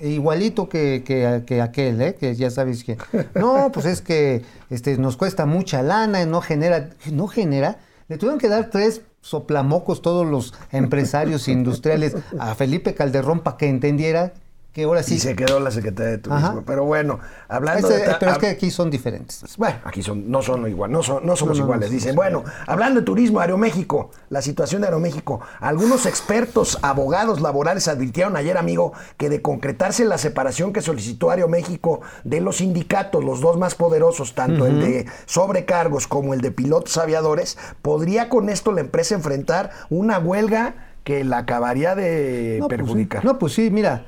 Igualito 0.02 0.70
que, 0.70 1.04
que- 1.06 1.44
que 1.46 1.62
aquel, 1.62 2.02
¿eh? 2.02 2.16
que 2.16 2.34
ya 2.36 2.50
sabes 2.50 2.84
que. 2.84 2.98
No, 3.36 3.72
pues 3.74 3.86
es 3.86 4.02
que 4.02 4.44
este, 4.70 4.98
nos 4.98 5.18
cuesta 5.18 5.46
mucha 5.46 5.82
lana, 5.82 6.26
no 6.26 6.42
genera. 6.42 6.92
No 7.12 7.28
genera. 7.28 7.80
Le 8.08 8.18
tuvieron 8.18 8.40
que 8.40 8.48
dar 8.50 8.70
tres 8.70 9.02
soplamocos 9.22 10.02
todos 10.02 10.26
los 10.26 10.54
empresarios 10.72 11.48
industriales 11.50 12.16
a 12.40 12.56
Felipe 12.56 12.96
Calderón 12.96 13.42
para 13.42 13.58
que 13.58 13.68
entendiera 13.68 14.34
que 14.80 14.86
ahora 14.86 15.04
sí. 15.04 15.16
Y 15.16 15.20
se 15.20 15.36
quedó 15.36 15.60
la 15.60 15.72
Secretaría 15.72 16.12
de 16.12 16.18
Turismo. 16.18 16.48
Ajá. 16.48 16.64
Pero 16.66 16.86
bueno, 16.86 17.20
hablando 17.48 17.88
Ese- 17.90 18.06
de... 18.08 18.16
pero 18.20 18.32
es 18.34 18.38
que 18.38 18.48
aquí 18.48 18.72
son 18.72 18.90
diferentes. 18.90 19.44
Bueno, 19.58 19.78
aquí 19.84 20.02
son, 20.02 20.30
no 20.30 20.42
son 20.42 20.68
igual, 20.70 20.92
no, 20.92 21.04
son, 21.04 21.26
no 21.26 21.36
somos 21.36 21.58
No, 21.58 21.64
no, 21.64 21.68
iguales. 21.68 21.92
Dicen, 21.92 22.16
bueno, 22.16 22.44
hablando 22.68 23.00
de 23.02 23.06
turismo, 23.06 23.40
Aeroméxico, 23.40 24.12
la 24.30 24.42
situación 24.42 24.82
de 24.82 24.88
Aeroméxico. 24.88 25.42
Algunos 25.60 26.06
expertos, 26.06 26.80
abogados 26.82 27.42
laborales 27.42 27.88
advirtieron 27.88 28.36
ayer, 28.38 28.58
amigo, 28.58 28.94
que 29.18 29.30
de 29.30 29.42
concretarse 29.42 30.06
la 30.06 30.18
separación 30.18 30.74
que 30.74 30.82
solicitó 30.82 31.30
Aeroméxico 31.32 32.02
de 32.24 32.42
los 32.42 32.58
sindicatos, 32.58 33.24
los 33.24 33.42
dos 33.42 33.58
más 33.58 33.76
poderosos, 33.76 34.36
tanto 34.36 34.66
el 34.66 34.80
de 34.80 35.06
sobrecargos 35.26 36.08
como 36.08 36.34
el 36.34 36.42
de 36.42 36.52
pilotos 36.52 36.98
aviadores, 36.98 37.58
podría 37.82 38.30
con 38.30 38.50
esto 38.50 38.72
la 38.72 38.82
empresa 38.82 39.16
enfrentar 39.16 39.72
una 39.90 40.20
huelga 40.20 40.76
que 41.04 41.24
la 41.24 41.40
acabaría 41.40 41.96
de 41.96 42.58
pues 42.60 42.70
sí. 42.72 42.78
perjudicar. 42.78 43.26
No, 43.26 43.40
pues 43.40 43.54
sí, 43.54 43.70
mira, 43.72 44.06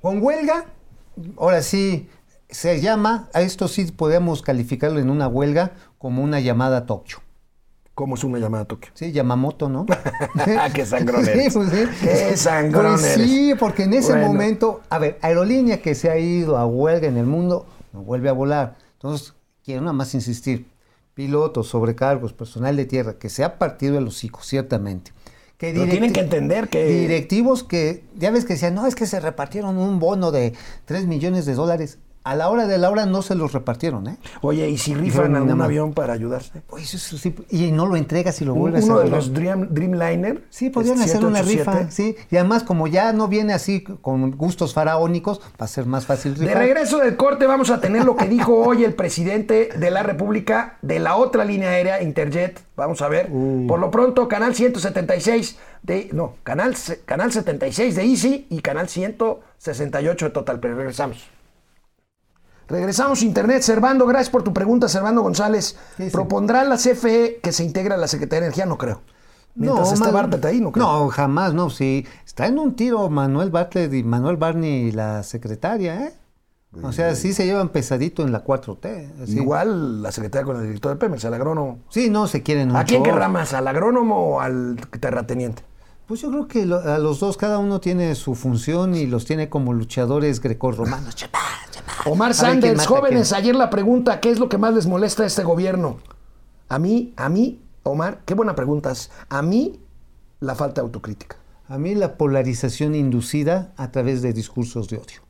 con 0.00 0.22
huelga, 0.22 0.66
ahora 1.36 1.62
sí, 1.62 2.08
se 2.48 2.80
llama, 2.80 3.28
a 3.34 3.42
esto 3.42 3.68
sí 3.68 3.84
podemos 3.92 4.42
calificarlo 4.42 5.00
en 5.00 5.10
una 5.10 5.28
huelga 5.28 5.72
como 5.98 6.22
una 6.22 6.40
llamada 6.40 6.86
Tokio. 6.86 7.18
¿Cómo 7.94 8.14
es 8.14 8.22
una 8.22 8.38
llamada 8.38 8.62
a 8.62 8.66
Tokio? 8.66 8.92
Sí, 8.94 9.10
Yamamoto, 9.10 9.68
¿no? 9.68 9.84
Qué 10.74 10.86
sangrón 10.86 11.24
Sí, 11.26 11.48
pues 11.52 11.70
sí. 11.70 11.84
Qué 12.00 12.36
sangrón 12.36 12.92
Pues 13.00 13.16
eres. 13.16 13.28
sí, 13.28 13.52
porque 13.58 13.82
en 13.82 13.94
ese 13.94 14.12
Bueno. 14.12 14.28
momento, 14.28 14.82
a 14.88 14.98
ver, 15.00 15.18
aerolínea 15.20 15.82
que 15.82 15.96
se 15.96 16.08
ha 16.08 16.16
ido 16.16 16.56
a 16.58 16.64
huelga 16.64 17.08
en 17.08 17.16
el 17.16 17.26
mundo, 17.26 17.66
no 17.92 18.02
vuelve 18.02 18.28
a 18.28 18.32
volar. 18.32 18.76
Entonces, 18.92 19.34
quiero 19.64 19.80
nada 19.80 19.94
más 19.94 20.14
insistir, 20.14 20.68
pilotos, 21.14 21.66
sobrecargos, 21.66 22.32
personal 22.32 22.76
de 22.76 22.84
tierra, 22.86 23.14
que 23.18 23.28
se 23.28 23.42
ha 23.42 23.58
partido 23.58 23.98
el 23.98 24.06
hocico, 24.06 24.42
ciertamente. 24.44 25.12
Que 25.58 25.72
Pero 25.72 25.88
tienen 25.88 26.12
que 26.12 26.20
entender 26.20 26.68
que- 26.68 26.84
Directivos 26.86 27.64
que, 27.64 28.04
ya 28.16 28.30
ves 28.30 28.44
que 28.44 28.54
decían, 28.54 28.74
no, 28.74 28.86
es 28.86 28.94
que 28.94 29.06
se 29.06 29.18
repartieron 29.18 29.76
un 29.76 29.98
bono 29.98 30.30
de 30.30 30.54
3 30.84 31.06
millones 31.06 31.46
de 31.46 31.54
dólares. 31.54 31.98
A 32.28 32.36
la 32.36 32.50
hora 32.50 32.66
de 32.66 32.76
la 32.76 32.90
hora 32.90 33.06
no 33.06 33.22
se 33.22 33.34
los 33.34 33.52
repartieron, 33.54 34.06
¿eh? 34.06 34.18
Oye, 34.42 34.68
¿y 34.68 34.76
si 34.76 34.92
rifan 34.94 35.32
nada 35.32 35.44
algún 35.44 35.56
más. 35.56 35.64
avión 35.64 35.94
para 35.94 36.12
ayudarse? 36.12 36.60
Pues 36.66 36.92
eso 36.92 37.16
sí, 37.16 37.34
y 37.48 37.72
no 37.72 37.86
lo 37.86 37.96
entregas 37.96 38.38
y 38.42 38.44
lo 38.44 38.54
vuelves 38.54 38.84
Uno 38.84 38.98
a 38.98 39.04
de 39.04 39.08
los 39.08 39.32
Dream, 39.32 39.68
Dreamliner. 39.70 40.44
Sí, 40.50 40.68
podrían 40.68 41.00
hacer 41.00 41.24
una 41.24 41.42
787. 41.42 41.70
rifa, 41.70 41.90
sí. 41.90 42.16
Y 42.30 42.36
además, 42.36 42.64
como 42.64 42.86
ya 42.86 43.14
no 43.14 43.28
viene 43.28 43.54
así 43.54 43.80
con 43.80 44.32
gustos 44.32 44.74
faraónicos, 44.74 45.40
va 45.40 45.64
a 45.64 45.68
ser 45.68 45.86
más 45.86 46.04
fácil 46.04 46.34
De 46.34 46.48
rifar. 46.48 46.58
regreso 46.64 46.98
del 46.98 47.16
corte 47.16 47.46
vamos 47.46 47.70
a 47.70 47.80
tener 47.80 48.04
lo 48.04 48.14
que 48.14 48.28
dijo 48.28 48.58
hoy 48.62 48.84
el 48.84 48.92
presidente 48.92 49.70
de 49.74 49.90
la 49.90 50.02
República 50.02 50.76
de 50.82 50.98
la 50.98 51.16
otra 51.16 51.46
línea 51.46 51.70
aérea, 51.70 52.02
Interjet. 52.02 52.60
Vamos 52.76 53.00
a 53.00 53.08
ver. 53.08 53.30
Uh. 53.32 53.66
Por 53.66 53.80
lo 53.80 53.90
pronto, 53.90 54.28
canal 54.28 54.54
176 54.54 55.56
de... 55.82 56.10
No, 56.12 56.34
canal, 56.42 56.76
canal 57.06 57.32
76 57.32 57.96
de 57.96 58.02
Easy 58.04 58.46
y 58.50 58.60
canal 58.60 58.86
168 58.90 60.26
de 60.26 60.30
Total. 60.30 60.60
Pero 60.60 60.76
regresamos. 60.76 61.37
Regresamos 62.68 63.22
a 63.22 63.24
Internet. 63.24 63.62
Servando, 63.62 64.06
gracias 64.06 64.30
por 64.30 64.42
tu 64.42 64.52
pregunta, 64.52 64.88
Servando 64.88 65.22
González. 65.22 65.76
Sí. 65.96 66.10
¿Propondrá 66.10 66.64
la 66.64 66.76
CFE 66.76 67.40
que 67.42 67.52
se 67.52 67.64
integre 67.64 67.94
a 67.94 67.96
la 67.96 68.08
Secretaría 68.08 68.40
de 68.42 68.46
Energía? 68.46 68.66
No 68.66 68.76
creo. 68.78 69.00
Mientras 69.54 69.92
esté 69.92 70.04
man- 70.04 70.12
Bartlett 70.14 70.44
ahí, 70.44 70.60
no 70.60 70.70
creo. 70.70 70.86
No, 70.86 71.08
jamás, 71.08 71.52
no, 71.54 71.68
sí. 71.70 72.06
Está 72.24 72.46
en 72.46 72.58
un 72.58 72.76
tiro 72.76 73.08
Manuel 73.10 73.50
Bartlett 73.50 73.92
y 73.92 74.04
Manuel 74.04 74.36
Barney, 74.36 74.92
la 74.92 75.22
secretaria, 75.24 76.06
¿eh? 76.06 76.12
O 76.82 76.92
sea, 76.92 77.14
sí 77.16 77.32
se 77.32 77.46
llevan 77.46 77.70
pesadito 77.70 78.22
en 78.22 78.30
la 78.30 78.44
4T. 78.44 79.22
así. 79.22 79.38
Igual 79.38 80.02
la 80.02 80.12
secretaria 80.12 80.44
con 80.44 80.56
el 80.58 80.66
director 80.66 80.92
de 80.92 80.96
Pemex, 80.98 81.24
el 81.24 81.32
agrónomo. 81.34 81.78
Sí, 81.88 82.10
no 82.10 82.28
se 82.28 82.42
quieren 82.42 82.76
¿A 82.76 82.84
quién 82.84 83.02
querrá 83.02 83.28
más? 83.28 83.54
¿Al 83.54 83.66
agrónomo 83.66 84.34
o 84.36 84.40
al 84.40 84.76
terrateniente? 85.00 85.62
Pues 86.08 86.22
yo 86.22 86.30
creo 86.30 86.48
que 86.48 86.64
lo- 86.64 86.80
a 86.80 86.98
los 86.98 87.20
dos, 87.20 87.36
cada 87.36 87.58
uno 87.58 87.80
tiene 87.80 88.14
su 88.14 88.34
función 88.34 88.94
y 88.94 89.06
los 89.06 89.26
tiene 89.26 89.48
como 89.50 89.74
luchadores 89.74 90.40
grecorromanos. 90.40 91.14
Omar 92.06 92.32
Sanders, 92.32 92.86
jóvenes, 92.86 93.32
ayer 93.34 93.54
la 93.54 93.68
pregunta, 93.68 94.18
¿qué 94.20 94.30
es 94.30 94.38
lo 94.38 94.48
que 94.48 94.56
más 94.56 94.72
les 94.74 94.86
molesta 94.86 95.24
a 95.24 95.26
este 95.26 95.44
gobierno? 95.44 95.98
A 96.70 96.78
mí, 96.78 97.12
a 97.16 97.28
mí, 97.28 97.60
Omar, 97.82 98.20
qué 98.24 98.32
buena 98.34 98.54
pregunta 98.54 98.90
es. 98.90 99.10
A 99.28 99.42
mí, 99.42 99.80
la 100.40 100.54
falta 100.54 100.80
de 100.80 100.86
autocrítica. 100.86 101.36
A 101.68 101.76
mí 101.76 101.94
la 101.94 102.16
polarización 102.16 102.94
inducida 102.94 103.72
a 103.76 103.90
través 103.90 104.22
de 104.22 104.32
discursos 104.32 104.88
de 104.88 104.96
odio. 104.96 105.20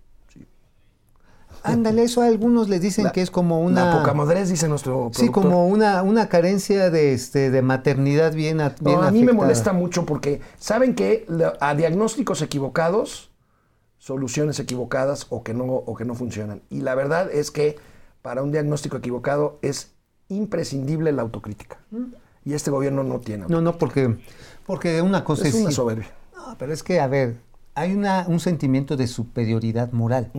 Ándale, 1.73 2.03
eso 2.05 2.23
a 2.23 2.27
algunos 2.27 2.69
le 2.69 2.79
dicen 2.81 3.05
La- 3.05 3.13
que 3.13 3.23
es 3.23 3.31
como 3.31 3.61
una... 3.63 3.85
La 3.87 3.99
poca 3.99 4.15
madurez, 4.15 4.49
dice 4.49 4.69
nuestro 4.69 5.11
Sí, 5.13 5.23
productor. 5.31 5.43
como 5.45 5.67
una, 5.69 6.03
una 6.03 6.29
carencia 6.29 6.91
de, 6.91 7.13
este, 7.13 7.51
de 7.51 7.63
maternidad 7.63 8.33
bien, 8.35 8.57
No, 8.59 8.73
bien 8.81 9.03
a 9.03 9.11
mí 9.11 9.25
me 9.25 9.33
molesta 9.33 9.73
mucho 9.73 10.05
porque, 10.07 10.41
¿saben 10.59 10.95
que 10.95 11.27
A 11.61 11.75
diagnósticos 11.75 12.43
equivocados, 12.43 13.31
soluciones 13.99 14.59
equivocadas 14.61 15.27
o 15.31 15.43
que, 15.43 15.55
no, 15.55 15.65
o 15.65 15.95
que 15.97 16.05
no 16.05 16.15
funcionan. 16.15 16.63
Y 16.71 16.81
la 16.81 16.95
verdad 16.95 17.31
es 17.33 17.51
que 17.51 17.77
para 18.23 18.43
un 18.43 18.53
diagnóstico 18.53 18.97
equivocado 18.97 19.59
es 19.63 19.93
imprescindible 20.29 21.13
la 21.13 21.23
autocrítica. 21.23 21.79
Y 22.45 22.55
este 22.55 22.71
gobierno 22.71 23.03
no 23.03 23.19
tiene. 23.21 23.47
No, 23.49 23.61
no, 23.61 23.77
porque, 23.79 24.17
porque 24.67 25.03
una 25.03 25.25
cosa 25.25 25.43
es 25.49 25.55
es... 25.55 25.61
una 25.61 25.71
sí- 25.71 25.77
soberbia. 25.77 26.11
No, 26.35 26.57
pero 26.59 26.73
es 26.73 26.83
que, 26.83 27.01
a 27.01 27.07
ver, 27.07 27.37
hay 27.75 27.93
una, 27.93 28.25
un 28.29 28.41
sentimiento 28.41 28.97
de 28.97 29.07
superioridad 29.07 29.93
moral. 29.93 30.31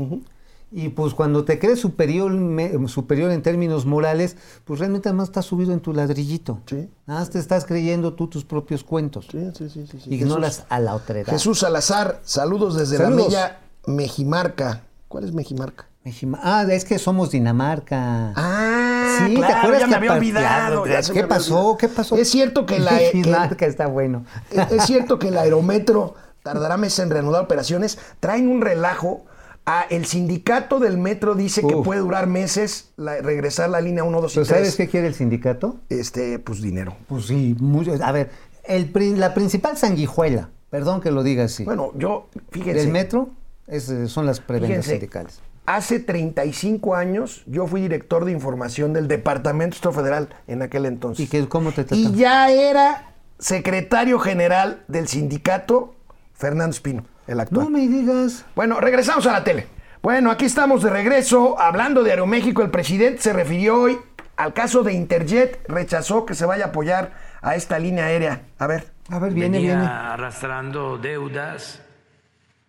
Y 0.72 0.90
pues 0.90 1.16
cuando 1.16 1.46
te 1.46 1.58
crees 1.58 1.80
superior, 1.80 2.32
me- 2.32 2.88
superior 2.88 3.32
en 3.32 3.42
términos 3.42 3.86
morales, 3.88 4.38
pues 4.66 4.80
realmente 4.80 5.10
además 5.10 5.30
estás 5.30 5.46
subido 5.46 5.74
en 5.74 5.80
tu 5.80 5.94
ladrillito. 5.94 6.60
Sí. 6.68 6.88
Nada 7.08 7.22
más 7.22 7.30
te 7.32 7.40
estás 7.40 7.66
creyendo 7.66 8.14
tú 8.14 8.28
tus 8.28 8.46
propios 8.46 8.84
cuentos. 8.84 9.28
Sí, 9.32 9.50
sí, 9.58 9.70
sí, 9.70 9.88
sí, 9.90 10.00
sí. 10.00 10.14
Ignoras 10.14 10.58
Jesús- 10.58 10.66
a 10.70 10.80
la 10.80 10.94
otredad. 10.96 11.32
Jesús 11.32 11.60
Salazar, 11.60 12.20
saludos 12.24 12.76
desde 12.78 12.98
Saludos. 12.98 13.34
la 13.34 13.40
bella 13.40 13.60
Mejimarca. 13.88 14.82
¿Cuál 15.08 15.24
es 15.24 15.34
Mejimarca? 15.34 15.86
Mejima- 16.06 16.40
Ah, 16.42 16.66
es 16.70 16.86
que 16.86 16.98
somos 17.00 17.32
Dinamarca. 17.32 18.32
Ah, 18.36 19.18
Sí, 19.28 19.36
¿te 19.36 19.46
acuerdas 19.46 19.82
ya 19.82 19.88
me 19.88 19.96
había 19.96 20.14
olvidado. 20.14 20.86
ya, 20.86 21.02
me 21.08 21.14
¿Qué 21.14 21.28
pasó? 21.28 21.56
olvidado. 21.56 21.78
¿Qué 21.78 21.88
pasó? 21.90 22.16
Es 22.16 22.30
cierto 22.30 22.66
que 22.66 22.80
la, 22.80 22.92
Dinamarca 23.14 23.66
está 23.66 23.88
bueno. 23.88 24.24
es 24.52 24.72
es 24.72 24.84
cierto 24.86 25.20
que 25.20 25.28
el 25.30 25.38
aerometro 25.38 26.14
tardará 26.44 26.78
meses 26.78 27.00
en 27.00 27.10
reanudar 27.10 27.44
operaciones. 27.44 27.98
Traen 28.20 28.48
un 28.48 28.62
relajo. 28.62 29.26
Ah, 29.72 29.86
el 29.92 30.06
sindicato 30.06 30.80
del 30.80 30.98
metro 30.98 31.36
dice 31.36 31.62
que 31.62 31.76
puede 31.76 32.00
durar 32.00 32.26
meses 32.26 32.90
la- 32.98 33.18
regresar 33.22 33.70
la 33.70 33.82
línea 33.82 34.04
1, 34.04 34.20
2 34.22 34.32
y 34.32 34.36
¿Pero 34.36 34.46
3. 34.48 34.58
sabes 34.58 34.76
qué 34.76 34.88
quiere 34.88 35.06
el 35.08 35.14
sindicato? 35.14 35.78
Este, 35.90 36.40
pues 36.40 36.62
dinero. 36.62 36.96
Pues 37.08 37.26
sí, 37.28 37.56
mucho. 37.60 37.94
A 38.04 38.12
ver, 38.12 38.32
el, 38.64 38.92
la 39.20 39.34
principal 39.34 39.78
sanguijuela 39.78 40.50
Perdón 40.72 41.02
que 41.02 41.12
lo 41.12 41.22
diga 41.24 41.44
así. 41.46 41.64
Bueno, 41.64 41.92
yo, 41.96 42.30
fíjense. 42.52 42.80
Del 42.82 42.90
metro 42.92 43.30
es, 43.68 43.90
eh, 43.90 44.08
son 44.08 44.26
las 44.26 44.40
prebendas 44.40 44.70
Fíjense, 44.70 44.92
sindicales. 44.92 45.40
Hace 45.66 46.00
35 46.00 46.96
años 46.96 47.44
yo 47.46 47.68
fui 47.68 47.82
director 47.82 48.26
de 48.26 48.32
información 48.32 48.92
del 48.94 49.08
Departamento 49.08 49.74
de 49.74 49.78
Estado 49.78 49.94
Federal 49.94 50.30
en 50.48 50.62
aquel 50.64 50.86
entonces. 50.88 51.26
¿Y 51.26 51.30
qué, 51.30 51.48
cómo 51.48 51.72
te 51.72 51.82
Y 51.82 51.86
tratan? 51.86 52.16
ya 52.16 52.50
era 52.52 53.12
secretario 53.38 54.20
general 54.20 54.84
del 54.88 55.08
sindicato 55.08 55.94
Fernando 56.34 56.72
Espino, 56.72 57.04
el 57.30 57.40
actual. 57.40 57.66
No 57.66 57.70
me 57.70 57.88
digas. 57.88 58.46
Bueno, 58.56 58.80
regresamos 58.80 59.26
a 59.28 59.32
la 59.32 59.44
tele. 59.44 59.68
Bueno, 60.02 60.32
aquí 60.32 60.46
estamos 60.46 60.82
de 60.82 60.90
regreso 60.90 61.60
hablando 61.60 62.04
de 62.04 62.12
Aeroméxico. 62.12 62.62
El 62.62 62.72
presidente 62.72 63.22
se 63.22 63.34
refirió 63.34 63.82
hoy 63.82 64.00
al 64.38 64.54
caso 64.54 64.84
de 64.84 64.94
Interjet, 64.94 65.66
rechazó 65.68 66.26
que 66.26 66.34
se 66.34 66.46
vaya 66.46 66.66
a 66.66 66.68
apoyar 66.70 67.12
a 67.42 67.56
esta 67.56 67.78
línea 67.78 68.06
aérea. 68.06 68.44
A 68.58 68.68
ver. 68.68 68.92
A 69.10 69.20
ver, 69.20 69.34
viene, 69.34 69.58
venía 69.58 69.76
viene. 69.76 69.92
arrastrando 69.92 70.98
deudas, 70.98 71.82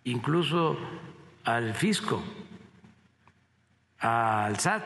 incluso 0.05 0.77
al 1.45 1.75
fisco, 1.75 2.23
al 4.01 4.59
SAT. 4.59 4.83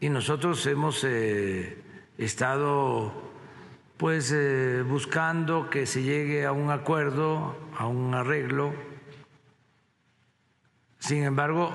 Y 0.00 0.08
nosotros 0.08 0.64
hemos 0.66 1.04
eh, 1.04 1.82
estado 2.16 3.12
pues 3.98 4.32
eh, 4.34 4.82
buscando 4.88 5.68
que 5.68 5.84
se 5.84 6.02
llegue 6.02 6.46
a 6.46 6.52
un 6.52 6.70
acuerdo, 6.70 7.54
a 7.80 7.86
un 7.86 8.14
arreglo. 8.14 8.74
Sin 10.98 11.24
embargo, 11.24 11.72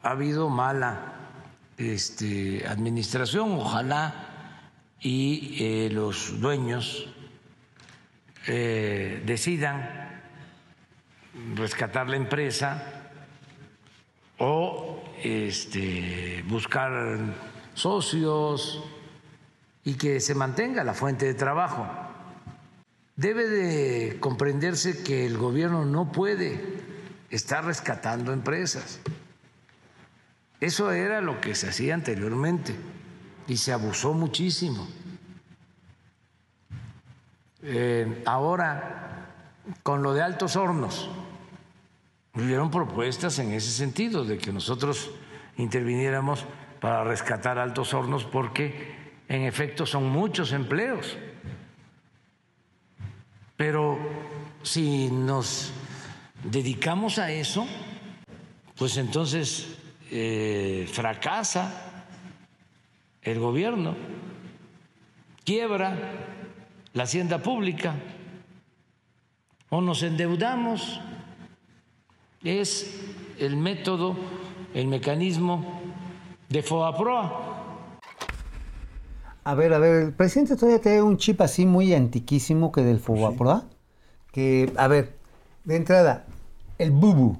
ha 0.00 0.10
habido 0.10 0.48
mala 0.48 1.32
este, 1.76 2.64
administración. 2.68 3.54
Ojalá 3.58 4.60
y 5.00 5.56
eh, 5.58 5.90
los 5.90 6.40
dueños 6.40 7.08
eh, 8.46 9.24
decidan 9.26 10.22
rescatar 11.56 12.08
la 12.08 12.16
empresa 12.16 13.10
o 14.38 15.02
este, 15.20 16.44
buscar 16.46 17.18
socios 17.74 18.84
y 19.82 19.94
que 19.94 20.20
se 20.20 20.36
mantenga 20.36 20.84
la 20.84 20.94
fuente 20.94 21.26
de 21.26 21.34
trabajo. 21.34 22.09
Debe 23.20 23.46
de 23.50 24.18
comprenderse 24.18 25.02
que 25.02 25.26
el 25.26 25.36
gobierno 25.36 25.84
no 25.84 26.10
puede 26.10 26.58
estar 27.28 27.62
rescatando 27.66 28.32
empresas. 28.32 28.98
Eso 30.58 30.90
era 30.90 31.20
lo 31.20 31.38
que 31.38 31.54
se 31.54 31.68
hacía 31.68 31.92
anteriormente 31.92 32.74
y 33.46 33.58
se 33.58 33.74
abusó 33.74 34.14
muchísimo. 34.14 34.88
Eh, 37.62 38.22
ahora, 38.24 39.26
con 39.82 40.02
lo 40.02 40.14
de 40.14 40.22
altos 40.22 40.56
hornos, 40.56 41.10
hubieron 42.34 42.70
propuestas 42.70 43.38
en 43.38 43.52
ese 43.52 43.70
sentido, 43.70 44.24
de 44.24 44.38
que 44.38 44.50
nosotros 44.50 45.10
interviniéramos 45.58 46.46
para 46.80 47.04
rescatar 47.04 47.58
altos 47.58 47.92
hornos, 47.92 48.24
porque 48.24 48.96
en 49.28 49.42
efecto 49.42 49.84
son 49.84 50.08
muchos 50.08 50.52
empleos. 50.52 51.18
Pero 53.60 53.98
si 54.62 55.10
nos 55.10 55.70
dedicamos 56.42 57.18
a 57.18 57.30
eso, 57.30 57.66
pues 58.74 58.96
entonces 58.96 59.76
eh, 60.10 60.88
fracasa 60.90 62.06
el 63.20 63.38
gobierno, 63.38 63.94
quiebra 65.44 65.94
la 66.94 67.02
hacienda 67.02 67.42
pública 67.42 67.96
o 69.68 69.82
nos 69.82 70.02
endeudamos. 70.04 70.98
Es 72.42 72.98
el 73.38 73.58
método, 73.58 74.16
el 74.72 74.86
mecanismo 74.86 75.82
de 76.48 76.62
FOAPROA. 76.62 77.59
A 79.44 79.54
ver, 79.54 79.72
a 79.72 79.78
ver, 79.78 80.02
el 80.02 80.12
presidente 80.12 80.54
todavía 80.56 80.80
tiene 80.80 81.02
un 81.02 81.16
chip 81.16 81.40
así 81.40 81.64
muy 81.66 81.94
antiquísimo 81.94 82.72
que 82.72 82.82
del 82.82 83.00
Fobaproa. 83.00 83.64
Que, 84.32 84.72
a 84.76 84.86
ver, 84.88 85.14
de 85.64 85.76
entrada, 85.76 86.24
el 86.78 86.90
bubu. 86.90 87.38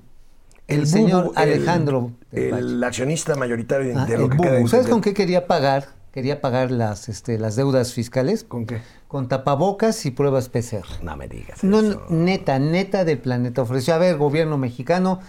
El, 0.67 0.87
señor 0.87 1.33
el- 1.37 1.39
Alejandro. 1.43 2.13
El, 2.33 2.83
accionista 2.85 3.35
mayoritario 3.37 3.93
Ah, 3.99 4.07
de 4.07 4.15
el 4.15 4.21
lo 4.23 4.29
que 4.31 4.37
bubu. 4.37 4.69
¿Sabes 4.69 4.87
con 4.89 5.01
qué 5.01 5.15
quería 5.15 5.47
pagar? 5.47 5.89
Quería 6.13 6.41
pagar 6.41 6.71
las, 6.73 7.09
este, 7.09 7.39
las 7.39 7.55
deudas 7.55 7.93
fiscales. 7.93 8.43
¿Con 8.45 8.67
qué? 8.67 8.81
Con 9.07 9.29
tapabocas 9.29 10.05
y 10.07 10.11
pruebas 10.11 10.49
PCR. 10.49 10.85
No 11.03 11.17
me 11.17 11.29
digas. 11.29 11.63
No, 11.63 11.81
eso. 11.81 12.07
neta, 12.09 12.59
neta 12.59 13.05
del 13.05 13.19
planeta. 13.19 13.63
Ofreció, 13.63 13.95
a 13.95 13.99
ver, 13.99 14.17
gobierno 14.17 14.59
mexicano, 14.59 15.21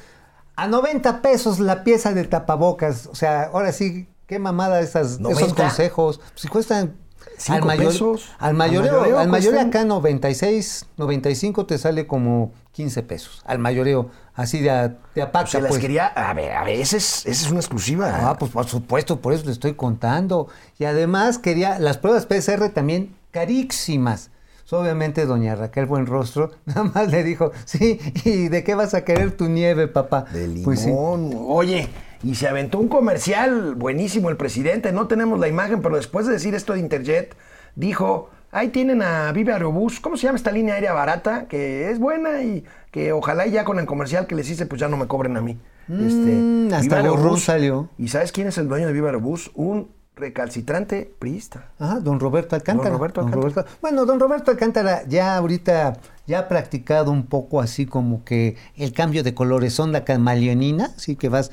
a 0.55 0.67
90 0.67 1.21
pesos 1.21 1.59
la 1.59 1.83
pieza 1.83 2.13
de 2.13 2.23
tapabocas. 2.25 3.07
O 3.07 3.15
sea, 3.15 3.43
ahora 3.43 3.71
sí, 3.71 4.07
qué 4.31 4.39
mamada 4.39 4.79
esas, 4.79 5.07
esos 5.07 5.19
90. 5.19 5.55
consejos. 5.55 6.21
Si 6.35 6.47
cuestan 6.47 6.95
Cinco 7.37 7.57
al 7.57 7.65
mayor, 7.65 7.91
pesos. 7.91 8.29
Al 8.39 8.51
Al 8.51 8.55
mayoreo, 8.55 9.19
al 9.19 9.27
mayoreo 9.27 9.59
acá 9.59 9.83
96, 9.83 10.85
95 10.95 11.65
te 11.65 11.77
sale 11.77 12.07
como 12.07 12.53
15 12.71 13.03
pesos. 13.03 13.41
Al 13.45 13.59
mayoreo, 13.59 14.09
así 14.33 14.61
de, 14.61 14.69
a- 14.69 14.95
de 15.13 15.21
apaca, 15.21 15.47
Se 15.47 15.59
las 15.59 15.67
pues. 15.67 15.81
quería. 15.81 16.07
A 16.07 16.33
ver, 16.33 16.53
a 16.53 16.63
ver, 16.63 16.79
esa 16.79 16.95
es, 16.95 17.25
esa 17.25 17.45
es 17.45 17.51
una 17.51 17.59
exclusiva. 17.59 18.09
Ah, 18.29 18.37
pues 18.39 18.51
por 18.51 18.65
supuesto, 18.67 19.19
por 19.19 19.33
eso 19.33 19.43
le 19.45 19.51
estoy 19.51 19.73
contando. 19.73 20.47
Y 20.79 20.85
además 20.85 21.37
quería 21.37 21.77
las 21.77 21.97
pruebas 21.97 22.25
PCR 22.25 22.69
también 22.69 23.13
carísimas. 23.31 24.29
Obviamente, 24.73 25.25
doña 25.25 25.53
Raquel 25.55 25.85
Buenrostro 25.87 26.51
nada 26.65 26.83
más 26.85 27.11
le 27.11 27.25
dijo, 27.25 27.51
sí, 27.65 27.99
¿y 28.23 28.47
de 28.47 28.63
qué 28.63 28.75
vas 28.75 28.93
a 28.93 29.03
querer 29.03 29.35
tu 29.35 29.49
nieve, 29.49 29.89
papá? 29.89 30.23
De 30.31 30.47
limón. 30.47 30.63
Pues 30.63 30.79
sí. 30.79 30.91
Oye, 30.95 31.89
y 32.23 32.35
se 32.35 32.47
aventó 32.47 32.79
un 32.79 32.87
comercial 32.87 33.75
buenísimo 33.75 34.29
el 34.29 34.37
presidente. 34.37 34.91
No 34.91 35.07
tenemos 35.07 35.39
la 35.39 35.47
imagen, 35.47 35.81
pero 35.81 35.95
después 35.95 36.25
de 36.27 36.33
decir 36.33 36.53
esto 36.55 36.73
de 36.73 36.79
Interjet, 36.79 37.35
dijo: 37.75 38.29
Ahí 38.51 38.69
tienen 38.69 39.01
a 39.01 39.31
Viva 39.31 39.53
Aerobús. 39.53 39.99
¿Cómo 39.99 40.17
se 40.17 40.23
llama 40.27 40.37
esta 40.37 40.51
línea 40.51 40.75
aérea 40.75 40.93
barata? 40.93 41.47
Que 41.47 41.89
es 41.89 41.99
buena 41.99 42.41
y 42.43 42.63
que 42.91 43.11
ojalá 43.13 43.47
ya 43.47 43.63
con 43.63 43.79
el 43.79 43.85
comercial 43.85 44.27
que 44.27 44.35
les 44.35 44.49
hice, 44.49 44.65
pues 44.65 44.81
ya 44.81 44.87
no 44.89 44.97
me 44.97 45.07
cobren 45.07 45.37
a 45.37 45.41
mí. 45.41 45.57
Mm, 45.87 46.73
hasta 46.73 47.01
Gorrón 47.01 47.17
Aerobús. 47.17 47.43
salió. 47.43 47.89
¿Y 47.97 48.09
sabes 48.09 48.31
quién 48.31 48.47
es 48.47 48.57
el 48.57 48.67
dueño 48.67 48.87
de 48.87 48.93
Viva 48.93 49.07
Aerobús? 49.07 49.51
Un 49.55 49.89
recalcitrante 50.15 51.11
priista. 51.19 51.69
Ajá, 51.79 51.99
don 51.99 52.19
Roberto 52.19 52.55
Alcántara. 52.55 52.89
Don 52.89 52.97
Roberto 52.99 53.21
Alcántara. 53.21 53.41
Roberto- 53.53 53.71
bueno, 53.81 54.05
don 54.05 54.19
Roberto 54.19 54.51
Alcántara 54.51 55.03
ya 55.07 55.35
ahorita 55.37 55.97
ya 56.27 56.39
ha 56.39 56.47
practicado 56.47 57.11
un 57.11 57.25
poco 57.25 57.59
así 57.61 57.85
como 57.85 58.23
que 58.23 58.55
el 58.77 58.93
cambio 58.93 59.23
de 59.23 59.33
colores, 59.33 59.79
onda 59.79 60.03
camaleonina, 60.05 60.91
así 60.97 61.15
que 61.15 61.29
vas, 61.29 61.51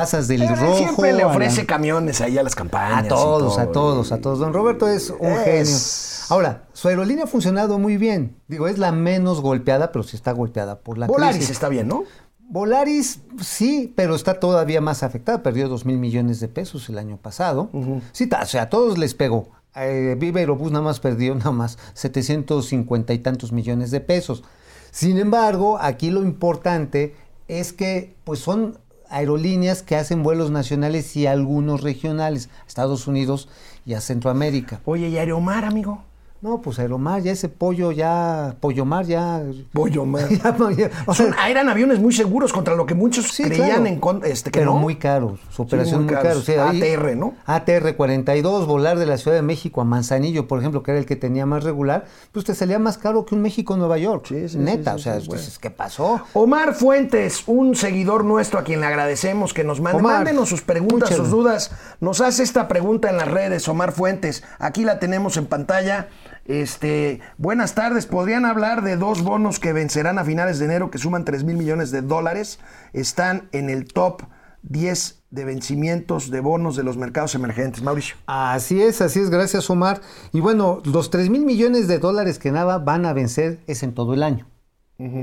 pasas 0.00 0.28
del 0.28 0.40
Pero 0.40 0.54
él 0.54 0.60
rojo 0.60 0.76
siempre 0.78 1.12
le 1.12 1.18
la- 1.18 1.26
ofrece 1.28 1.66
camiones 1.66 2.20
ahí 2.20 2.36
a 2.38 2.42
las 2.42 2.54
campañas. 2.54 3.04
A 3.04 3.08
todos, 3.08 3.58
a 3.58 3.64
todo, 3.66 3.72
todos, 3.94 4.10
y- 4.10 4.14
a 4.14 4.20
todos. 4.20 4.38
Don 4.38 4.52
Roberto 4.52 4.88
es 4.88 5.10
un 5.10 5.26
Es- 5.32 5.44
genio. 5.44 6.36
Ahora, 6.36 6.64
su 6.72 6.88
aerolínea 6.88 7.24
ha 7.24 7.26
funcionado 7.26 7.78
muy 7.78 7.96
bien. 7.96 8.36
Digo, 8.48 8.68
es 8.68 8.78
la 8.78 8.92
menos 8.92 9.40
golpeada, 9.40 9.90
pero 9.92 10.02
sí 10.04 10.16
está 10.16 10.32
golpeada 10.32 10.78
por 10.80 10.96
la 10.98 11.06
Volaris 11.06 11.36
crisis. 11.36 11.50
está 11.50 11.68
bien, 11.68 11.88
¿no? 11.88 12.04
Volaris 12.48 13.20
sí, 13.40 13.92
pero 13.96 14.14
está 14.16 14.40
todavía 14.40 14.80
más 14.80 15.02
afectada. 15.02 15.42
Perdió 15.42 15.68
dos 15.68 15.84
mil 15.86 15.98
millones 15.98 16.40
de 16.40 16.48
pesos 16.48 16.88
el 16.88 16.98
año 16.98 17.16
pasado. 17.16 17.70
Sí, 18.12 18.26
ta- 18.26 18.42
o 18.42 18.46
sea, 18.46 18.62
a 18.62 18.68
todos 18.70 18.98
les 18.98 19.14
pegó. 19.14 19.48
Eh, 19.76 20.16
Viva 20.18 20.40
Aerobús 20.40 20.72
nada 20.72 20.84
más 20.84 20.98
perdió 20.98 21.34
nada 21.36 21.52
más 21.52 21.78
750 21.94 23.12
y 23.12 23.18
tantos 23.20 23.52
millones 23.52 23.90
de 23.92 24.00
pesos. 24.00 24.42
Sin 24.90 25.18
embargo, 25.18 25.78
aquí 25.80 26.10
lo 26.10 26.22
importante 26.22 27.14
es 27.46 27.72
que 27.72 28.16
pues 28.24 28.40
son 28.40 28.78
aerolíneas 29.10 29.82
que 29.82 29.96
hacen 29.96 30.22
vuelos 30.22 30.50
nacionales 30.50 31.16
y 31.16 31.26
algunos 31.26 31.82
regionales 31.82 32.48
Estados 32.66 33.06
Unidos 33.06 33.48
y 33.84 33.94
a 33.94 34.00
Centroamérica. 34.00 34.80
Oye, 34.84 35.08
¿y 35.08 35.18
Aeromar, 35.18 35.64
amigo? 35.64 36.04
No, 36.42 36.62
pues 36.62 36.78
Aeromar, 36.78 37.20
ya 37.20 37.32
ese 37.32 37.50
pollo, 37.50 37.92
ya, 37.92 38.56
Pollo 38.60 38.86
Mar, 38.86 39.04
ya... 39.04 39.42
Pollo 39.74 40.06
Mar. 40.06 40.26
ya- 40.30 40.56
ya- 40.76 40.90
o 41.06 41.12
sea, 41.12 41.26
Son- 41.26 41.34
eran 41.46 41.68
aviones 41.68 41.98
muy 42.00 42.14
seguros 42.14 42.50
contra 42.50 42.74
lo 42.74 42.86
que 42.86 42.94
muchos 42.94 43.28
Sí, 43.28 43.42
creían 43.42 43.66
claro. 43.68 43.86
en 43.86 44.00
con- 44.00 44.24
este, 44.24 44.50
que 44.50 44.60
pero 44.60 44.72
no. 44.72 44.78
muy 44.78 44.96
caros, 44.96 45.38
su 45.50 45.60
operación 45.62 46.04
muy 46.04 46.04
muy, 46.06 46.14
caros. 46.14 46.28
caro. 46.32 46.40
sí, 46.40 46.52
ahí- 46.52 46.94
ATR, 46.94 47.14
¿no? 47.14 47.34
ATR 47.44 47.94
42, 47.94 48.66
volar 48.66 48.98
de 48.98 49.04
la 49.04 49.18
Ciudad 49.18 49.36
de 49.36 49.42
México 49.42 49.82
a 49.82 49.84
Manzanillo, 49.84 50.48
por 50.48 50.60
ejemplo, 50.60 50.82
que 50.82 50.92
era 50.92 51.00
el 51.00 51.04
que 51.04 51.16
tenía 51.16 51.44
más 51.44 51.62
regular, 51.62 52.06
pues 52.32 52.46
te 52.46 52.54
salía 52.54 52.78
más 52.78 52.96
caro 52.96 53.26
que 53.26 53.34
un 53.34 53.42
México-Nueva 53.42 53.98
York. 53.98 54.24
Sí, 54.28 54.48
sí, 54.48 54.56
Neta, 54.56 54.92
sí, 54.92 54.94
o 54.94 54.98
sí, 54.98 55.04
sea, 55.04 55.20
sí, 55.20 55.26
bueno. 55.28 55.42
¿qué 55.60 55.70
pasó? 55.70 56.22
Omar 56.32 56.72
Fuentes, 56.74 57.42
un 57.48 57.76
seguidor 57.76 58.24
nuestro 58.24 58.58
a 58.60 58.64
quien 58.64 58.80
le 58.80 58.86
agradecemos 58.86 59.52
que 59.52 59.62
nos 59.62 59.82
mande. 59.82 59.98
Omar, 59.98 60.16
Mándenos 60.24 60.48
sus 60.48 60.62
preguntas, 60.62 61.10
muy 61.10 61.18
sus 61.18 61.28
dudas. 61.30 61.70
Nos 62.00 62.22
hace 62.22 62.42
esta 62.42 62.66
pregunta 62.66 63.10
en 63.10 63.18
las 63.18 63.28
redes, 63.28 63.68
Omar 63.68 63.92
Fuentes. 63.92 64.42
Aquí 64.58 64.84
la 64.84 64.98
tenemos 64.98 65.36
en 65.36 65.44
pantalla. 65.44 66.08
Este, 66.50 67.20
buenas 67.38 67.76
tardes. 67.76 68.06
¿Podrían 68.06 68.44
hablar 68.44 68.82
de 68.82 68.96
dos 68.96 69.22
bonos 69.22 69.60
que 69.60 69.72
vencerán 69.72 70.18
a 70.18 70.24
finales 70.24 70.58
de 70.58 70.64
enero 70.64 70.90
que 70.90 70.98
suman 70.98 71.24
3 71.24 71.44
mil 71.44 71.56
millones 71.56 71.92
de 71.92 72.02
dólares? 72.02 72.58
Están 72.92 73.48
en 73.52 73.70
el 73.70 73.84
top 73.84 74.22
10 74.62 75.22
de 75.30 75.44
vencimientos 75.44 76.28
de 76.28 76.40
bonos 76.40 76.74
de 76.74 76.82
los 76.82 76.96
mercados 76.96 77.36
emergentes. 77.36 77.84
Mauricio. 77.84 78.16
Así 78.26 78.82
es, 78.82 79.00
así 79.00 79.20
es, 79.20 79.30
gracias 79.30 79.70
Omar. 79.70 80.00
Y 80.32 80.40
bueno, 80.40 80.82
los 80.84 81.10
3 81.10 81.30
mil 81.30 81.44
millones 81.44 81.86
de 81.86 82.00
dólares 82.00 82.40
que 82.40 82.50
nada 82.50 82.78
van 82.78 83.06
a 83.06 83.12
vencer 83.12 83.60
es 83.68 83.84
en 83.84 83.94
todo 83.94 84.12
el 84.14 84.24
año. 84.24 84.48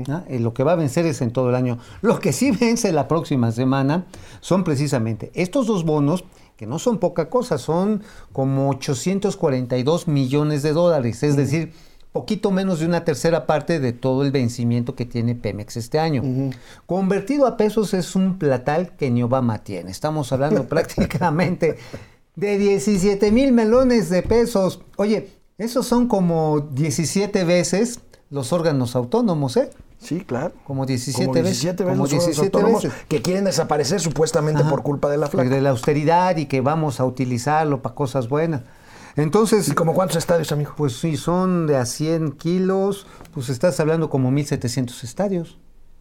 ¿ah? 0.08 0.24
Eh, 0.28 0.38
Lo 0.38 0.54
que 0.54 0.64
va 0.64 0.72
a 0.72 0.76
vencer 0.76 1.04
es 1.04 1.20
en 1.20 1.30
todo 1.30 1.50
el 1.50 1.56
año. 1.56 1.78
Lo 2.00 2.20
que 2.20 2.32
sí 2.32 2.52
vence 2.52 2.90
la 2.90 3.06
próxima 3.06 3.52
semana 3.52 4.06
son 4.40 4.64
precisamente 4.64 5.30
estos 5.34 5.66
dos 5.66 5.84
bonos, 5.84 6.24
que 6.58 6.66
no 6.66 6.80
son 6.80 6.98
poca 6.98 7.30
cosa, 7.30 7.56
son 7.56 8.02
como 8.32 8.68
842 8.70 10.08
millones 10.08 10.64
de 10.64 10.72
dólares, 10.72 11.22
es 11.22 11.36
decir, 11.36 11.72
poquito 12.12 12.50
menos 12.50 12.80
de 12.80 12.86
una 12.86 13.04
tercera 13.04 13.46
parte 13.46 13.78
de 13.78 13.92
todo 13.92 14.24
el 14.24 14.32
vencimiento 14.32 14.96
que 14.96 15.04
tiene 15.04 15.36
Pemex 15.36 15.76
este 15.76 16.00
año. 16.00 16.50
Convertido 16.84 17.46
a 17.46 17.56
pesos 17.56 17.94
es 17.94 18.16
un 18.16 18.38
platal 18.38 18.96
que 18.96 19.08
ni 19.08 19.22
Obama 19.22 19.58
tiene. 19.62 19.92
Estamos 19.92 20.32
hablando 20.32 20.64
prácticamente 20.68 21.78
de 22.34 22.58
17 22.58 23.30
mil 23.30 23.52
melones 23.52 24.10
de 24.10 24.22
pesos. 24.22 24.80
Oye, 24.96 25.28
esos 25.58 25.86
son 25.86 26.08
como 26.08 26.58
17 26.72 27.44
veces 27.44 28.00
los 28.30 28.52
órganos 28.52 28.96
autónomos, 28.96 29.56
¿eh? 29.56 29.70
Sí, 30.00 30.20
claro. 30.20 30.52
Como 30.64 30.86
17 30.86 31.24
Como 31.26 31.34
veces. 31.34 31.60
17 31.62 31.84
veces 31.84 31.96
Como 31.96 32.04
los 32.04 32.12
órganos 32.12 32.26
17 32.36 32.56
autónomos 32.56 32.82
veces. 32.84 32.98
que 33.08 33.20
quieren 33.22 33.44
desaparecer 33.44 34.00
supuestamente 34.00 34.62
Ajá. 34.62 34.70
por 34.70 34.82
culpa 34.82 35.10
de 35.10 35.18
la 35.18 35.26
flaca. 35.26 35.48
De 35.50 35.60
la 35.60 35.70
austeridad 35.70 36.36
y 36.36 36.46
que 36.46 36.60
vamos 36.60 37.00
a 37.00 37.04
utilizarlo 37.04 37.82
para 37.82 37.94
cosas 37.94 38.28
buenas. 38.28 38.62
Entonces, 39.16 39.68
¿Y 39.68 39.72
como 39.72 39.94
cuántos 39.94 40.16
estadios, 40.16 40.52
amigo? 40.52 40.74
pues 40.76 40.96
si 41.00 41.16
son 41.16 41.66
de 41.66 41.76
a 41.76 41.84
100 41.86 42.32
kilos, 42.32 43.06
pues 43.34 43.48
estás 43.48 43.80
hablando 43.80 44.08
como 44.08 44.30
1.700 44.30 45.02
estadios. 45.02 45.58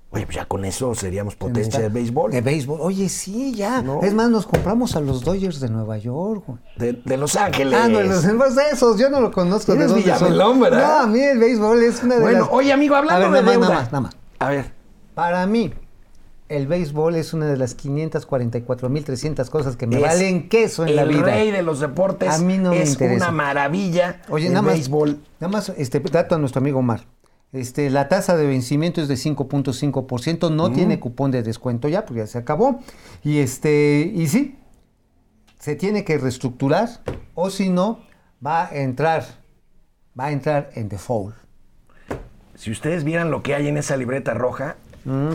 Oye, 0.10 0.26
pues 0.26 0.38
ya 0.38 0.45
con 0.45 0.64
eso 0.64 0.95
seríamos 0.95 1.36
potencia 1.36 1.80
de 1.82 1.89
béisbol. 1.89 2.32
De 2.32 2.39
béisbol. 2.41 2.80
Oye, 2.82 3.10
sí, 3.10 3.53
ya. 3.53 3.82
No. 3.82 4.01
Es 4.01 4.14
más, 4.14 4.30
nos 4.30 4.47
compramos 4.47 4.95
a 4.95 5.01
los 5.01 5.22
Dodgers 5.22 5.60
de 5.60 5.70
Nueva 5.70 5.97
York. 5.97 6.43
güey. 6.47 6.60
De, 6.78 6.93
de 7.03 7.18
Los 7.18 7.36
Ángeles. 7.36 7.78
Ah, 7.78 7.89
no, 7.89 8.01
los 8.01 8.24
demás 8.24 8.55
de 8.55 8.64
esos, 8.72 8.97
yo 8.97 9.10
no 9.10 9.20
lo 9.20 9.32
conozco. 9.32 9.74
Eres 9.74 9.89
de. 9.93 9.97
Villamelón, 9.97 10.62
¿verdad? 10.62 10.88
No, 10.88 11.03
a 11.03 11.08
mí 11.08 11.20
el 11.20 11.38
béisbol 11.39 11.84
es 11.84 12.01
una 12.03 12.16
de 12.16 12.22
Bueno, 12.22 12.39
las... 12.39 12.49
oye, 12.51 12.72
amigo, 12.72 12.95
hablando 12.95 13.26
A 13.26 13.30
ver, 13.30 13.41
de 13.43 13.45
nada 13.45 13.60
más, 13.60 13.70
nada 13.70 13.82
más, 13.82 13.91
nada 13.91 14.01
más. 14.01 14.18
A 14.39 14.49
ver, 14.49 14.72
Para 15.14 15.45
mí, 15.45 15.74
el 16.47 16.68
béisbol 16.68 17.16
es 17.16 17.34
una 17.34 17.47
de 17.47 17.58
las 17.58 17.76
544.300 17.78 19.49
cosas 19.49 19.76
que 19.76 19.88
me 19.88 19.97
es 19.97 20.01
valen 20.01 20.47
queso 20.49 20.84
en 20.84 20.89
el 20.89 20.95
la 20.95 21.03
vida. 21.03 21.22
rey 21.24 21.51
de 21.51 21.64
los 21.64 21.80
deportes. 21.80 22.30
A 22.30 22.38
mí 22.39 22.58
no 22.58 22.72
me 22.72 22.82
es 22.82 22.91
interesa. 22.91 23.26
una 23.26 23.32
maravilla. 23.32 24.22
Oye, 24.30 24.47
el 24.47 24.53
nada 24.53 24.62
más, 24.64 24.74
béisbol. 24.76 25.20
nada 25.39 25.51
más, 25.51 25.70
este 25.78 25.99
dato 25.99 26.36
a 26.36 26.38
nuestro 26.38 26.60
amigo 26.60 26.80
Omar. 26.80 27.01
Este, 27.54 27.89
la 27.89 28.10
tasa 28.10 28.36
de 28.36 28.45
vencimiento 28.45 29.02
es 29.02 29.08
de 29.08 29.16
5.5%, 29.16 30.52
no 30.52 30.72
tiene 30.72 31.00
cupón 31.00 31.32
de 31.32 31.43
descuento 31.43 31.88
ya, 31.88 32.06
porque 32.06 32.20
ya 32.20 32.28
se 32.28 32.38
acabó. 32.38 32.80
Y 33.24 33.39
este, 33.39 34.12
y 34.14 34.28
sí, 34.28 34.58
se 35.60 35.76
tiene 35.76 36.04
que 36.04 36.18
reestructurar, 36.18 36.89
o 37.36 37.50
si 37.50 37.70
no, 37.70 38.00
va 38.45 38.68
a 38.68 38.76
entrar, 38.76 39.26
va 40.20 40.26
a 40.26 40.32
entrar 40.32 40.70
en 40.76 40.89
default. 40.89 41.36
Si 42.56 42.72
ustedes 42.72 43.04
vieran 43.04 43.32
lo 43.32 43.43
que 43.43 43.56
hay 43.56 43.68
en 43.68 43.78
esa 43.78 43.95
libreta 43.98 44.34
roja. 44.34 44.78
Mm. 45.06 45.34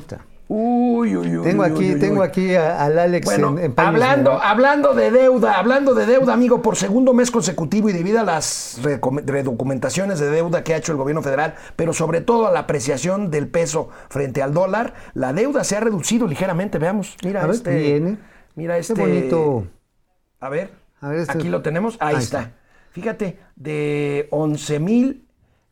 Uy, 0.54 1.16
uy, 1.16 1.36
uy. 1.38 1.42
Tengo 1.44 1.62
uy, 1.62 1.70
aquí, 1.70 1.92
uy, 1.94 1.98
tengo 1.98 2.22
aquí 2.22 2.54
a- 2.54 2.84
al 2.84 2.98
Alex 2.98 3.24
Bueno, 3.24 3.58
en, 3.58 3.64
en 3.64 3.74
hablando, 3.76 4.32
hablando 4.38 4.92
de 4.92 5.10
deuda, 5.10 5.54
hablando 5.58 5.94
de 5.94 6.04
deuda, 6.04 6.34
amigo, 6.34 6.60
por 6.60 6.76
segundo 6.76 7.14
mes 7.14 7.30
consecutivo 7.30 7.88
y 7.88 7.94
debido 7.94 8.20
a 8.20 8.22
las 8.22 8.78
redocumentaciones 9.24 10.18
de 10.20 10.28
deuda 10.30 10.62
que 10.62 10.74
ha 10.74 10.76
hecho 10.76 10.92
el 10.92 10.98
gobierno 10.98 11.22
federal, 11.22 11.54
pero 11.74 11.94
sobre 11.94 12.20
todo 12.20 12.46
a 12.46 12.50
la 12.52 12.60
apreciación 12.60 13.30
del 13.30 13.48
peso 13.48 13.88
frente 14.10 14.42
al 14.42 14.52
dólar, 14.52 14.92
la 15.14 15.32
deuda 15.32 15.64
se 15.64 15.76
ha 15.76 15.80
reducido 15.80 16.26
ligeramente. 16.26 16.78
Veamos, 16.78 17.16
mira 17.24 17.42
A 17.42 17.46
ver, 17.46 17.54
este. 17.56 17.74
viene. 17.74 18.18
Mira 18.54 18.74
Qué 18.74 18.80
este. 18.80 18.94
bonito. 19.00 19.66
A 20.38 20.48
ver, 20.50 20.72
A 21.00 21.08
ver, 21.08 21.20
este- 21.20 21.32
aquí 21.38 21.48
lo 21.48 21.62
tenemos. 21.62 21.96
Ahí, 21.98 22.16
Ahí 22.16 22.22
está. 22.22 22.40
está. 22.40 22.52
Fíjate, 22.90 23.38
de 23.56 24.28
11 24.30 24.78
mil, 24.80 25.21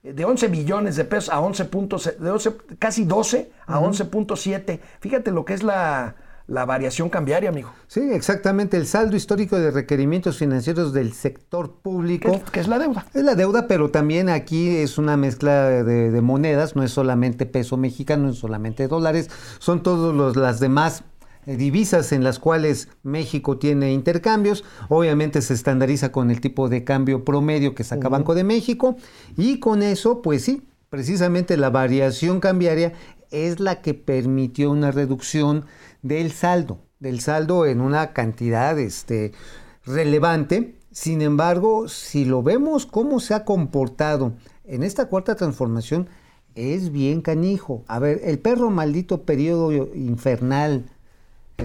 de 0.03 0.25
11 0.25 0.49
billones 0.49 0.97
de 0.97 1.05
pesos 1.05 1.33
a 1.33 1.41
11 1.41 1.65
puntos, 1.67 2.11
de 2.19 2.31
11, 2.31 2.57
casi 2.79 3.05
12 3.05 3.51
a 3.67 3.81
11.7. 3.81 4.81
Fíjate 5.01 5.31
lo 5.31 5.45
que 5.45 5.55
es 5.55 5.63
la, 5.63 6.17
la 6.47 6.65
variación 6.65 7.11
cambiaria, 7.11 7.51
amigo. 7.51 7.71
Sí, 7.87 8.01
exactamente, 8.13 8.77
el 8.77 8.87
saldo 8.87 9.15
histórico 9.15 9.59
de 9.59 9.71
requerimientos 9.71 10.39
financieros 10.39 10.93
del 10.93 11.13
sector 11.13 11.71
público. 11.83 12.41
¿Qué 12.51 12.61
es, 12.61 12.69
la 12.69 12.79
deuda? 12.79 13.07
Es 13.15 13.23
la 13.23 13.35
deuda, 13.35 13.69
pero 13.69 13.91
también 13.91 14.29
aquí 14.29 14.77
es 14.77 14.99
una 14.99 15.17
mezcla 15.17 15.69
de, 15.69 16.11
de 16.11 16.21
monedas, 16.21 16.77
no 16.77 16.83
es 16.83 16.91
solamente 16.91 17.47
peso 17.47 17.77
mexicano, 17.77 18.25
no 18.25 18.31
es 18.31 18.39
solamente 18.39 18.89
dólares, 18.89 19.31
son 19.59 19.83
todas 19.83 20.37
las 20.37 20.61
demás 20.61 21.05
divisas 21.47 22.13
en 22.13 22.25
las 22.25 22.39
cuales 22.39 22.89
México 23.03 23.59
tiene 23.59 23.93
intercambios. 23.93 24.65
Obviamente 24.89 25.43
se 25.43 25.55
estandariza 25.55 26.13
con 26.13 26.31
el 26.31 26.41
tipo 26.41 26.69
de 26.69 26.85
cambio 26.85 27.25
promedio 27.25 27.75
que 27.75 27.85
saca 27.85 28.09
Banco 28.09 28.35
de 28.35 28.45
México 28.45 28.97
y 29.37 29.59
con 29.59 29.83
eso, 29.83 30.23
pues 30.23 30.45
sí, 30.45 30.63
precisamente 30.89 31.57
la 31.57 31.71
variación 31.71 32.41
cambiaria 32.41 32.93
es 33.31 33.61
la 33.61 33.81
que 33.81 33.95
permitió 33.95 34.71
una 34.71 34.91
reducción 34.91 35.65
del 36.03 36.33
saldo, 36.33 36.81
del 36.99 37.21
saldo 37.21 37.67
en 37.67 37.81
una 37.81 38.13
cantidad 38.13 38.79
este, 38.79 39.33
relevante. 39.85 40.77
Sin 40.91 41.23
embargo, 41.23 41.89
si 41.89 42.25
lo 42.25 42.43
vemos 42.43 42.87
cómo 42.87 43.21
se 43.21 43.35
ha 43.35 43.45
comportado 43.45 44.33
en 44.65 44.83
esta 44.83 45.07
cuarta 45.07 45.37
transformación, 45.37 46.09
es 46.57 46.91
bien 46.91 47.23
canijo. 47.23 47.85
A 47.87 48.01
ver, 48.01 48.21
el 48.25 48.41
perro 48.41 48.71
maldito 48.71 49.23
periodo 49.23 49.73
infernal, 49.95 50.85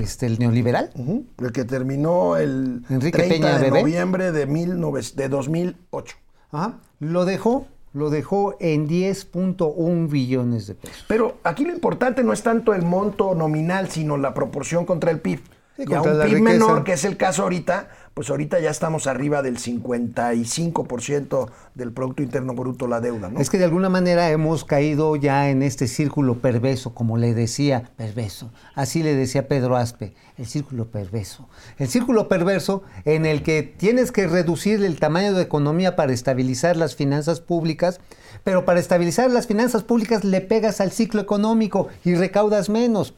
este, 0.01 0.25
el 0.25 0.39
neoliberal, 0.39 0.91
El 1.37 1.51
que 1.51 1.65
terminó 1.65 2.37
el 2.37 2.83
Enrique 2.89 3.17
30 3.17 3.35
Peña 3.35 3.57
de 3.57 3.65
Bebé. 3.65 3.81
noviembre 3.81 4.31
de, 4.31 4.45
19 4.45 5.01
de 5.15 5.29
2008. 5.29 6.15
ajá, 6.51 6.79
lo 6.99 7.25
dejó, 7.25 7.67
lo 7.93 8.09
dejó 8.09 8.57
en 8.59 8.87
10.1 8.87 10.09
billones 10.09 10.67
de 10.67 10.75
pesos. 10.75 11.05
Pero 11.07 11.37
aquí 11.43 11.65
lo 11.65 11.73
importante 11.73 12.23
no 12.23 12.33
es 12.33 12.43
tanto 12.43 12.73
el 12.73 12.83
monto 12.83 13.35
nominal, 13.35 13.89
sino 13.89 14.17
la 14.17 14.33
proporción 14.33 14.85
contra 14.85 15.11
el 15.11 15.19
PIB. 15.19 15.41
Sí, 15.77 15.83
y 15.87 15.93
a 15.93 16.01
un 16.01 16.09
PIB 16.09 16.23
riqueza. 16.23 16.43
menor, 16.43 16.83
que 16.83 16.93
es 16.93 17.03
el 17.03 17.17
caso 17.17 17.43
ahorita, 17.43 17.89
pues 18.15 18.29
ahorita 18.29 18.59
ya 18.61 18.69
estamos 18.69 19.05
arriba 19.07 19.41
del 19.41 19.57
55% 19.57 21.49
del 21.75 21.91
Producto 21.91 22.23
Interno 22.23 22.53
Bruto 22.53 22.87
la 22.87 23.01
deuda, 23.01 23.29
¿no? 23.29 23.41
Es 23.41 23.49
que 23.49 23.57
de 23.57 23.65
alguna 23.65 23.89
manera 23.89 24.31
hemos 24.31 24.63
caído 24.63 25.17
ya 25.17 25.49
en 25.49 25.61
este 25.61 25.89
círculo 25.89 26.35
perverso, 26.35 26.93
como 26.93 27.17
le 27.17 27.33
decía, 27.33 27.91
perverso. 27.97 28.53
Así 28.73 29.03
le 29.03 29.15
decía 29.15 29.49
Pedro 29.49 29.75
Aspe, 29.75 30.13
el 30.37 30.45
círculo 30.45 30.85
perverso. 30.85 31.49
El 31.77 31.89
círculo 31.89 32.29
perverso 32.29 32.83
en 33.03 33.25
el 33.25 33.43
que 33.43 33.63
tienes 33.63 34.13
que 34.13 34.27
reducir 34.27 34.81
el 34.81 34.97
tamaño 34.97 35.33
de 35.33 35.43
economía 35.43 35.97
para 35.97 36.13
estabilizar 36.13 36.77
las 36.77 36.95
finanzas 36.95 37.41
públicas, 37.41 37.99
pero 38.45 38.63
para 38.63 38.79
estabilizar 38.79 39.29
las 39.29 39.45
finanzas 39.45 39.83
públicas 39.83 40.23
le 40.23 40.39
pegas 40.39 40.79
al 40.79 40.93
ciclo 40.93 41.19
económico 41.19 41.89
y 42.05 42.15
recaudas 42.15 42.69
menos. 42.69 43.13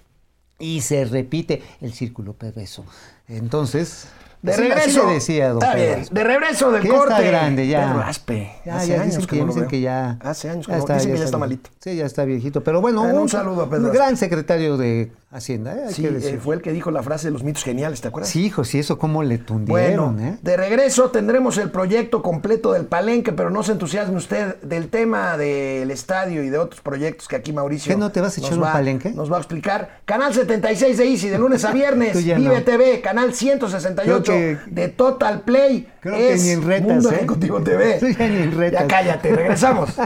Y 0.58 0.82
se 0.82 1.06
repite 1.06 1.62
el 1.82 1.94
círculo 1.94 2.34
perverso. 2.34 2.84
Entonces, 3.28 4.08
De 4.48 4.54
así- 4.54 4.62
así 4.64 4.74
regreso. 4.74 5.08
le 5.08 5.14
decía 5.14 5.50
don 5.50 5.62
Está 5.62 5.74
Pedro 5.76 5.96
bien, 5.96 6.08
de 6.12 6.24
regreso 6.24 6.72
del 6.72 6.82
Que 6.82 6.88
ya 6.90 6.94
corte. 6.96 7.14
está 7.14 7.26
grande 7.28 7.68
ya. 7.68 7.88
Pedro 7.88 8.02
Aspe. 8.04 8.52
Ya, 8.66 8.76
Hace 8.78 8.88
ya 8.88 8.94
años 8.96 9.06
dicen 9.06 9.22
que, 9.22 9.28
que 9.28 9.36
no 9.38 9.42
lo 9.42 9.48
dicen 9.48 9.62
veo. 9.62 9.70
que 9.70 9.82
ya. 9.82 10.18
Hace 10.22 10.50
años 10.50 10.66
que 10.66 10.72
ya 10.72 10.78
no- 10.78 10.84
dicen 10.86 11.12
que 11.12 11.18
ya 11.18 11.24
está 11.26 11.38
bien. 11.38 11.40
malito. 11.40 11.70
Sí, 11.80 11.96
ya 11.96 12.06
está 12.06 12.26
viejito. 12.26 12.64
Pero 12.64 12.82
bueno, 12.82 13.02
Bueno, 13.04 13.22
un 13.22 13.30
saludo 13.30 13.64
a 13.64 13.70
Pedro 13.70 13.86
un 13.88 13.94
gran 13.94 14.18
secretario 14.18 14.78
de 14.78 15.12
Hacienda, 15.30 15.74
¿eh? 15.76 15.82
Hay 15.90 15.94
Sí, 15.94 16.04
que 16.04 16.08
eh, 16.18 16.40
fue 16.42 16.56
el 16.56 16.62
que 16.62 16.72
dijo 16.72 16.90
la 16.90 17.04
frase 17.04 17.28
de 17.28 17.32
los 17.34 17.44
mitos 17.44 17.62
geniales, 17.66 18.00
¿te 18.00 18.08
acuerdas? 18.08 18.30
Sí, 18.32 18.46
hijo, 18.46 18.64
sí, 18.64 18.80
eso 18.80 18.98
cómo 18.98 19.24
le 19.24 19.36
Bueno, 19.36 19.46
tundieron, 19.46 20.20
¿eh? 20.22 20.38
de 20.42 20.56
regreso 20.56 21.12
tendremos 21.12 21.58
el 21.58 21.70
proyecto 21.70 22.22
completo 22.22 22.72
del 22.72 22.86
Palenque, 22.86 23.34
pero 23.34 23.50
no 23.50 23.62
se 23.62 23.74
entusiasme 23.74 24.16
usted 24.16 24.56
del 24.62 24.88
tema 24.88 25.36
del 25.36 25.92
estadio 25.92 26.44
y 26.46 26.50
de 26.50 26.58
otros 26.58 26.80
proyectos 26.80 27.28
que 27.28 27.36
aquí 27.36 27.52
Mauricio. 27.52 27.94
¿Qué, 27.94 28.00
no 28.00 28.10
te 28.10 28.22
vas 28.22 28.38
a 28.38 28.40
echar 28.42 28.54
un 28.54 28.64
va- 28.64 28.72
Palenque? 28.72 29.12
Nos 29.12 29.30
va 29.30 29.36
a 29.36 29.40
explicar. 29.40 30.00
Canal 30.06 30.34
76 30.34 30.98
de 30.98 31.06
Easy, 31.12 31.28
de 31.28 31.38
lunes 31.38 31.66
a 31.66 31.72
viernes. 31.74 32.16
Vive 32.24 32.40
no. 32.40 32.64
TV, 32.64 33.02
canal 33.02 33.34
168 33.34 34.24
Creo 34.24 34.28
que- 34.66 34.72
de 34.72 34.88
Total 34.88 35.42
Play. 35.42 35.90
Creo 36.00 36.16
que 36.16 36.34
es 36.34 36.44
ni 36.46 36.52
en 36.52 36.66
retas, 36.66 36.88
Mundo 36.88 37.12
¿eh? 37.12 37.16
Ejecutivo 37.16 37.62
TV. 37.62 37.98
Tú 38.00 38.08
ya 38.08 38.28
ni 38.30 38.38
en 38.44 38.58
retas. 38.58 38.82
Ya 38.84 38.88
cállate, 38.88 39.36
regresamos. 39.36 39.90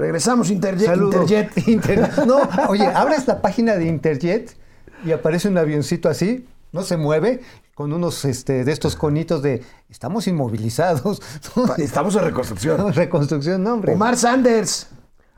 regresamos 0.00 0.50
Interjet. 0.50 0.86
Saludos. 0.86 1.30
Interjet. 1.30 1.68
Inter- 1.68 2.26
No, 2.26 2.40
oye, 2.68 2.86
abres 2.86 3.26
la 3.28 3.40
página 3.40 3.76
de 3.76 3.86
Interjet 3.86 4.56
y 5.04 5.12
aparece 5.12 5.48
un 5.48 5.56
avioncito 5.58 6.08
así, 6.08 6.46
no 6.72 6.82
se 6.82 6.96
mueve, 6.96 7.40
con 7.74 7.92
unos 7.92 8.24
este, 8.24 8.64
de 8.64 8.72
estos 8.72 8.96
conitos 8.96 9.42
de 9.42 9.62
estamos 9.88 10.26
inmovilizados. 10.26 11.22
Estamos 11.78 12.14
en 12.16 12.24
reconstrucción. 12.24 12.92
Reconstrucción, 12.92 13.62
no, 13.62 13.74
hombre. 13.74 13.94
Omar 13.94 14.16
Sanders. 14.16 14.88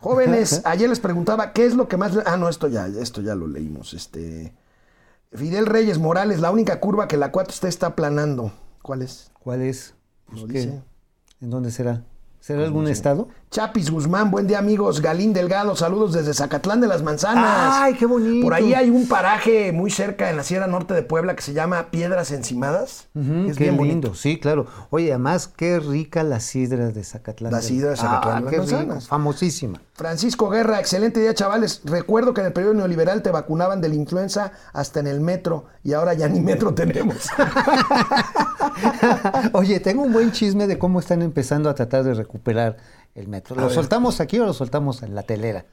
Jóvenes, 0.01 0.63
ayer 0.65 0.89
les 0.89 0.99
preguntaba 0.99 1.53
qué 1.53 1.65
es 1.65 1.75
lo 1.77 1.87
que 1.87 1.97
más. 1.97 2.13
Ah, 2.27 2.37
no, 2.37 2.49
esto 2.49 2.67
ya, 2.67 2.89
esto 2.89 3.21
ya 3.21 3.37
lo 3.37 3.47
leímos. 3.47 3.95
Este. 3.95 4.53
Fidel 5.33 5.67
Reyes 5.67 5.99
Morales, 5.99 6.41
la 6.41 6.51
única 6.51 6.81
curva 6.81 7.07
que 7.07 7.17
la 7.17 7.31
4 7.31 7.53
usted 7.53 7.69
está 7.69 7.87
aplanando. 7.89 8.53
¿Cuál 8.83 9.03
es? 9.03 9.31
¿Cuál 9.39 9.63
es? 9.63 9.95
Pues. 10.27 10.69
¿En 11.41 11.51
dónde 11.51 11.71
será? 11.71 12.03
¿Será 12.41 12.65
algún 12.65 12.89
estado? 12.89 13.29
Chapis 13.53 13.91
Guzmán, 13.91 14.31
buen 14.31 14.47
día 14.47 14.59
amigos. 14.59 15.03
Galín 15.03 15.35
Delgado, 15.35 15.77
saludos 15.77 16.15
desde 16.15 16.33
Zacatlán 16.33 16.81
de 16.81 16.89
las 16.89 17.03
Manzanas. 17.03 17.75
¡Ay, 17.83 17.93
qué 17.97 18.07
bonito! 18.07 18.43
Por 18.43 18.55
ahí 18.55 18.73
hay 18.73 18.89
un 18.89 19.07
paraje 19.07 19.73
muy 19.73 19.91
cerca 19.91 20.31
en 20.31 20.39
la 20.39 20.43
Sierra 20.43 20.67
Norte 20.69 20.95
de 20.95 21.03
Puebla 21.03 21.37
que 21.37 21.43
se 21.43 21.53
llama 21.53 21.91
Piedras 21.91 22.31
Encimadas. 22.31 23.09
Es 23.15 23.59
qué 23.59 23.65
bien 23.65 23.77
lindo, 23.77 23.79
bonito. 24.09 24.15
sí, 24.15 24.41
claro. 24.41 24.65
Oye, 24.89 25.11
además, 25.11 25.49
qué 25.55 25.79
rica 25.81 26.23
la 26.23 26.41
sidra 26.41 26.93
de 26.93 27.05
Zacatlán. 27.05 27.53
La 27.53 27.61
sidra 27.61 27.91
de 27.91 27.97
Zacatlán 27.99 28.33
Ah, 28.33 28.37
de 28.37 28.43
las 28.45 28.51
qué 28.53 28.57
rico, 28.63 28.73
Manzanas. 28.73 29.09
famosísima. 29.09 29.83
Francisco 29.93 30.49
Guerra, 30.49 30.81
excelente 30.81 31.21
día, 31.21 31.35
chavales. 31.35 31.83
Recuerdo 31.85 32.33
que 32.33 32.41
en 32.41 32.47
el 32.47 32.53
periodo 32.55 32.73
neoliberal 32.73 33.21
te 33.21 33.31
vacunaban 33.31 33.83
de 33.83 33.91
la 33.91 33.95
influenza 33.97 34.53
hasta 34.73 34.99
en 35.01 35.07
el 35.09 35.21
metro 35.21 35.67
y 35.85 35.93
ahora 35.93 36.15
ya 36.15 36.27
ni 36.27 36.41
metro 36.41 36.73
tenemos. 36.75 37.29
Oye, 39.53 39.79
tengo 39.81 40.03
un 40.05 40.13
buen 40.15 40.33
chisme 40.33 40.67
de 40.67 40.79
cómo 40.79 41.01
están 41.01 41.21
empezando 41.21 41.69
a 41.69 41.75
tratar 41.75 42.03
de 42.05 42.15
recuperar 42.15 42.79
el 43.15 43.29
metro. 43.29 43.57
¿Lo 43.57 43.71
soltamos 43.71 44.21
aquí 44.21 44.39
o 44.39 44.47
lo 44.47 44.53
soltamos 44.53 45.03
en 45.03 45.15
la 45.15 45.23
telera? 45.23 45.65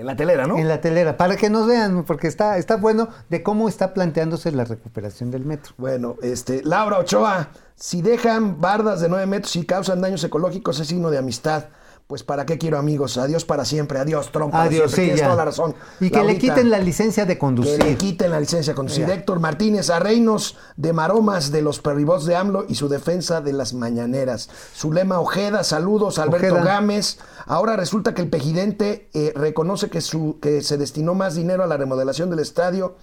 en 0.00 0.06
la 0.06 0.16
telera, 0.16 0.46
¿no? 0.46 0.56
En 0.56 0.68
la 0.68 0.80
telera, 0.80 1.16
para 1.16 1.36
que 1.36 1.50
nos 1.50 1.66
vean, 1.66 2.04
porque 2.04 2.26
está, 2.26 2.56
está 2.56 2.76
bueno 2.76 3.08
de 3.28 3.42
cómo 3.42 3.68
está 3.68 3.92
planteándose 3.92 4.50
la 4.52 4.64
recuperación 4.64 5.30
del 5.30 5.44
metro. 5.44 5.74
Bueno, 5.76 6.16
este, 6.22 6.62
Laura 6.64 6.98
Ochoa, 6.98 7.50
si 7.74 8.00
dejan 8.00 8.60
bardas 8.60 9.00
de 9.00 9.08
9 9.08 9.26
metros 9.26 9.54
y 9.56 9.66
causan 9.66 10.00
daños 10.00 10.24
ecológicos 10.24 10.80
es 10.80 10.88
signo 10.88 11.10
de 11.10 11.18
amistad. 11.18 11.64
Pues 12.10 12.24
para 12.24 12.44
qué 12.44 12.58
quiero 12.58 12.76
amigos, 12.76 13.16
adiós 13.18 13.44
para 13.44 13.64
siempre, 13.64 14.00
adiós 14.00 14.32
Trump. 14.32 14.50
para 14.50 14.64
Adiós, 14.64 14.90
siempre. 14.90 14.96
sí, 14.96 15.02
Tienes 15.12 15.22
toda 15.22 15.36
la 15.36 15.44
razón. 15.44 15.76
Y 16.00 16.10
que 16.10 16.24
le 16.24 16.38
quiten 16.38 16.68
la 16.68 16.80
licencia 16.80 17.24
de 17.24 17.34
Que 17.34 17.38
conducir. 17.38 17.80
le 17.80 17.96
quiten 17.96 18.32
la 18.32 18.40
licencia 18.40 18.72
de 18.72 18.74
conducir. 18.74 19.06
Ya. 19.06 19.14
Héctor 19.14 19.38
Martínez, 19.38 19.90
a 19.90 20.00
reinos 20.00 20.56
de 20.76 20.92
maromas 20.92 21.52
de 21.52 21.62
los 21.62 21.78
perribots 21.78 22.24
de 22.26 22.34
AMLO 22.34 22.64
y 22.68 22.74
su 22.74 22.88
defensa 22.88 23.40
de 23.40 23.52
las 23.52 23.74
mañaneras. 23.74 24.50
Zulema 24.76 25.20
Ojeda, 25.20 25.62
saludos. 25.62 26.18
Alberto 26.18 26.54
Ojeda. 26.56 26.64
Gámez. 26.64 27.18
Ahora 27.46 27.76
resulta 27.76 28.12
que 28.12 28.22
el 28.22 28.28
pejidente 28.28 29.08
eh, 29.14 29.32
reconoce 29.36 29.88
que, 29.88 30.00
su, 30.00 30.38
que 30.42 30.62
se 30.62 30.78
destinó 30.78 31.14
más 31.14 31.36
dinero 31.36 31.62
a 31.62 31.68
la 31.68 31.76
remodelación 31.76 32.28
del 32.28 32.40
estadio 32.40 32.96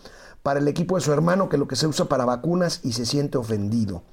para 0.43 0.59
el 0.59 0.67
equipo 0.67 0.95
de 0.95 1.01
su 1.01 1.13
hermano 1.13 1.47
que 1.47 1.57
lo 1.57 1.69
que 1.69 1.77
se 1.77 1.87
usa 1.87 2.07
para 2.07 2.25
vacunas 2.25 2.81
y 2.83 2.91
se 2.91 3.05
siente 3.05 3.37
ofendido. 3.37 4.03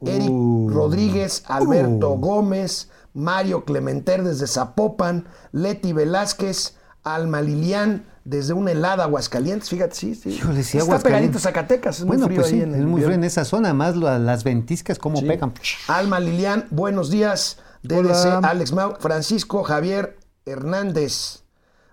Eric 0.00 0.30
Uh. 0.30 0.70
Rodríguez, 0.72 1.42
Alberto 1.48 2.10
Gómez, 2.10 2.88
Mario 3.14 3.64
Clementer 3.64 4.22
desde 4.22 4.46
Zapopan, 4.46 5.26
Leti 5.52 5.92
Velázquez, 5.92 6.76
Alma 7.02 7.40
Lilian 7.40 8.04
desde 8.24 8.54
una 8.54 8.70
helada 8.72 9.04
Aguascalientes, 9.04 9.68
fíjate, 9.68 9.94
sí, 9.94 10.14
sí. 10.14 10.30
Híjole, 10.30 10.62
sí, 10.62 10.78
Está 10.78 10.98
pegadito 10.98 11.38
Zacatecas, 11.38 11.98
es 12.00 12.04
bueno, 12.06 12.26
muy 12.26 12.28
frío 12.34 12.40
pues 12.40 12.52
ahí 12.52 12.58
sí, 12.58 12.64
en 12.64 12.74
es 12.74 12.80
muy 12.86 13.02
frío 13.02 13.14
en 13.14 13.24
esa 13.24 13.44
zona, 13.44 13.74
más 13.74 13.96
las 13.96 14.44
ventiscas, 14.44 14.98
cómo 14.98 15.18
Sí. 15.18 15.26
pegan. 15.26 15.52
Alma 15.88 16.20
Lilian, 16.20 16.66
buenos 16.70 17.10
días. 17.10 17.58
DDC, 17.82 18.38
Hola. 18.38 18.48
Alex 18.48 18.72
Mau, 18.72 18.94
Francisco 18.98 19.62
Javier 19.62 20.16
Hernández, 20.46 21.42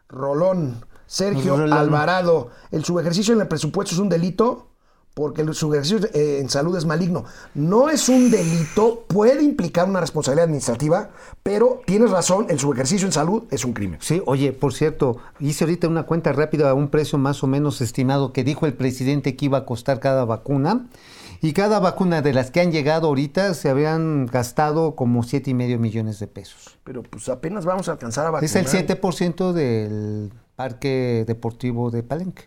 Rolón, 0.07 0.86
Sergio 1.05 1.57
Rolón. 1.57 1.78
Alvarado. 1.78 2.49
El 2.72 2.86
subejercicio 2.86 3.34
en 3.34 3.41
el 3.41 3.47
presupuesto 3.49 3.93
es 3.93 3.99
un 3.99 4.07
delito 4.07 4.70
porque 5.14 5.41
el 5.41 5.53
subejercicio 5.53 6.07
eh, 6.14 6.39
en 6.39 6.49
salud 6.49 6.76
es 6.78 6.86
maligno. 6.86 7.26
No 7.53 7.89
es 7.89 8.07
un 8.09 8.32
delito, 8.32 9.03
puede 9.07 9.43
implicar 9.43 9.89
una 9.89 9.99
responsabilidad 9.99 10.45
administrativa, 10.45 11.09
pero 11.43 11.82
tienes 11.86 12.12
razón, 12.12 12.47
el 12.49 12.59
subejercicio 12.59 13.07
en 13.07 13.12
salud 13.12 13.43
es 13.51 13.66
un 13.66 13.74
crimen. 13.74 13.99
Sí, 14.01 14.22
oye, 14.26 14.53
por 14.53 14.74
cierto, 14.74 15.18
hice 15.39 15.66
ahorita 15.66 15.88
una 15.88 16.03
cuenta 16.03 16.32
rápida 16.32 16.70
a 16.70 16.74
un 16.74 16.89
precio 16.89 17.18
más 17.18 17.43
o 17.43 17.47
menos 17.47 17.82
estimado 17.82 18.32
que 18.32 18.43
dijo 18.43 18.66
el 18.66 18.74
presidente 18.74 19.36
que 19.36 19.45
iba 19.45 19.59
a 19.59 19.66
costar 19.66 19.99
cada 19.99 20.26
vacuna. 20.26 20.88
Y 21.43 21.53
cada 21.53 21.80
vacuna 21.80 22.22
de 22.22 22.34
las 22.34 22.51
que 22.51 22.62
han 22.62 22.72
llegado 22.72 23.07
ahorita 23.07 23.55
se 23.55 23.68
habían 23.68 24.28
gastado 24.28 24.95
como 24.95 25.24
siete 25.24 25.49
y 25.49 25.53
medio 25.55 25.80
millones 25.80 26.20
de 26.20 26.28
pesos. 26.28 26.78
Pero 26.84 27.01
pues 27.01 27.30
apenas 27.30 27.66
vamos 27.66 27.89
a 27.89 27.93
alcanzar 27.93 28.28
a 28.28 28.30
vacunar. 28.30 28.43
Es 28.43 28.55
el 28.55 28.68
7% 28.68 29.51
del 29.51 30.32
parque 30.55 31.24
deportivo 31.26 31.89
de 31.89 32.03
Palenque. 32.03 32.43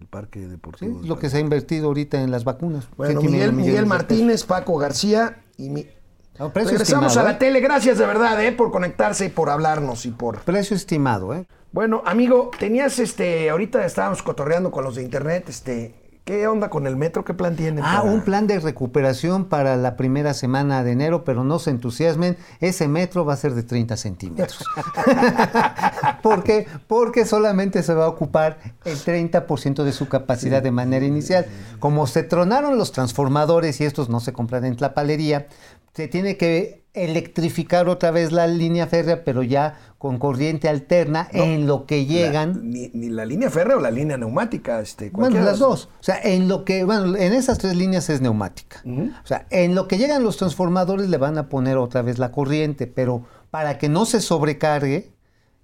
El 0.00 0.06
parque 0.06 0.40
¿sí? 0.40 0.46
deportivo. 0.46 1.00
Lo 1.02 1.18
que 1.18 1.30
se 1.30 1.38
ha 1.38 1.40
invertido 1.40 1.86
ahorita 1.88 2.20
en 2.22 2.30
las 2.30 2.44
vacunas. 2.44 2.88
Bueno, 2.96 3.22
Miguel, 3.22 3.86
Martínez, 3.86 4.44
Paco 4.44 4.76
García 4.76 5.42
y 5.56 5.70
mi... 5.70 5.86
No, 6.38 6.52
Regresamos 6.54 6.82
estimado, 6.82 7.20
a 7.20 7.22
la 7.22 7.30
¿eh? 7.30 7.36
tele. 7.38 7.60
Gracias 7.60 7.96
de 7.96 8.04
verdad, 8.04 8.44
¿eh? 8.44 8.52
Por 8.52 8.70
conectarse 8.70 9.26
y 9.26 9.28
por 9.30 9.48
hablarnos 9.48 10.04
y 10.04 10.10
por... 10.10 10.40
Precio 10.40 10.76
estimado, 10.76 11.34
¿eh? 11.34 11.46
Bueno, 11.72 12.02
amigo, 12.04 12.50
tenías 12.58 12.98
este... 12.98 13.48
Ahorita 13.48 13.86
estábamos 13.86 14.22
cotorreando 14.22 14.70
con 14.70 14.84
los 14.84 14.96
de 14.96 15.02
internet, 15.02 15.48
este... 15.48 16.05
¿Qué 16.26 16.48
onda 16.48 16.70
con 16.70 16.88
el 16.88 16.96
metro? 16.96 17.24
¿Qué 17.24 17.34
plan 17.34 17.54
tienen? 17.54 17.84
Ah, 17.84 17.98
para- 18.00 18.12
un 18.12 18.20
plan 18.22 18.48
de 18.48 18.58
recuperación 18.58 19.44
para 19.44 19.76
la 19.76 19.96
primera 19.96 20.34
semana 20.34 20.82
de 20.82 20.90
enero, 20.90 21.22
pero 21.22 21.44
no 21.44 21.60
se 21.60 21.70
entusiasmen, 21.70 22.36
ese 22.58 22.88
metro 22.88 23.24
va 23.24 23.34
a 23.34 23.36
ser 23.36 23.54
de 23.54 23.62
30 23.62 23.96
centímetros. 23.96 24.64
¿Por 26.24 26.42
qué? 26.42 26.66
Porque 26.88 27.24
solamente 27.26 27.80
se 27.84 27.94
va 27.94 28.06
a 28.06 28.08
ocupar 28.08 28.58
el 28.84 28.96
30% 28.98 29.84
de 29.84 29.92
su 29.92 30.08
capacidad 30.08 30.60
de 30.64 30.72
manera 30.72 31.06
inicial. 31.06 31.46
Como 31.78 32.08
se 32.08 32.24
tronaron 32.24 32.76
los 32.76 32.90
transformadores 32.90 33.80
y 33.80 33.84
estos 33.84 34.08
no 34.08 34.18
se 34.18 34.32
compran 34.32 34.64
en 34.64 34.76
la 34.80 34.94
palería, 34.94 35.46
se 35.94 36.08
tiene 36.08 36.36
que 36.36 36.85
electrificar 36.96 37.88
otra 37.88 38.10
vez 38.10 38.32
la 38.32 38.46
línea 38.46 38.86
férrea, 38.86 39.22
pero 39.24 39.42
ya 39.42 39.78
con 39.98 40.18
corriente 40.18 40.68
alterna 40.68 41.28
en 41.32 41.66
lo 41.66 41.86
que 41.86 41.98
La- 42.02 42.04
llegan 42.06 42.70
ni, 42.70 42.88
ni 42.92 43.08
la 43.08 43.24
línea 43.24 43.50
férrea 43.50 43.76
o 43.76 43.80
la 43.80 43.90
línea 43.90 44.16
neumática, 44.16 44.80
este... 44.80 45.10
bueno, 45.10 45.40
las 45.40 45.58
dos. 45.58 45.88
O 46.00 46.02
sea, 46.02 46.20
en 46.22 46.48
lo 46.48 46.64
que, 46.64 46.84
bueno, 46.84 47.16
en 47.16 47.32
esas 47.32 47.58
tres 47.58 47.76
líneas 47.76 48.08
es 48.10 48.20
neumática. 48.20 48.82
O 48.84 49.26
sea, 49.26 49.46
en 49.50 49.74
lo 49.74 49.88
que 49.88 49.98
llegan 49.98 50.22
los 50.22 50.36
transformadores 50.36 51.08
le 51.08 51.16
van 51.18 51.38
a 51.38 51.48
poner 51.48 51.76
otra 51.76 52.02
vez 52.02 52.18
la 52.18 52.32
corriente, 52.32 52.86
pero 52.86 53.24
para 53.50 53.78
que 53.78 53.88
no 53.88 54.04
se 54.06 54.20
sobrecargue 54.20 55.12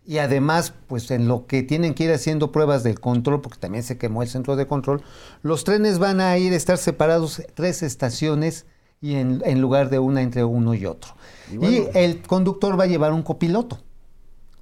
y 0.05 0.19
además, 0.19 0.75
pues 0.89 1.11
en 1.13 1.29
lo 1.29 1.47
que 1.47 1.63
tienen 1.63 1.95
que 1.95 2.05
ir 2.05 2.13
haciendo 2.13 2.51
pruebas 2.51 2.83
del 2.83 2.99
control, 2.99 3.41
porque 3.41 3.59
también 3.61 3.85
se 3.85 3.99
quemó 3.99 4.23
el 4.23 4.29
centro 4.29 4.57
de 4.57 4.67
control, 4.67 5.03
los 5.43 5.63
trenes 5.65 5.99
van 6.01 6.21
a 6.21 6.37
ir 6.39 6.53
a 6.53 6.57
estar 6.57 6.77
separados 6.77 7.41
tres 7.55 7.83
estaciones 7.85 8.67
y 9.03 9.17
en, 9.17 9.43
en 9.45 9.61
lugar 9.61 9.91
de 9.91 9.99
una 9.99 10.23
entre 10.23 10.45
uno 10.45 10.73
y 10.73 10.87
otro. 10.87 11.13
Y, 11.51 11.83
el 11.93 12.23
conductor 12.23 12.79
va 12.81 12.85
a 12.85 12.87
llevar 12.87 13.13
un 13.13 13.23
copiloto. 13.23 13.79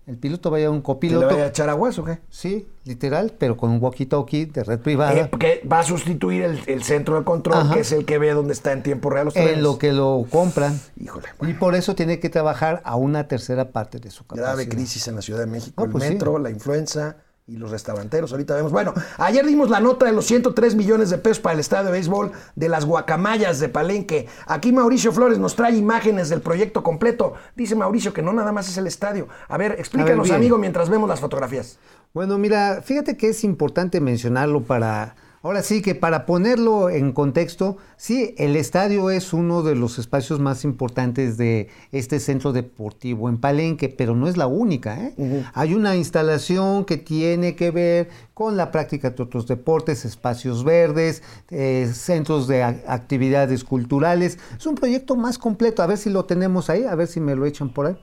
El 0.07 0.17
piloto 0.17 0.51
va 0.51 0.57
a 0.57 0.61
llevar 0.61 0.73
un 0.75 0.79
¿Te 0.79 0.89
le 0.89 0.95
copiloto. 0.95 1.27
vaya 1.27 1.45
a 1.45 1.47
echar 1.49 1.69
aguas 1.69 1.97
o 2.01 2.05
qué? 2.05 2.19
Sí, 2.31 2.67
literal, 2.85 3.33
pero 3.39 3.57
con 3.57 3.71
un 3.71 3.81
walkie-talkie 3.81 4.51
de 4.51 4.65
red 4.65 4.81
privada. 4.81 5.13
Eh, 5.15 5.31
que 5.39 5.63
va 5.71 5.81
a 5.81 5.83
sustituir 5.85 6.43
el, 6.43 6.59
el 6.67 6.83
centro 6.83 7.17
de 7.17 7.23
control, 7.25 7.59
Ajá. 7.59 7.75
que 7.75 7.81
es 7.81 7.93
el 7.93 8.05
que 8.07 8.19
ve 8.19 8.33
dónde 8.33 8.53
está 8.55 8.73
en 8.73 8.83
tiempo 8.83 9.11
real 9.11 9.27
los 9.27 9.35
trenes. 9.35 9.53
en 9.59 9.63
lo 9.63 9.79
que 9.79 9.93
lo 9.93 10.27
compran. 10.29 10.81
Híjole, 10.99 11.29
Y 11.43 11.53
por 11.53 11.77
eso 11.77 11.95
tiene 11.95 12.19
que 12.19 12.29
trabajar 12.29 12.81
a 12.85 12.97
una 12.97 13.29
tercera 13.29 13.71
parte 13.71 14.01
de 14.01 14.11
su 14.11 14.25
capacidad. 14.25 14.47
grave 14.49 14.69
crisis 14.69 15.07
en 15.07 15.15
la 15.15 15.23
Ciudad 15.23 15.39
de 15.41 15.47
México, 15.47 15.75
No, 15.77 15.85
el 15.85 15.93
pues 15.93 16.03
sí. 16.05 16.11
metro, 16.15 16.39
la 16.41 16.51
influenza 16.51 17.19
y 17.51 17.57
los 17.57 17.71
restauranteros. 17.71 18.31
Ahorita 18.31 18.55
vemos. 18.55 18.71
Bueno, 18.71 18.95
ayer 19.19 19.45
dimos 19.45 19.71
la 19.71 19.81
nota 19.81 20.07
de 20.07 20.13
los 20.13 20.25
103 20.27 20.77
millones 20.77 21.11
de 21.11 21.19
pesos 21.19 21.41
para 21.41 21.55
el 21.55 21.61
estadio 21.61 21.87
de 21.87 21.93
béisbol 21.93 22.31
de 22.55 22.69
las 22.69 22.85
Guacamayas 22.85 23.59
de 23.59 23.69
Palenque. 23.69 24.29
Aquí 24.47 24.73
Mauricio 24.73 25.13
Flores 25.13 25.39
nos 25.39 25.57
trae 25.57 25.77
imágenes 25.77 26.29
del 26.29 26.41
proyecto 26.41 26.83
completo. 26.83 27.35
Dice 27.57 27.75
Mauricio 27.75 28.13
que 28.13 28.23
no 28.23 28.33
nada 28.33 28.53
más 28.53 28.69
es 28.69 28.77
el 28.79 28.87
estadio. 28.87 29.29
A 29.49 29.59
ver, 29.59 29.73
explícanos, 29.73 30.29
bien. 30.29 30.37
amigo, 30.37 30.59
mientras 30.59 30.89
vemos 30.89 31.09
las 31.09 31.21
fotografías. 31.21 31.79
Bueno, 32.15 32.39
mira, 32.39 32.83
fíjate 32.83 33.17
que 33.17 33.29
es 33.29 33.43
importante 33.43 34.01
mencionarlo 34.01 34.63
para, 34.63 35.17
ahora 35.43 35.63
sí 35.63 35.83
que 35.83 35.95
para 35.95 36.27
ponerlo 36.27 36.91
en 36.91 37.13
contexto, 37.13 37.77
sí, 37.97 38.35
el 38.39 38.57
estadio 38.57 39.11
es 39.11 39.33
uno 39.33 39.63
de 39.63 39.75
los 39.75 39.99
espacios 39.99 40.41
más 40.41 40.65
importantes 40.65 41.37
de 41.37 41.69
este 41.93 42.21
centro 42.21 42.53
deportivo 42.53 43.29
en 43.29 43.39
Palenque, 43.39 43.89
pero 43.89 44.15
no 44.15 44.29
es 44.29 44.37
la 44.37 44.47
única. 44.47 44.99
¿eh? 44.99 45.45
Hay 45.55 45.75
una 45.75 45.97
instalación 45.97 46.85
que 46.85 46.97
tiene 46.97 47.57
que 47.57 47.71
ver 47.71 48.09
con 48.35 48.57
la 48.57 48.71
práctica 48.71 49.11
de 49.11 49.23
otros 49.23 49.47
deportes, 49.47 50.05
espacios 50.05 50.65
verdes, 50.65 51.23
eh, 51.51 51.91
centros 51.93 52.47
de 52.49 52.63
actividades 52.63 53.65
culturales. 53.65 54.39
Es 54.57 54.67
un 54.67 54.75
proyecto 54.75 55.17
más 55.17 55.39
completo, 55.39 55.83
a 55.83 55.87
ver 55.87 55.99
si 55.99 56.11
lo 56.11 56.25
tenemos 56.25 56.71
ahí, 56.71 56.85
a 56.85 56.95
ver 56.95 57.07
si 57.07 57.21
me 57.21 57.35
lo 57.35 57.47
echan 57.47 57.71
por 57.71 57.87
ahí. 57.87 57.97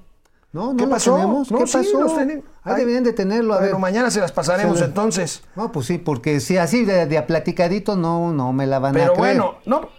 No, 0.54 0.72
no 0.74 0.78
¿Qué 0.78 0.88
pasó? 0.88 1.16
tenemos. 1.16 1.52
No, 1.52 1.60
¿Qué 1.60 1.68
sí, 1.68 1.78
pasó? 1.78 2.06
tienen. 2.16 2.44
Ahí 2.64 2.74
Ay. 2.74 2.80
deberían 2.80 3.04
de 3.04 3.14
tenerlo. 3.14 3.54
A 3.54 3.58
bueno, 3.58 3.74
ver. 3.74 3.82
mañana 3.82 4.10
se 4.12 4.20
las 4.22 4.32
pasaremos 4.32 4.80
Sí. 4.80 4.86
entonces. 4.86 5.44
No, 5.56 5.72
pues 5.72 5.86
sí, 5.88 5.98
porque 5.98 6.40
si 6.40 6.58
así 6.58 6.86
de, 6.86 7.06
de 7.06 7.18
a 7.18 7.28
platicadito 7.28 7.96
no, 7.96 8.32
no 8.32 8.54
me 8.54 8.66
la 8.66 8.80
van 8.80 8.92
a 8.96 9.00
Pero 9.00 9.14
creer. 9.14 9.38
bueno, 9.38 9.58
no. 9.66 9.90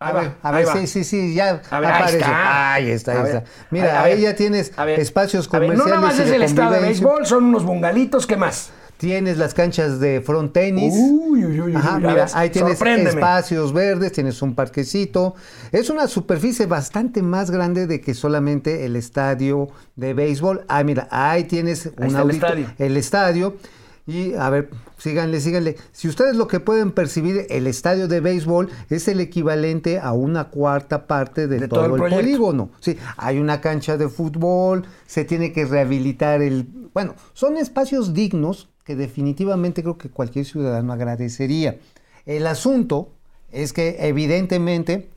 A 0.00 0.08
Ahí 0.08 0.14
ver, 0.14 0.24
va, 0.24 0.50
a 0.50 0.56
ahí 0.56 0.64
ver, 0.64 0.76
sí, 0.78 0.86
sí, 0.86 1.04
sí, 1.04 1.34
ya 1.34 1.60
A 1.70 1.80
ver, 1.80 1.90
ahí 1.90 1.96
aparece. 1.96 2.18
está. 2.18 2.72
Ahí 2.74 2.90
está, 2.90 3.12
ahí 3.12 3.18
A 3.18 3.24
está. 3.26 3.44
Mira, 3.70 3.98
a 4.00 4.02
ahí 4.04 4.12
ver, 4.14 4.20
ya 4.22 4.36
tienes 4.36 4.72
a 4.76 4.84
ver, 4.84 5.00
espacios 5.00 5.48
a 5.52 5.58
ver, 5.58 5.68
comerciales. 5.68 5.78
no 5.78 5.86
nada 6.00 6.00
más 6.06 6.18
es 6.20 6.30
el 6.30 6.42
estadio 6.42 6.70
de 6.70 6.80
béisbol, 6.80 7.26
son 7.26 7.44
unos 7.44 7.64
bungalitos, 7.64 8.26
¿qué 8.26 8.36
más? 8.36 8.70
Tienes 8.98 9.38
las 9.38 9.54
canchas 9.54 10.00
de 10.00 10.20
front 10.20 10.52
tenis. 10.52 10.92
Uy, 10.94 11.44
uy, 11.44 11.60
uy, 11.60 11.74
Ajá, 11.76 11.98
mira, 12.00 12.26
ahí 12.34 12.50
tienes 12.50 12.80
espacios 12.82 13.72
verdes, 13.72 14.10
tienes 14.12 14.42
un 14.42 14.54
parquecito. 14.56 15.34
Es 15.70 15.88
una 15.88 16.08
superficie 16.08 16.66
bastante 16.66 17.22
más 17.22 17.50
grande 17.50 17.86
de 17.86 18.00
que 18.00 18.12
solamente 18.14 18.84
el 18.84 18.96
estadio 18.96 19.68
de 19.94 20.14
béisbol. 20.14 20.64
Ah, 20.68 20.82
mira, 20.82 21.06
ahí 21.12 21.44
tienes 21.44 21.86
un 21.86 22.06
está 22.06 22.22
el 22.22 22.28
audito- 22.28 22.46
estadio. 22.46 22.66
el 22.78 22.96
estadio. 22.96 23.56
Y 24.04 24.32
a 24.34 24.48
ver, 24.48 24.70
síganle, 24.96 25.38
síganle. 25.38 25.76
Si 25.92 26.08
ustedes 26.08 26.34
lo 26.34 26.48
que 26.48 26.60
pueden 26.60 26.92
percibir, 26.92 27.46
el 27.50 27.66
estadio 27.66 28.08
de 28.08 28.20
béisbol 28.20 28.70
es 28.88 29.06
el 29.06 29.20
equivalente 29.20 29.98
a 30.00 30.12
una 30.12 30.44
cuarta 30.48 31.06
parte 31.06 31.46
de, 31.46 31.58
De 31.60 31.68
todo, 31.68 31.84
todo 31.84 31.96
el 31.96 32.02
el, 32.12 32.18
polígono. 32.18 32.70
Sí, 32.80 32.96
hay 33.18 33.38
una 33.38 33.60
cancha 33.60 33.98
de 33.98 34.08
fútbol, 34.08 34.86
se 35.06 35.24
tiene 35.24 35.52
que 35.52 35.66
rehabilitar 35.66 36.40
el... 36.40 36.66
Bueno, 36.94 37.14
son 37.34 37.58
espacios 37.58 38.14
dignos 38.14 38.70
que 38.88 38.96
definitivamente 38.96 39.82
creo 39.82 39.98
que 39.98 40.08
cualquier 40.08 40.46
ciudadano 40.46 40.94
agradecería. 40.94 41.78
El 42.24 42.46
asunto 42.46 43.10
es 43.52 43.74
que 43.74 43.96
evidentemente 44.08 45.10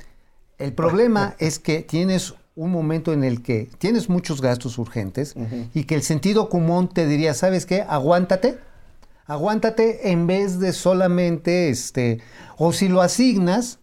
el 0.57 0.73
problema 0.73 1.35
es 1.39 1.57
que 1.57 1.81
tienes 1.81 2.33
un 2.53 2.69
momento 2.69 3.13
en 3.13 3.23
el 3.23 3.41
que 3.41 3.69
tienes 3.77 4.09
muchos 4.09 4.41
gastos 4.41 4.77
urgentes 4.77 5.35
y 5.73 5.85
que 5.85 5.95
el 5.95 6.03
sentido 6.03 6.49
común 6.49 6.89
te 6.89 7.07
diría, 7.07 7.33
¿sabes 7.33 7.65
qué? 7.65 7.81
Aguántate. 7.87 8.59
Aguántate 9.25 10.11
en 10.11 10.27
vez 10.27 10.59
de 10.59 10.73
solamente 10.73 11.69
este 11.69 12.19
o 12.57 12.73
si 12.73 12.89
lo 12.89 13.01
asignas, 13.01 13.79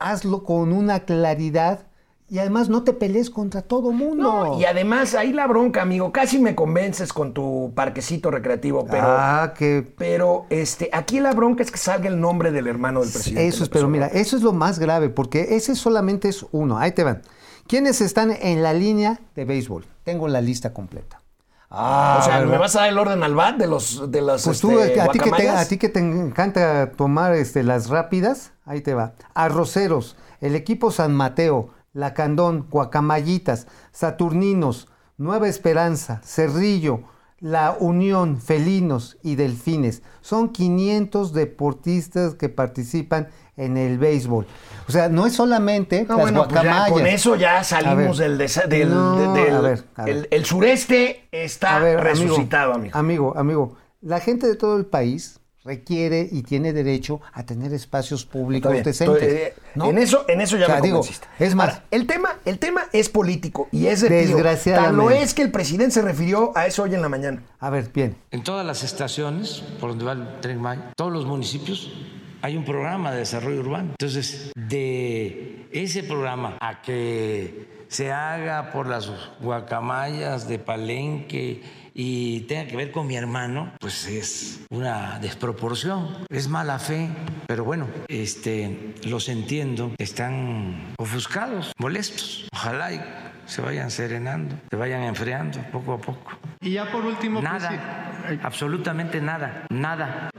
hazlo 0.00 0.42
con 0.42 0.72
una 0.72 1.04
claridad 1.04 1.86
y 2.30 2.38
además 2.38 2.68
no 2.68 2.84
te 2.84 2.92
pelees 2.92 3.30
contra 3.30 3.62
todo 3.62 3.90
mundo. 3.90 4.22
No, 4.22 4.60
y 4.60 4.64
además 4.66 5.14
ahí 5.14 5.32
la 5.32 5.46
bronca, 5.46 5.80
amigo. 5.80 6.12
Casi 6.12 6.38
me 6.38 6.54
convences 6.54 7.12
con 7.12 7.32
tu 7.32 7.72
parquecito 7.74 8.30
recreativo, 8.30 8.86
pero. 8.86 9.06
ah, 9.06 9.54
que 9.56 9.86
Pero 9.96 10.44
este, 10.50 10.90
aquí 10.92 11.20
la 11.20 11.32
bronca 11.32 11.62
es 11.62 11.70
que 11.70 11.78
salga 11.78 12.08
el 12.08 12.20
nombre 12.20 12.52
del 12.52 12.66
hermano 12.66 13.00
del 13.00 13.10
presidente. 13.10 13.48
Eso 13.48 13.64
es, 13.64 13.70
pero 13.70 13.88
mira, 13.88 14.08
eso 14.08 14.36
es 14.36 14.42
lo 14.42 14.52
más 14.52 14.78
grave, 14.78 15.08
porque 15.08 15.56
ese 15.56 15.74
solamente 15.74 16.28
es 16.28 16.44
uno. 16.52 16.78
Ahí 16.78 16.92
te 16.92 17.02
van. 17.02 17.22
¿Quiénes 17.66 18.00
están 18.02 18.30
en 18.30 18.62
la 18.62 18.74
línea 18.74 19.20
de 19.34 19.44
béisbol? 19.44 19.86
Tengo 20.04 20.28
la 20.28 20.40
lista 20.42 20.74
completa. 20.74 21.22
Ah, 21.70 22.18
o 22.20 22.24
sea, 22.24 22.38
¿verdad? 22.38 22.52
¿me 22.52 22.58
vas 22.58 22.76
a 22.76 22.80
dar 22.80 22.88
el 22.88 22.98
orden 22.98 23.22
al 23.22 23.34
bat 23.34 23.56
de 23.56 23.66
los 23.66 24.10
de 24.10 24.22
las 24.22 24.42
Pues 24.44 24.60
tú, 24.60 24.78
este, 24.78 25.02
a, 25.02 25.08
ti 25.08 25.18
que 25.18 25.30
te, 25.30 25.48
a 25.50 25.68
ti 25.68 25.76
que 25.76 25.88
te 25.90 26.00
encanta 26.00 26.92
tomar 26.92 27.34
este, 27.34 27.62
las 27.62 27.90
rápidas, 27.90 28.52
ahí 28.64 28.80
te 28.80 28.94
va. 28.94 29.12
Arroceros, 29.34 30.16
el 30.40 30.54
equipo 30.54 30.90
San 30.90 31.14
Mateo, 31.14 31.70
Lacandón, 31.98 32.66
Guacamayitas, 32.70 33.66
Saturninos, 33.92 34.88
Nueva 35.16 35.48
Esperanza, 35.48 36.20
Cerrillo, 36.24 37.00
La 37.40 37.76
Unión, 37.78 38.40
Felinos 38.40 39.18
y 39.22 39.34
Delfines. 39.34 40.02
Son 40.20 40.50
500 40.50 41.32
deportistas 41.32 42.34
que 42.34 42.48
participan 42.48 43.28
en 43.56 43.76
el 43.76 43.98
béisbol. 43.98 44.46
O 44.88 44.92
sea, 44.92 45.08
no 45.08 45.26
es 45.26 45.34
solamente 45.34 46.02
No, 46.08 46.14
las 46.16 46.22
bueno, 46.22 46.44
pues 46.44 46.54
ya 46.54 46.62
guacamayas. 46.62 46.92
con 46.92 47.06
eso 47.06 47.36
ya 47.36 47.64
salimos 47.64 48.18
ver. 48.18 48.30
del, 48.30 48.40
desa- 48.48 48.66
del, 48.68 48.90
No, 48.90 49.34
de- 49.34 49.40
del- 49.42 49.54
a 49.56 49.60
ver, 49.60 49.84
a 49.96 50.04
ver. 50.04 50.16
El, 50.16 50.28
el 50.30 50.44
sureste 50.44 51.28
está 51.32 51.76
A 51.76 51.96
resucitado, 51.96 52.74
amigo. 52.74 52.96
Amigo, 52.96 53.34
amigo, 53.36 53.76
la 54.00 54.20
gente 54.20 54.46
de 54.46 54.54
todo 54.54 54.76
el 54.76 54.86
país 54.86 55.40
requiere 55.68 56.26
y 56.32 56.42
tiene 56.42 56.72
derecho 56.72 57.20
a 57.32 57.44
tener 57.44 57.74
espacios 57.74 58.24
públicos 58.24 58.72
bien. 58.72 58.82
decentes. 58.82 59.22
Eh, 59.22 59.54
¿no? 59.74 59.90
En 59.90 59.98
eso, 59.98 60.24
en 60.26 60.40
eso 60.40 60.56
ya 60.56 60.64
O 60.64 60.66
sea, 60.66 60.76
me 60.76 60.82
digo, 60.82 61.02
es 61.38 61.54
más, 61.54 61.68
Ahora, 61.68 61.84
el 61.90 62.06
tema, 62.06 62.38
el 62.46 62.58
tema 62.58 62.86
es 62.92 63.10
político 63.10 63.68
y 63.70 63.86
es 63.86 64.00
de 64.00 64.08
tío. 64.08 64.18
Desgraciadamente. 64.18 64.96
Tan 64.96 64.96
lo 64.96 65.10
es 65.10 65.34
que 65.34 65.42
el 65.42 65.50
presidente 65.50 65.92
se 65.92 66.02
refirió 66.02 66.56
a 66.56 66.66
eso 66.66 66.84
hoy 66.84 66.94
en 66.94 67.02
la 67.02 67.10
mañana. 67.10 67.42
a 67.60 67.68
ver, 67.68 67.90
bien. 67.92 68.16
En 68.30 68.42
todas 68.42 68.64
las 68.64 68.82
estaciones 68.82 69.62
por 69.78 69.90
donde 69.90 70.04
va 70.06 70.12
el 70.12 70.40
tren 70.40 70.60
Maya, 70.60 70.92
todos 70.96 71.12
los 71.12 71.26
municipios, 71.26 71.92
hay 72.40 72.56
un 72.56 72.64
programa 72.64 73.12
de 73.12 73.18
desarrollo 73.18 73.60
urbano. 73.60 73.90
Entonces, 73.90 74.52
de 74.56 75.68
ese 75.70 76.02
programa 76.02 76.56
a 76.60 76.80
que 76.80 77.84
se 77.88 78.10
haga 78.10 78.70
por 78.70 78.86
las 78.86 79.10
guacamayas 79.40 80.48
de 80.48 80.58
Palenque 80.58 81.62
y 82.00 82.42
tenga 82.42 82.64
que 82.68 82.76
ver 82.76 82.92
con 82.92 83.08
mi 83.08 83.16
hermano, 83.16 83.72
pues 83.80 84.06
es 84.06 84.60
una 84.70 85.18
desproporción, 85.18 86.24
es 86.30 86.46
mala 86.46 86.78
fe, 86.78 87.08
pero 87.48 87.64
bueno, 87.64 87.88
este, 88.06 88.94
los 89.02 89.28
entiendo, 89.28 89.90
están 89.98 90.94
ofuscados, 90.96 91.72
molestos. 91.76 92.46
Ojalá 92.52 92.92
y 92.92 93.00
se 93.48 93.62
vayan 93.62 93.90
serenando, 93.90 94.54
se 94.70 94.76
vayan 94.76 95.02
enfriando 95.02 95.58
poco 95.72 95.94
a 95.94 95.98
poco. 95.98 96.38
Y 96.60 96.72
ya 96.72 96.90
por 96.90 97.04
último, 97.04 97.40
Nada, 97.40 98.12
absolutamente 98.42 99.20
nada, 99.20 99.64
nada. 99.70 100.30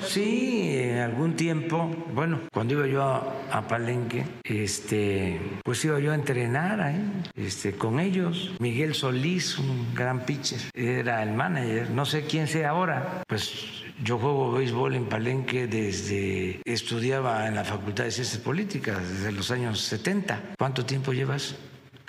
Sí, 0.00 0.76
en 0.76 0.98
algún 0.98 1.36
tiempo, 1.36 1.86
bueno, 2.12 2.40
cuando 2.52 2.74
iba 2.74 2.86
yo 2.86 3.02
a, 3.02 3.22
a 3.50 3.66
Palenque, 3.66 4.26
este, 4.44 5.40
pues 5.64 5.84
iba 5.84 5.98
yo 6.00 6.12
a 6.12 6.14
entrenar 6.14 6.80
ahí, 6.80 7.22
este, 7.34 7.72
con 7.72 7.98
ellos. 7.98 8.52
Miguel 8.58 8.94
Solís, 8.94 9.58
un 9.58 9.94
gran 9.94 10.20
pitcher, 10.20 10.60
era 10.74 11.22
el 11.22 11.32
manager. 11.32 11.90
No 11.90 12.04
sé 12.04 12.26
quién 12.26 12.46
sea 12.46 12.70
ahora. 12.70 13.22
Pues 13.26 13.84
yo 14.02 14.18
juego 14.18 14.52
béisbol 14.52 14.96
en 14.96 15.06
Palenque 15.06 15.66
desde 15.66 16.60
estudiaba 16.64 17.46
en 17.46 17.54
la 17.54 17.64
Facultad 17.64 18.04
de 18.04 18.10
Ciencias 18.10 18.42
Políticas 18.42 18.98
desde 19.08 19.32
los 19.32 19.50
años 19.50 19.80
70. 19.80 20.40
¿Cuánto 20.58 20.84
tiempo 20.84 21.12
llevas? 21.12 21.56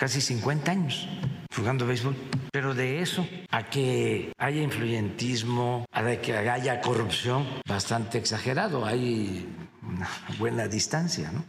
Casi 0.02 0.20
50 0.20 0.68
años 0.68 1.08
jugando 1.56 1.86
béisbol. 1.86 2.16
Pero 2.50 2.74
de 2.74 3.02
eso 3.02 3.24
a 3.52 3.70
que 3.70 4.32
haya 4.36 4.60
influyentismo, 4.60 5.86
a 5.92 6.02
que 6.16 6.36
haya 6.36 6.80
corrupción, 6.80 7.46
bastante 7.68 8.18
exagerado. 8.18 8.84
Hay 8.84 9.46
una 9.80 10.08
buena 10.40 10.66
distancia, 10.66 11.30
¿no? 11.30 11.44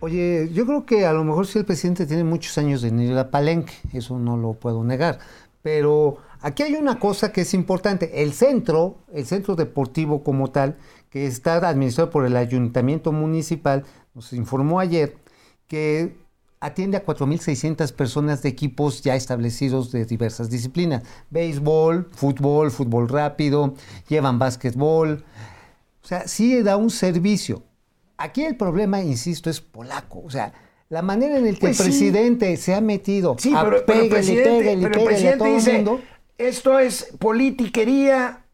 Oye, 0.00 0.50
yo 0.52 0.66
creo 0.66 0.84
que 0.84 1.06
a 1.06 1.14
lo 1.14 1.24
mejor 1.24 1.46
sí 1.46 1.58
el 1.58 1.64
presidente 1.64 2.04
tiene 2.04 2.22
muchos 2.22 2.58
años 2.58 2.82
de 2.82 2.88
ir 2.90 3.16
a 3.16 3.30
Palenque, 3.30 3.72
eso 3.94 4.18
no 4.18 4.36
lo 4.36 4.52
puedo 4.52 4.84
negar. 4.84 5.18
Pero 5.62 6.18
aquí 6.42 6.64
hay 6.64 6.74
una 6.74 6.98
cosa 6.98 7.32
que 7.32 7.40
es 7.40 7.54
importante. 7.54 8.22
El 8.22 8.34
centro, 8.34 8.98
el 9.10 9.24
centro 9.24 9.56
deportivo 9.56 10.22
como 10.22 10.50
tal, 10.50 10.76
que 11.08 11.26
está 11.26 11.66
administrado 11.66 12.10
por 12.10 12.26
el 12.26 12.36
ayuntamiento 12.36 13.10
municipal, 13.10 13.86
nos 14.12 14.34
informó 14.34 14.80
ayer 14.80 15.16
que 15.66 16.27
atiende 16.60 16.96
a 16.96 17.04
4.600 17.04 17.92
personas 17.92 18.42
de 18.42 18.48
equipos 18.48 19.02
ya 19.02 19.14
establecidos 19.14 19.92
de 19.92 20.04
diversas 20.04 20.50
disciplinas. 20.50 21.02
Béisbol, 21.30 22.08
fútbol, 22.12 22.70
fútbol 22.70 23.08
rápido, 23.08 23.74
llevan 24.08 24.38
básquetbol. 24.38 25.24
O 26.02 26.06
sea, 26.06 26.26
sí 26.26 26.62
da 26.62 26.76
un 26.76 26.90
servicio. 26.90 27.62
Aquí 28.16 28.44
el 28.44 28.56
problema, 28.56 29.00
insisto, 29.02 29.48
es 29.50 29.60
polaco. 29.60 30.20
O 30.24 30.30
sea, 30.30 30.52
la 30.88 31.02
manera 31.02 31.36
en 31.38 31.44
la 31.44 31.52
que 31.52 31.58
Pues 31.60 31.78
el 31.80 31.86
sí. 31.86 31.90
presidente 31.90 32.56
se 32.56 32.74
ha 32.74 32.80
metido 32.80 33.36
Sí, 33.38 33.52
a 33.54 33.62
pero, 33.62 33.84
pero 33.86 34.00
el 34.02 34.08
pégale, 34.08 34.08
presidente, 34.10 34.58
pégale, 34.58 34.82
pero 34.82 34.86
el 34.86 34.90
pégale 34.92 35.04
a 35.04 35.06
presidente 35.06 35.38
todo 35.38 35.48
el 35.48 35.54
dice, 35.56 35.72
mundo. 35.74 36.00
esto 36.38 36.78
es 36.78 37.12
politiquería. 37.18 38.44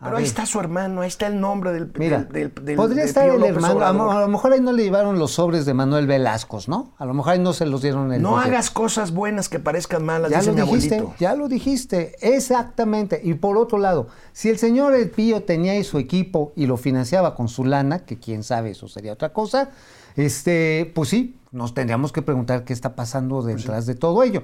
A 0.00 0.06
Pero 0.06 0.16
ahí 0.18 0.24
está 0.24 0.44
su 0.44 0.58
hermano, 0.60 1.00
ahí 1.00 1.08
está 1.08 1.28
el 1.28 1.40
nombre 1.40 1.72
del, 1.72 1.90
Mira, 1.96 2.24
del, 2.24 2.52
del- 2.52 2.64
del- 2.64 2.76
podría 2.76 3.04
de 3.04 3.08
estar 3.08 3.24
Pío 3.24 3.34
el 3.34 3.40
López 3.40 3.54
hermano, 3.56 3.80
a, 3.86 3.92
lo- 3.92 4.02
Obrador. 4.04 4.16
a 4.16 4.20
lo 4.22 4.28
mejor 4.28 4.52
ahí 4.52 4.60
no 4.60 4.72
le 4.72 4.82
llevaron 4.82 5.18
los 5.18 5.30
sobres 5.32 5.64
de 5.64 5.72
Manuel 5.72 6.06
Velascos, 6.06 6.68
¿no? 6.68 6.92
A 6.98 7.06
lo 7.06 7.14
mejor 7.14 7.32
ahí 7.34 7.38
no 7.38 7.52
se 7.54 7.64
los 7.64 7.80
dieron 7.80 8.12
el 8.12 8.20
No 8.20 8.32
bote. 8.32 8.48
hagas 8.48 8.70
cosas 8.70 9.12
buenas 9.12 9.48
que 9.48 9.60
parezcan 9.60 10.04
malas, 10.04 10.30
Ya 10.30 10.40
dice 10.40 10.50
lo 10.52 10.56
mi 10.66 10.72
dijiste, 10.72 10.96
abuelito. 10.96 11.16
ya 11.20 11.34
lo 11.36 11.48
dijiste, 11.48 12.16
exactamente. 12.20 13.20
Y 13.24 13.34
por 13.34 13.56
otro 13.56 13.78
lado, 13.78 14.08
si 14.32 14.50
el 14.50 14.58
señor 14.58 14.94
El 14.94 15.10
Pío 15.10 15.44
tenía 15.44 15.72
ahí 15.72 15.84
su 15.84 15.98
equipo 15.98 16.52
y 16.56 16.66
lo 16.66 16.76
financiaba 16.76 17.34
con 17.34 17.48
su 17.48 17.64
lana, 17.64 18.00
que 18.00 18.18
quién 18.18 18.42
sabe, 18.42 18.72
eso 18.72 18.88
sería 18.88 19.12
otra 19.12 19.32
cosa, 19.32 19.70
este, 20.16 20.90
pues 20.94 21.08
sí, 21.08 21.38
nos 21.50 21.72
tendríamos 21.72 22.12
que 22.12 22.20
preguntar 22.20 22.64
qué 22.64 22.72
está 22.72 22.94
pasando 22.94 23.40
Pues 23.42 23.56
detrás 23.56 23.86
de 23.86 23.94
todo 23.94 24.22
ello. 24.22 24.42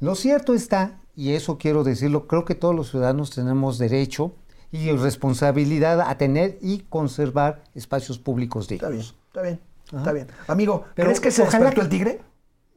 Lo 0.00 0.14
cierto 0.14 0.54
está, 0.54 0.98
y 1.16 1.32
eso 1.32 1.58
quiero 1.58 1.84
decirlo, 1.84 2.26
creo 2.26 2.44
que 2.44 2.54
todos 2.54 2.74
los 2.74 2.90
ciudadanos 2.90 3.30
tenemos 3.30 3.76
derecho 3.78 4.32
y 4.76 4.90
responsabilidad 4.90 6.00
a 6.00 6.18
tener 6.18 6.58
y 6.60 6.80
conservar 6.88 7.62
espacios 7.76 8.18
públicos 8.18 8.68
Está 8.70 8.88
bien, 8.88 9.02
dignos. 9.02 9.16
está 9.28 9.42
bien, 9.42 9.60
está 9.96 10.12
bien. 10.12 10.26
Amigo, 10.48 10.84
Pero 10.96 11.06
¿crees 11.06 11.20
que 11.20 11.30
se 11.30 11.44
despertó 11.44 11.74
que- 11.76 11.80
el 11.82 11.88
tigre? 11.88 12.20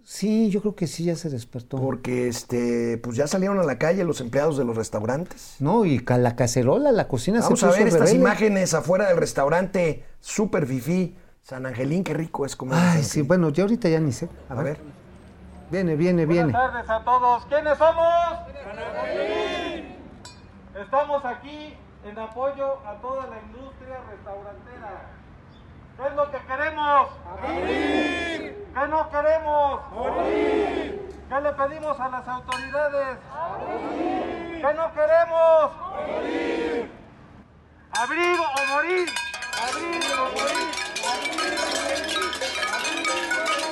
Sí, 0.03 0.49
yo 0.51 0.61
creo 0.61 0.75
que 0.75 0.85
sí 0.87 1.03
ya 1.05 1.15
se 1.15 1.29
despertó. 1.29 1.77
Porque 1.77 2.27
este, 2.29 2.97
pues 2.99 3.17
ya 3.17 3.25
salieron 3.27 3.59
a 3.59 3.63
la 3.63 3.77
calle 3.79 4.03
los 4.05 4.21
empleados 4.21 4.57
de 4.57 4.63
los 4.63 4.77
restaurantes. 4.77 5.55
No, 5.59 5.83
y 5.85 5.99
la 5.99 6.35
cacerola, 6.35 6.91
la 6.93 7.07
cocina 7.09 7.41
Vamos 7.41 7.59
se 7.59 7.65
a 7.65 7.69
puso 7.69 7.79
ver 7.79 7.87
estas 7.89 8.01
rebelde. 8.11 8.19
imágenes 8.21 8.73
afuera 8.73 9.07
del 9.09 9.17
restaurante 9.17 10.05
Super 10.21 10.65
Fifi 10.67 11.17
San 11.41 11.65
Angelín, 11.65 12.03
qué 12.03 12.13
rico 12.13 12.45
es 12.45 12.55
comer. 12.55 12.77
San 12.77 12.87
Ay, 12.89 12.97
sí, 13.03 13.05
Angelín. 13.21 13.27
bueno, 13.27 13.49
ya 13.49 13.63
ahorita 13.63 13.89
ya 13.89 13.99
ni 13.99 14.11
sé. 14.13 14.29
A, 14.49 14.53
A 14.59 14.63
ver. 14.63 14.77
Viene, 15.71 15.95
viene, 15.97 16.25
viene. 16.25 16.51
Buenas 16.53 16.71
tardes 16.71 16.89
a 16.89 17.03
todos. 17.03 17.45
¿Quiénes 17.47 17.77
somos? 17.77 18.07
Estamos 20.81 21.25
aquí 21.25 21.73
en 22.09 22.19
apoyo 22.19 22.79
a 22.85 22.93
toda 23.01 23.27
la 23.27 23.37
industria 23.39 23.97
restaurantera. 24.09 25.01
¿Qué 25.97 26.07
es 26.07 26.13
lo 26.13 26.31
que 26.31 26.37
queremos? 26.45 27.09
¡Morir! 27.41 28.67
¿Qué 28.73 28.87
no 28.87 29.09
queremos? 29.09 29.91
¡Morir! 29.91 31.09
¿Qué 31.27 31.41
le 31.41 31.53
pedimos 31.53 31.99
a 31.99 32.09
las 32.09 32.27
autoridades? 32.27 33.17
¡Morir! 33.33 34.61
¿Qué 34.61 34.73
no 34.73 34.93
queremos? 34.93 35.71
¡Morir! 35.79 36.91
¡Abrir 37.99 38.39
o 38.39 38.73
morir! 38.73 39.09
¡Abrir 39.63 40.13
o 40.13 40.29
morir! 40.31 40.67
¡Abrir 41.03 41.59
o 41.59 41.67
morir! 41.75 42.07
¡Abrir 42.73 43.09
o 43.09 43.51
morir! 43.51 43.66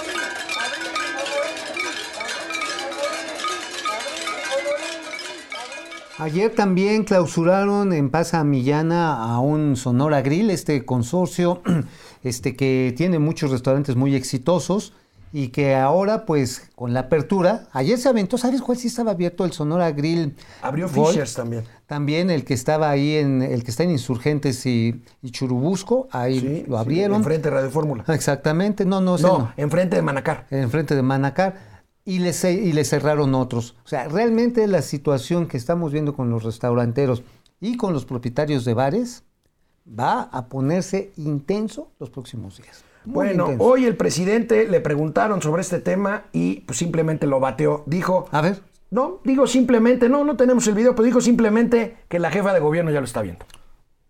Ayer 6.18 6.50
también 6.56 7.04
clausuraron 7.04 7.92
en 7.92 8.10
Pasa 8.10 8.44
Millana 8.46 9.22
a 9.34 9.40
un 9.40 9.76
Sonora 9.76 10.22
Grill, 10.22 10.50
este 10.50 10.86
consorcio 10.86 11.62
este, 12.24 12.56
que 12.56 12.94
tiene 12.96 13.20
muchos 13.20 13.52
restaurantes 13.52 13.98
muy 13.98 14.16
exitosos 14.16 14.94
y 15.34 15.50
que 15.50 15.76
ahora 15.76 16.26
pues 16.26 16.70
con 16.76 16.94
la 16.94 17.02
apertura, 17.02 17.68
ayer 17.74 17.98
se 17.98 18.08
aventó, 18.08 18.38
¿sabes 18.38 18.62
cuál 18.62 18.78
sí 18.78 18.88
estaba 18.88 19.12
abierto? 19.12 19.44
El 19.44 19.52
Sonora 19.52 19.92
Grill. 19.92 20.34
Abrió 20.62 20.88
Gold. 20.88 21.10
Fishers 21.10 21.34
también. 21.34 21.66
También 21.86 22.30
el 22.30 22.46
que 22.46 22.54
estaba 22.54 22.90
ahí 22.90 23.16
en, 23.18 23.42
el 23.42 23.66
que 23.66 23.72
está 23.72 23.84
en 23.84 23.92
Insurgentes 23.92 24.66
y, 24.66 25.02
y 25.22 25.32
Churubusco, 25.32 26.08
ahí 26.12 26.40
Sí, 26.40 26.64
lo 26.70 26.78
sí, 26.78 26.82
abrieron. 26.82 27.18
enfrente 27.18 27.50
de 27.50 27.56
Radio 27.56 27.70
Fórmula. 27.70 28.06
Exactamente, 28.08 28.86
no, 28.86 29.02
no, 29.02 29.18
No, 29.18 29.38
no. 29.40 29.54
enfrente 29.58 29.98
de 29.98 30.02
Manacar. 30.02 30.48
enfrente 30.50 30.96
de 30.96 31.02
Manacar 31.02 31.75
y 32.06 32.20
le, 32.20 32.32
y 32.52 32.72
le 32.72 32.86
cerraron 32.86 33.34
otros. 33.36 33.76
O 33.84 33.88
sea, 33.88 34.08
realmente 34.08 34.68
la 34.68 34.82
situación 34.84 35.48
que 35.48 35.58
estamos 35.58 35.92
viendo 35.92 36.14
con 36.16 36.30
los 36.30 36.44
restauranteros 36.44 37.24
y 37.60 37.78
con 37.78 37.94
los 37.94 38.06
propietarios 38.06 38.64
de 38.64 38.74
bares 38.76 39.24
va 39.88 40.22
a 40.24 40.48
ponerse 40.48 41.12
intenso 41.18 41.92
los 42.00 42.10
próximos 42.12 42.58
días. 42.62 42.84
Muy 43.06 43.14
Bueno, 43.14 43.44
intenso. 43.46 43.64
hoy 43.64 43.86
el 43.86 43.96
presidente 43.98 44.68
le 44.68 44.82
preguntaron 44.82 45.42
sobre 45.42 45.62
este 45.62 45.80
tema 45.80 46.24
y 46.32 46.62
pues, 46.62 46.78
simplemente 46.78 47.28
lo 47.28 47.40
bateó. 47.40 47.84
Dijo, 47.86 48.28
A 48.32 48.42
ver, 48.42 48.62
no, 48.92 49.20
digo 49.24 49.48
simplemente, 49.48 50.08
no, 50.10 50.24
no 50.24 50.38
tenemos 50.38 50.66
el 50.68 50.76
video, 50.76 50.96
pero 50.96 51.06
dijo 51.06 51.22
simplemente 51.22 51.98
que 52.08 52.20
la 52.20 52.30
jefa 52.32 52.54
de 52.54 52.60
gobierno 52.60 52.92
ya 52.92 53.00
lo 53.00 53.06
está 53.06 53.22
viendo. 53.22 53.46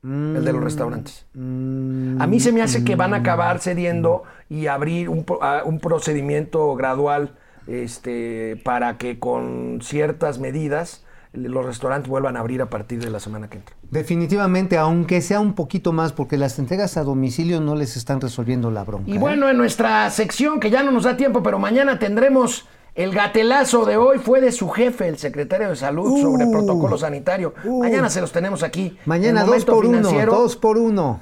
El 0.03 0.45
de 0.45 0.53
los 0.53 0.63
restaurantes. 0.63 1.25
A 1.33 2.27
mí 2.27 2.39
se 2.39 2.51
me 2.51 2.61
hace 2.61 2.83
que 2.83 2.95
van 2.95 3.15
a 3.15 3.17
acabar 3.17 3.59
cediendo 3.59 4.21
y 4.49 4.67
abrir 4.67 5.09
un, 5.09 5.25
un 5.65 5.79
procedimiento 5.79 6.75
gradual 6.75 7.35
este, 7.67 8.59
para 8.63 8.97
que 8.97 9.19
con 9.19 9.79
ciertas 9.81 10.39
medidas 10.39 11.03
los 11.33 11.65
restaurantes 11.65 12.09
vuelvan 12.09 12.37
a 12.37 12.39
abrir 12.39 12.61
a 12.61 12.69
partir 12.69 13.03
de 13.03 13.09
la 13.09 13.19
semana 13.19 13.49
que 13.49 13.57
entra. 13.57 13.75
definitivamente, 13.91 14.77
aunque 14.77 15.19
sea 15.21 15.41
un 15.41 15.53
poquito 15.53 15.91
más, 15.91 16.13
porque 16.13 16.37
las 16.37 16.59
entregas 16.59 16.95
a 16.95 17.03
domicilio 17.03 17.59
no 17.59 17.75
les 17.75 17.97
están 17.97 18.21
resolviendo 18.21 18.71
la 18.71 18.83
bronca. 18.85 19.09
Y 19.11 19.15
¿eh? 19.15 19.19
bueno, 19.19 19.49
en 19.49 19.57
nuestra 19.57 20.09
sección, 20.11 20.59
que 20.61 20.69
ya 20.69 20.81
no 20.83 20.91
nos 20.91 21.03
da 21.03 21.17
tiempo, 21.17 21.43
pero 21.43 21.59
mañana 21.59 21.99
tendremos 21.99 22.65
el 22.93 23.11
gatelazo 23.13 23.83
de 23.83 23.97
hoy, 23.97 24.19
fue 24.19 24.39
de 24.39 24.53
su 24.53 24.69
jefe, 24.69 25.09
el 25.09 25.17
secretario 25.17 25.67
de 25.67 25.75
Salud, 25.75 26.21
sobre 26.21 26.45
Uh. 26.45 26.51
protocolo 26.51 26.97
sanitario. 26.97 27.53
Uh. 27.65 27.83
Mañana 27.83 28.09
se 28.09 28.21
los 28.21 28.31
tenemos 28.31 28.63
aquí. 28.63 28.97
mañana 29.05 29.43
dos 29.43 29.65
por 29.65 29.85
uno, 29.85 30.09
dos 30.25 30.55
por 30.55 30.77
uno. 30.77 31.19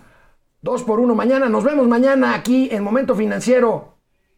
Dos 0.62 0.84
por 0.84 1.00
uno 1.00 1.16
mañana. 1.16 1.50
Nos 1.50 1.64
vemos 1.64 1.88
mañana 1.88 2.36
aquí 2.36 2.70
en 2.72 2.84
Momento 2.84 3.16
Financiero. 3.16 3.93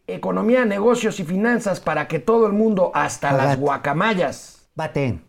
Economía, 0.07 0.65
negocios 0.65 1.19
y 1.19 1.23
finanzas 1.23 1.79
para 1.79 2.07
que 2.07 2.19
todo 2.19 2.45
el 2.45 2.53
mundo, 2.53 2.91
hasta 2.93 3.31
las 3.31 3.57
guacamayas, 3.57 4.67
Baten. 4.75 5.23